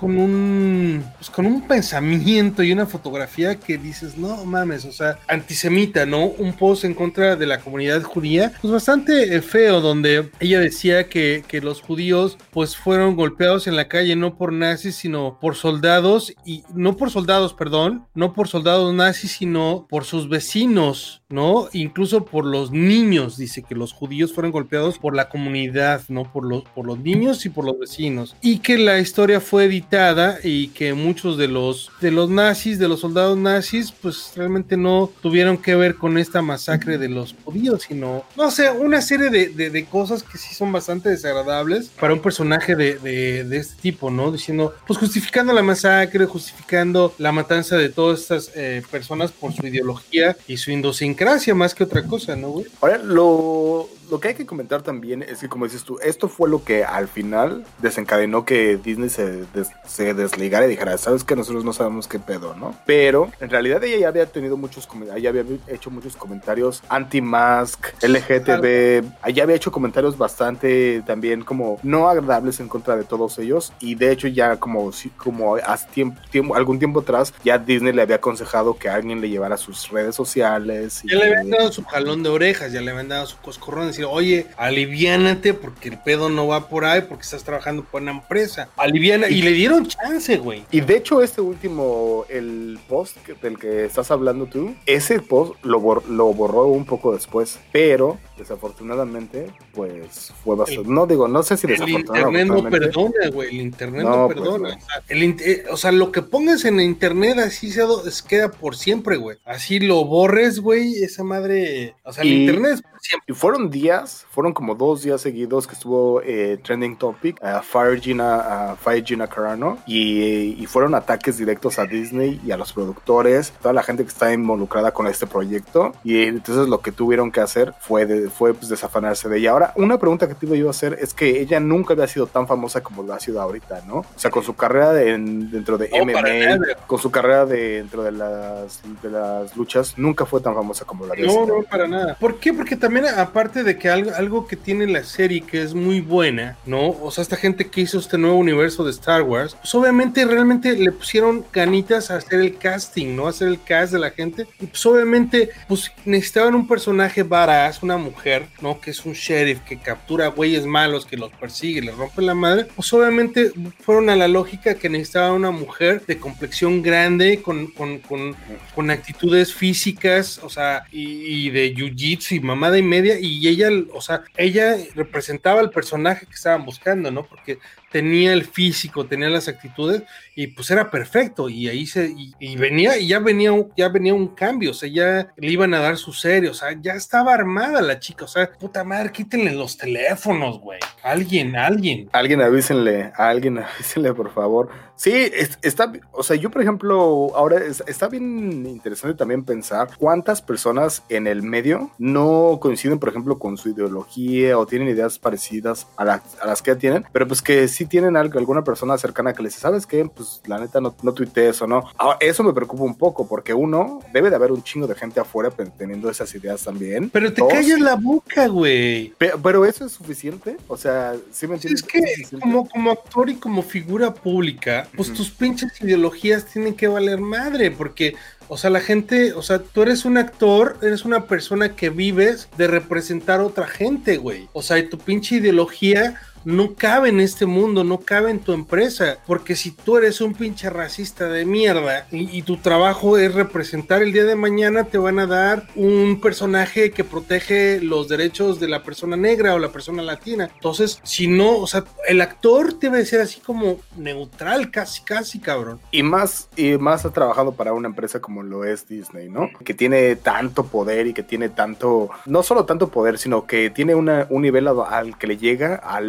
un 0.02 1.04
pues, 1.18 1.30
con 1.30 1.46
un 1.46 1.68
pensamiento 1.68 2.45
y 2.64 2.72
una 2.72 2.86
fotografía 2.86 3.56
que 3.56 3.78
dices, 3.78 4.18
no 4.18 4.46
mames, 4.46 4.86
o 4.86 4.92
sea, 4.92 5.20
antisemita, 5.28 6.06
¿no? 6.06 6.26
Un 6.26 6.54
post 6.54 6.84
en 6.84 6.94
contra 6.94 7.36
de 7.36 7.46
la 7.46 7.60
comunidad 7.60 8.04
judía, 8.04 8.54
pues 8.62 8.72
bastante 8.72 9.36
eh, 9.36 9.42
feo, 9.42 9.82
donde 9.82 10.30
ella 10.40 10.60
decía 10.60 11.10
que, 11.10 11.44
que 11.48 11.62
los 11.62 11.82
judíos 11.82 12.38
pues 12.52 12.76
fueron 12.76 13.16
golpeados 13.16 13.68
en 13.68 13.76
la 13.76 13.88
calle 13.88 14.16
no 14.16 14.38
por 14.38 14.54
nazis, 14.54 14.96
sino 14.96 15.40
por 15.40 15.56
soldados, 15.56 16.34
y 16.46 16.64
no 16.74 16.98
por 16.98 17.10
soldados, 17.10 17.54
perdón, 17.54 18.06
no 18.14 18.34
por 18.34 18.48
soldados 18.48 18.94
nazis, 18.94 19.32
sino 19.32 19.88
por 19.90 20.06
sus 20.06 20.30
vecinos, 20.30 21.24
¿no? 21.30 21.68
Incluso 21.74 22.26
por 22.26 22.46
los 22.46 22.72
niños, 22.72 23.38
dice 23.38 23.64
que 23.64 23.76
los 23.76 23.94
judíos 23.94 24.34
fueron 24.34 24.52
golpeados 24.52 25.00
por 25.00 25.16
la 25.16 25.30
comunidad, 25.30 26.02
¿no? 26.08 26.32
Por 26.32 26.46
los, 26.46 26.64
por 26.64 26.86
los 26.86 27.00
niños 27.00 27.46
y 27.46 27.50
por 27.50 27.66
los 27.66 27.80
vecinos. 27.80 28.36
Y 28.42 28.60
que 28.60 28.78
la 28.78 29.00
historia 29.00 29.40
fue 29.40 29.66
editada 29.66 30.40
y 30.44 30.68
que 30.70 30.94
muchos 30.94 31.38
de 31.38 31.48
los, 31.48 31.92
de 32.02 32.12
los 32.12 32.30
nazis, 32.30 32.78
de 32.80 32.88
los 32.88 33.00
soldados 33.00 33.38
nazis, 33.38 33.92
pues 33.92 34.34
realmente 34.36 34.78
no 34.78 35.10
tuvieron 35.22 35.58
que 35.58 35.76
ver 35.76 35.96
con 35.96 36.18
esta 36.18 36.42
masacre 36.42 36.98
de 36.98 37.10
los 37.10 37.36
judíos, 37.44 37.84
sino, 37.88 38.24
no 38.38 38.52
sé, 38.52 38.70
una 38.72 39.02
serie 39.02 39.30
de, 39.30 39.50
de- 39.50 39.86
cosas 39.86 40.24
que 40.24 40.38
sí 40.38 40.54
son 40.56 40.72
bastante 40.72 41.10
desagradables 41.10 41.90
para 42.00 42.14
un 42.14 42.20
personaje 42.22 42.76
de, 42.76 42.98
de- 43.00 43.56
este 43.58 43.82
tipo, 43.82 44.10
¿no? 44.12 44.32
Diciendo, 44.32 44.74
pues 44.88 45.00
justificando 45.00 45.54
la 45.54 45.62
masacre, 45.64 46.26
justificando 46.26 47.14
la 47.18 47.32
matanza 47.32 47.78
de 47.78 47.90
todas 47.90 48.22
estas 48.22 48.52
eh, 48.56 48.82
personas 48.92 49.32
por 49.32 49.54
su 49.54 49.66
ideología 49.66 50.36
y 50.48 50.58
su 50.58 50.72
idiosincrasia 51.16 51.56
más 51.56 51.74
que 51.74 51.84
otra 51.84 52.04
cosa, 52.04 52.36
¿no, 52.36 52.50
güey? 52.50 52.66
Ahora, 52.82 52.98
lo, 52.98 53.88
lo 54.12 54.20
que 54.20 54.30
hay 54.30 54.34
que 54.36 54.46
comentar 54.46 54.82
también 54.82 55.24
es 55.24 55.40
que, 55.40 55.48
como 55.50 55.66
dices 55.66 55.84
tú, 55.84 55.98
esto 56.04 56.28
fue 56.28 56.50
lo 56.50 56.64
que 56.64 56.84
al 56.84 57.08
final 57.08 57.66
desencadenó 57.82 58.46
que 58.46 58.78
Disney 58.78 59.10
se, 59.10 59.44
des- 59.54 59.70
se 59.88 60.14
desligara 60.14 60.66
y 60.66 60.70
dijera, 60.70 60.98
sabes 60.98 61.24
que 61.24 61.36
nosotros 61.36 61.64
no 61.64 61.74
sabemos 61.74 62.08
qué 62.08 62.20
pedo, 62.20 62.56
¿no? 62.56 62.76
Pero 62.86 63.30
en 63.40 63.50
realidad 63.50 63.84
ella 63.84 63.98
ya 63.98 64.08
había 64.10 64.26
tenido 64.26 64.58
muchos 64.58 64.88
ya 65.20 65.30
había 65.30 65.44
hecho 65.68 65.90
muchos 65.90 66.16
comentarios 66.16 66.82
anti-mask, 66.90 67.88
LGTB, 68.02 69.04
ya 69.34 69.44
había 69.44 69.56
hecho 69.56 69.72
comentarios 69.72 70.18
bastante 70.18 71.02
también 71.06 71.44
como 71.44 71.80
no 71.84 72.08
agradables 72.10 72.60
en 72.60 72.68
contra 72.68 72.96
de 72.96 73.04
todos 73.04 73.38
ellos 73.40 73.74
y 73.80 73.96
de 73.96 74.12
hecho 74.12 74.28
ya 74.28 74.58
como, 74.58 74.92
como 75.18 75.56
hace 75.56 75.88
tiempo, 75.90 76.22
tiempo- 76.32 76.56
algún 76.56 76.80
tiempo 76.80 77.00
atrás 77.02 77.34
ya 77.44 77.58
Disney 77.58 77.94
le 77.94 78.02
había 78.02 78.18
aconsejado 78.18 78.78
que 78.78 78.90
alguien 78.90 79.22
le 79.22 79.30
llevara 79.30 79.58
sus 79.58 79.90
redes 79.90 80.16
sociales. 80.16 81.02
Y 81.06 81.12
Ya 81.12 81.18
le 81.18 81.26
habían 81.26 81.50
dado 81.50 81.72
su 81.72 81.84
jalón 81.84 82.24
de 82.24 82.30
orejas, 82.30 82.72
ya 82.72 82.82
le 82.82 82.92
habían 82.92 83.08
dado 83.10 83.26
su 83.26 83.38
coscorrón, 83.38 83.88
decir, 83.88 84.06
oye, 84.10 84.48
aliviánate 84.58 85.54
porque 85.54 85.90
el 85.90 86.00
pedo 86.00 86.30
no 86.30 86.48
va 86.48 86.68
por 86.68 86.86
ahí, 86.86 87.02
porque 87.02 87.24
estás 87.24 87.44
trabajando 87.44 87.84
por 87.84 88.02
una 88.02 88.12
empresa. 88.12 88.70
Aliviana, 88.78 89.30
y 89.30 89.42
le 89.42 89.52
dieron 89.52 89.88
chance, 89.88 90.38
güey. 90.38 90.64
Y 90.72 90.82
de 90.82 90.98
hecho, 90.98 91.22
este 91.22 91.42
último, 91.42 92.26
el 92.30 92.80
post 92.88 93.18
del 93.42 93.58
que 93.58 93.86
estás 93.86 94.12
hablando 94.12 94.46
tú, 94.46 94.76
ese 94.86 95.20
post 95.20 95.54
lo, 95.64 95.80
bor- 95.80 96.06
lo 96.08 96.34
borró 96.34 96.66
un 96.68 96.86
poco 96.86 97.14
después, 97.14 97.60
pero 97.72 98.18
desafortunadamente, 98.38 99.52
pues 99.74 100.34
fue 100.44 100.56
bastante. 100.56 100.90
No 100.90 101.06
digo, 101.08 101.28
no 101.28 101.44
sé 101.44 101.58
si 101.58 101.68
El 101.68 101.90
internet 101.90 102.48
no 102.48 102.64
perdona, 102.70 103.30
güey. 103.34 103.50
El 103.50 103.62
internet 103.62 104.04
no, 104.04 104.10
No, 104.10 104.26
pues, 104.28 104.38
perdona. 104.40 104.70
no. 104.70 104.76
O, 104.76 104.80
sea, 104.80 105.04
el 105.10 105.24
eh, 105.42 105.64
o 105.72 105.78
sea, 105.78 105.92
lo 105.92 106.12
que 106.12 106.22
pongas 106.22 106.66
en 106.66 106.80
internet 106.80 107.38
así 107.40 107.72
se, 107.72 107.84
queda 108.28 108.50
por 108.52 108.76
siempre, 108.76 109.18
güey. 109.18 109.38
Así 109.46 109.80
lo 109.80 110.06
borres, 110.06 110.60
güey. 110.60 111.04
Esa 111.04 111.24
madre. 111.24 111.96
O 112.04 112.12
sea, 112.14 112.24
el 112.24 112.30
Y- 112.30 112.42
internet 112.42 112.72
es 112.76 112.82
por 112.82 113.00
siempre. 113.02 113.26
Y 113.34 113.36
fueron 113.36 113.70
días, 113.70 114.26
fueron 114.32 114.54
como 114.54 114.76
dos 114.76 115.04
días 115.04 115.22
seguidos 115.22 115.68
que 115.68 115.74
estuvo 115.74 116.22
eh, 116.24 116.60
trending 116.64 116.98
topic 116.98 117.42
a 117.44 117.62
Fire 117.62 118.00
Gina, 118.00 118.72
a 118.72 118.76
Fire 118.76 119.04
Gina 119.06 119.28
Carano 119.28 119.78
y, 119.86 120.56
y 120.62 120.66
fueron 120.66 120.96
ataques 120.96 121.38
directos 121.38 121.78
a 121.80 121.86
Disney 121.86 122.40
y 122.46 122.52
a 122.52 122.58
los 122.58 122.74
productores, 122.74 123.52
toda 123.62 123.74
la 123.74 123.84
gente 123.84 124.04
que 124.04 124.10
está 124.10 124.34
involucrada 124.34 124.92
con 124.92 125.08
este 125.08 125.28
proyecto 125.28 125.94
y 126.04 126.24
entonces 126.24 126.68
lo 126.68 126.82
que 126.82 126.92
tuvieron 126.92 127.32
que 127.32 127.42
hacer 127.42 127.74
fue, 127.80 128.06
de- 128.06 128.25
fue 128.30 128.54
pues, 128.54 128.70
desafanarse 128.70 129.30
de 129.30 129.38
ella. 129.40 129.52
Ahora, 129.52 129.74
una 129.76 129.98
pregunta 129.98 130.28
que 130.28 130.36
te 130.36 130.46
iba 130.46 130.56
yo 130.56 130.68
a 130.68 130.72
hacer 130.72 130.98
es 131.02 131.14
que 131.14 131.40
ella 131.42 131.60
nunca 131.60 131.94
había 131.94 132.08
sido 132.08 132.28
tan 132.28 132.48
famosa 132.48 132.82
como 132.82 133.04
lo 133.04 133.14
ha 133.14 133.20
sido 133.20 133.42
ahorita, 133.42 133.82
¿no? 133.88 133.98
O 134.00 134.06
sea, 134.16 134.32
con 134.32 134.44
su 134.44 134.56
carrera 134.56 134.94
de- 134.94 135.12
en- 135.12 135.52
dentro 135.52 135.78
de 135.78 135.90
No, 135.90 136.12
para 136.12 136.30
MMA, 136.34 136.66
con 136.88 137.00
su 137.00 137.12
carrera 137.12 137.46
de, 137.46 137.78
dentro 137.78 138.04
de 138.04 138.12
las, 138.12 138.82
de 139.02 139.10
las 139.10 139.56
luchas, 139.56 139.94
nunca 139.98 140.26
fue 140.26 140.42
tan 140.42 140.54
famosa 140.56 140.86
como 140.86 141.06
lo 141.06 141.14
había 141.14 141.26
No, 141.26 141.32
sido. 141.32 141.48
no, 141.48 141.64
para 141.64 141.88
nada. 141.88 142.16
¿Por 142.20 142.40
qué? 142.40 142.54
Porque 142.54 142.76
también, 142.76 143.06
aparte 143.08 143.64
de 143.64 143.78
que 143.78 143.90
algo, 143.90 144.12
algo 144.16 144.48
que 144.48 144.56
tiene 144.56 144.88
la 144.88 145.04
serie 145.04 145.42
que 145.42 145.62
es 145.62 145.74
muy 145.74 146.02
buena, 146.02 146.58
¿no? 146.66 146.90
O 146.90 147.12
sea, 147.12 147.22
esta 147.22 147.36
gente 147.36 147.68
que 147.70 147.82
hizo 147.82 148.00
este 148.00 148.18
nuevo 148.18 148.38
universo 148.38 148.84
de 148.84 148.92
Star 148.92 149.22
Wars, 149.22 149.56
pues 149.62 149.74
obviamente 149.76 150.26
realmente 150.26 150.74
le 150.74 150.92
pusieron 150.92 151.46
ganitas 151.54 152.12
a 152.12 152.16
hacer 152.18 152.40
el 152.40 152.58
casting, 152.58 153.16
¿no? 153.16 153.28
A 153.28 153.30
hacer 153.30 153.48
el 153.48 153.62
cast 153.62 153.94
de 153.94 154.00
la 154.00 154.10
gente. 154.12 154.48
Y 154.60 154.68
pues 154.68 154.86
obviamente, 154.86 155.50
pues 155.68 155.92
necesitaban 156.06 156.56
un 156.56 156.68
personaje 156.68 157.24
badass, 157.24 157.84
una 157.84 157.98
mujer, 157.98 158.15
¿no? 158.62 158.80
Que 158.80 158.92
es 158.92 159.06
un 159.06 159.14
sheriff 159.14 159.60
que 159.62 159.78
captura 159.78 160.28
güeyes 160.28 160.66
malos, 160.66 161.06
que 161.06 161.18
los 161.18 161.32
persigue, 161.32 161.82
les 161.82 161.96
rompe 161.96 162.22
la 162.22 162.34
madre. 162.34 162.66
Pues 162.76 162.92
obviamente 162.94 163.52
fueron 163.80 164.10
a 164.10 164.16
la 164.16 164.28
lógica 164.28 164.76
que 164.76 164.90
necesitaba 164.90 165.34
una 165.34 165.52
mujer 165.52 166.04
de 166.06 166.18
complexión 166.18 166.82
grande, 166.82 167.42
con, 167.42 167.68
con, 167.68 168.00
con, 168.00 168.36
con 168.74 168.90
actitudes 168.90 169.54
físicas, 169.54 170.40
o 170.44 170.50
sea, 170.50 170.86
y, 170.92 171.50
de 171.50 171.76
jiu-jitsu 171.76 172.38
y 172.38 172.40
mamada 172.40 172.78
y 172.78 172.84
media, 172.84 173.20
y 173.20 173.48
ella, 173.48 173.70
o 173.94 174.02
sea, 174.02 174.24
ella 174.38 174.78
representaba 174.96 175.60
al 175.60 175.70
personaje 175.70 176.26
que 176.26 176.34
estaban 176.34 176.66
buscando, 176.66 177.12
¿no? 177.12 177.26
Porque 177.26 177.60
tenía 177.96 178.34
el 178.34 178.44
físico, 178.44 179.06
tenía 179.06 179.30
las 179.30 179.48
actitudes, 179.48 180.04
y 180.36 180.48
pues 180.48 180.70
era 180.70 180.92
perfecto, 180.92 181.48
y 181.48 181.70
ahí 181.70 181.86
se, 181.86 182.08
y, 182.10 182.34
y 182.40 182.58
venía, 182.58 182.98
y 182.98 183.08
ya 183.08 183.20
venía, 183.20 183.52
ya 183.78 183.88
venía 183.88 184.14
un 184.14 184.28
cambio, 184.36 184.72
o 184.72 184.74
sea, 184.74 184.90
ya 184.90 185.34
le 185.38 185.50
iban 185.50 185.74
a 185.74 185.80
dar 185.80 185.96
su 185.96 186.12
serie, 186.12 186.50
o 186.50 186.54
sea, 186.54 186.76
ya 186.82 186.92
estaba 186.96 187.34
armada 187.34 187.82
la 187.82 187.98
chica, 188.02 188.26
o 188.26 188.28
sea, 188.28 188.52
puta 188.52 188.84
madre, 188.84 189.14
quítenle 189.14 189.54
los 189.54 189.78
teléfonos, 189.78 190.60
güey, 190.60 190.80
alguien, 191.04 191.56
alguien. 191.56 192.10
Alguien 192.12 192.42
avísenle, 192.42 193.14
alguien 193.16 193.60
avísenle, 193.76 194.14
por 194.14 194.34
favor. 194.34 194.68
Sí, 194.98 195.12
es- 195.14 195.58
está, 195.62 195.92
o 196.12 196.24
sea, 196.24 196.36
yo 196.36 196.50
por 196.52 196.62
ejemplo, 196.62 197.32
ahora 197.36 197.58
es- 197.64 197.84
está 197.88 198.10
bien 198.10 198.66
interesante 198.66 199.16
también 199.18 199.44
pensar 199.46 199.88
cuántas 199.98 200.42
personas 200.42 201.02
en 201.08 201.28
el 201.28 201.44
medio 201.44 201.92
no 201.98 202.60
coinciden, 202.62 203.00
por 203.00 203.08
ejemplo, 203.10 203.38
con 203.40 203.58
su 203.58 203.70
ideología 203.70 204.58
o 204.58 204.66
tienen 204.66 204.90
ideas 204.90 205.18
parecidas 205.20 205.88
a, 205.98 206.04
la- 206.06 206.24
a 206.42 206.48
las 206.48 206.62
que 206.62 206.72
ya 206.72 206.78
tienen, 206.78 207.06
pero 207.14 207.26
pues 207.28 207.42
que 207.42 207.68
sí 207.70 207.85
tienen 207.88 208.16
algo- 208.18 208.40
alguna 208.40 208.64
persona 208.64 208.98
cercana 208.98 209.34
que 209.34 209.44
les 209.44 209.54
dice, 209.54 209.62
¿sabes 209.62 209.86
qué? 209.86 210.06
Pues 210.06 210.42
la 210.46 210.60
neta 210.60 210.80
no, 210.82 210.96
no 211.02 211.14
tuitees 211.14 211.62
o 211.62 211.68
no. 211.68 211.84
Ahora, 211.98 212.18
eso 212.20 212.44
me 212.44 212.54
preocupa 212.54 212.84
un 212.84 212.96
poco 212.98 213.28
porque 213.28 213.54
uno, 213.54 214.00
debe 214.14 214.30
de 214.30 214.36
haber 214.36 214.52
un 214.52 214.64
chingo 214.64 214.88
de 214.88 214.96
gente 214.96 215.20
afuera 215.20 215.50
teniendo 215.78 216.10
esas 216.10 216.34
ideas 216.36 216.64
también. 216.64 217.10
Pero 217.10 217.34
te 217.34 217.42
Dos, 217.42 217.52
callas 217.52 217.80
la 217.80 217.96
boca, 217.96 218.48
güey. 218.48 219.10
pe- 219.18 219.34
Pero 219.42 219.66
eso 219.66 219.86
es 219.86 219.92
suficiente, 219.92 220.58
o 220.68 220.78
sea, 220.78 221.14
sí 221.32 221.48
me 221.48 221.56
entiendes. 221.56 221.82
Es 221.84 221.88
que 221.88 222.38
como, 222.40 222.68
como 222.70 222.92
actor 222.92 223.30
y 223.30 223.36
como 223.36 223.62
figura 223.62 224.14
pública, 224.14 224.88
pues 224.96 225.14
tus 225.14 225.30
pinches 225.32 225.80
ideologías 225.82 226.46
tienen 226.46 226.74
que 226.76 226.88
valer 226.88 227.20
madre, 227.20 227.72
porque, 227.72 228.16
o 228.48 228.58
sea, 228.58 228.70
la 228.70 228.80
gente, 228.80 229.34
o 229.34 229.42
sea, 229.42 229.60
tú 229.60 229.82
eres 229.82 230.06
un 230.06 230.18
actor, 230.18 230.78
eres 230.82 231.06
una 231.06 231.26
persona 231.26 231.76
que 231.76 231.90
vives 231.90 232.48
de 232.58 232.68
representar 232.68 233.40
a 233.40 233.46
otra 233.46 233.68
gente, 233.68 234.18
güey. 234.18 234.48
O 234.54 234.62
sea, 234.62 234.78
y 234.80 234.88
tu 234.90 234.98
pinche 234.98 235.36
ideología 235.36 236.20
no 236.46 236.76
cabe 236.76 237.10
en 237.10 237.20
este 237.20 237.46
mundo, 237.46 237.84
no 237.84 238.00
cabe 238.00 238.32
en 238.32 238.40
tu 238.40 238.54
empresa, 238.54 239.18
porque 239.26 239.56
si 239.56 239.72
tú 239.72 239.98
eres 239.98 240.22
un 240.22 240.34
pinche 240.34 240.70
racista 240.70 241.28
de 241.28 241.46
mierda 241.46 242.08
y, 242.12 242.46
tu 242.46 242.58
trabajo 242.58 243.18
es 243.18 243.34
representar 243.34 244.04
el 244.04 244.14
día 244.14 244.24
de 244.24 244.36
mañana, 244.36 244.84
te 244.84 245.00
van 245.00 245.18
a 245.18 245.26
dar 245.26 245.68
un 245.76 246.22
personaje 246.22 246.92
que 246.92 247.04
protege 247.04 247.82
los 247.82 248.08
derechos 248.08 248.60
de 248.60 248.68
la 248.68 248.84
persona 248.84 249.18
negra 249.18 249.56
o 249.56 249.60
la 249.60 249.72
persona 249.72 250.04
latina. 250.04 250.52
Entonces, 250.54 251.00
si 251.04 251.28
no, 251.28 251.58
o 251.58 251.66
sea, 251.66 251.86
el 252.08 252.22
actor 252.22 252.78
debe 252.78 253.04
ser 253.06 253.22
así 253.22 253.40
como 253.40 253.80
neutral, 253.98 254.70
casi, 254.70 255.02
casi, 255.02 255.40
cabrón. 255.40 255.80
Y 255.90 256.04
más, 256.04 256.50
y 256.56 256.78
más 256.78 257.04
ha 257.06 257.12
trabajado 257.12 257.54
para 257.54 257.74
una 257.74 257.88
empresa 257.88 258.20
como 258.20 258.44
lo 258.44 258.64
es 258.64 258.88
Disney, 258.88 259.28
¿no? 259.28 259.50
Que 259.64 259.74
tiene 259.74 260.16
tanto 260.16 260.68
poder 260.68 261.08
y 261.08 261.14
que 261.14 261.24
tiene 261.24 261.50
tanto, 261.50 262.12
no 262.28 262.44
solo 262.44 262.66
tanto 262.66 262.90
poder, 262.90 263.18
sino 263.18 263.48
que 263.48 263.72
tiene 263.72 263.96
un 263.96 264.42
nivel 264.42 264.68
al, 264.68 264.82
al 264.82 265.18
que 265.18 265.26
le 265.26 265.38
llega 265.38 265.76
a 265.76 266.00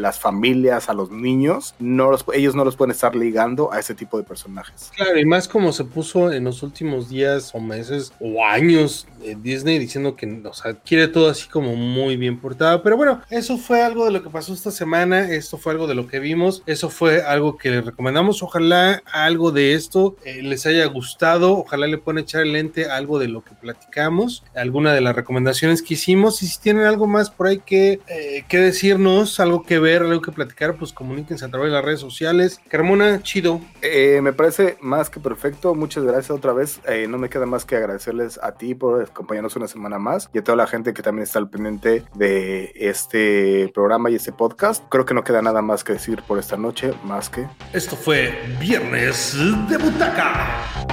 las 0.00 0.18
familias, 0.18 0.88
a 0.88 0.94
los 0.94 1.10
niños. 1.10 1.74
No 1.78 2.10
los, 2.10 2.24
ellos 2.34 2.54
no 2.54 2.64
los 2.64 2.76
pueden 2.76 2.92
estar 2.92 3.14
ligando 3.14 3.72
a 3.72 3.80
ese 3.80 3.94
tipo 3.94 4.18
de 4.18 4.24
personajes. 4.24 4.90
Claro, 4.96 5.18
y 5.18 5.24
más 5.24 5.48
como 5.48 5.72
se 5.72 5.84
puso 5.84 6.32
en 6.32 6.44
los 6.44 6.62
últimos 6.62 7.08
días 7.08 7.52
o 7.54 7.60
meses 7.60 8.12
o 8.20 8.44
años 8.44 9.06
eh, 9.22 9.36
Disney 9.40 9.78
diciendo 9.78 10.16
que, 10.16 10.42
o 10.44 10.52
sea, 10.52 10.74
quiere 10.74 11.08
todo 11.08 11.28
así 11.28 11.48
como 11.48 11.74
muy 11.74 12.16
bien 12.16 12.40
portado. 12.40 12.82
Pero 12.82 12.96
bueno, 12.96 13.22
eso 13.30 13.58
fue 13.58 13.82
algo 13.82 14.04
de 14.04 14.12
lo 14.12 14.22
que 14.22 14.30
pasó 14.30 14.52
esta 14.52 14.70
semana. 14.70 15.30
Esto 15.32 15.58
fue 15.58 15.72
algo 15.72 15.86
de 15.86 15.94
lo 15.94 16.06
que 16.06 16.20
vimos. 16.20 16.62
Eso 16.66 16.90
fue 16.90 17.22
algo 17.22 17.56
que 17.56 17.70
les 17.70 17.84
recomendamos. 17.84 18.42
Ojalá 18.42 19.02
algo 19.12 19.52
de 19.52 19.74
esto 19.74 20.16
eh, 20.24 20.42
les 20.42 20.66
haya 20.66 20.86
gustado. 20.86 21.58
Ojalá 21.58 21.86
le 21.86 21.98
puedan 21.98 22.22
echar 22.22 22.42
el 22.42 22.52
lente 22.52 22.86
a 22.86 22.96
algo 22.96 23.18
de 23.18 23.28
lo 23.28 23.42
que 23.42 23.54
platicamos, 23.54 24.44
alguna 24.54 24.92
de 24.94 25.00
las 25.00 25.16
recomendaciones 25.16 25.82
que 25.82 25.94
hicimos. 25.94 26.42
Y 26.42 26.46
si 26.46 26.60
tienen 26.60 26.84
algo 26.84 27.06
más 27.06 27.30
por 27.30 27.48
ahí 27.48 27.60
que, 27.64 28.00
eh, 28.08 28.44
que 28.48 28.58
decirnos, 28.58 29.40
algo 29.46 29.62
que 29.62 29.78
ver, 29.78 30.02
algo 30.02 30.20
que 30.20 30.32
platicar, 30.32 30.76
pues 30.76 30.92
comuníquense 30.92 31.44
a 31.44 31.48
través 31.48 31.70
de 31.70 31.76
las 31.76 31.84
redes 31.84 32.00
sociales. 32.00 32.60
Carmona, 32.68 33.22
chido. 33.22 33.60
Eh, 33.82 34.20
me 34.22 34.32
parece 34.32 34.76
más 34.80 35.10
que 35.10 35.20
perfecto. 35.20 35.74
Muchas 35.74 36.04
gracias 36.04 36.30
otra 36.30 36.52
vez. 36.52 36.80
Eh, 36.86 37.06
no 37.08 37.18
me 37.18 37.28
queda 37.28 37.46
más 37.46 37.64
que 37.64 37.76
agradecerles 37.76 38.38
a 38.42 38.52
ti 38.52 38.74
por 38.74 39.02
acompañarnos 39.02 39.56
una 39.56 39.68
semana 39.68 39.98
más 39.98 40.28
y 40.32 40.38
a 40.38 40.44
toda 40.44 40.56
la 40.56 40.66
gente 40.66 40.92
que 40.92 41.02
también 41.02 41.24
está 41.24 41.38
al 41.38 41.48
pendiente 41.48 42.04
de 42.14 42.72
este 42.74 43.70
programa 43.74 44.10
y 44.10 44.16
este 44.16 44.32
podcast. 44.32 44.84
Creo 44.88 45.04
que 45.04 45.14
no 45.14 45.24
queda 45.24 45.42
nada 45.42 45.62
más 45.62 45.84
que 45.84 45.94
decir 45.94 46.22
por 46.22 46.38
esta 46.38 46.56
noche, 46.56 46.92
más 47.04 47.30
que... 47.30 47.46
Esto 47.72 47.96
fue 47.96 48.34
Viernes 48.60 49.36
de 49.68 49.76
Butaca. 49.78 50.86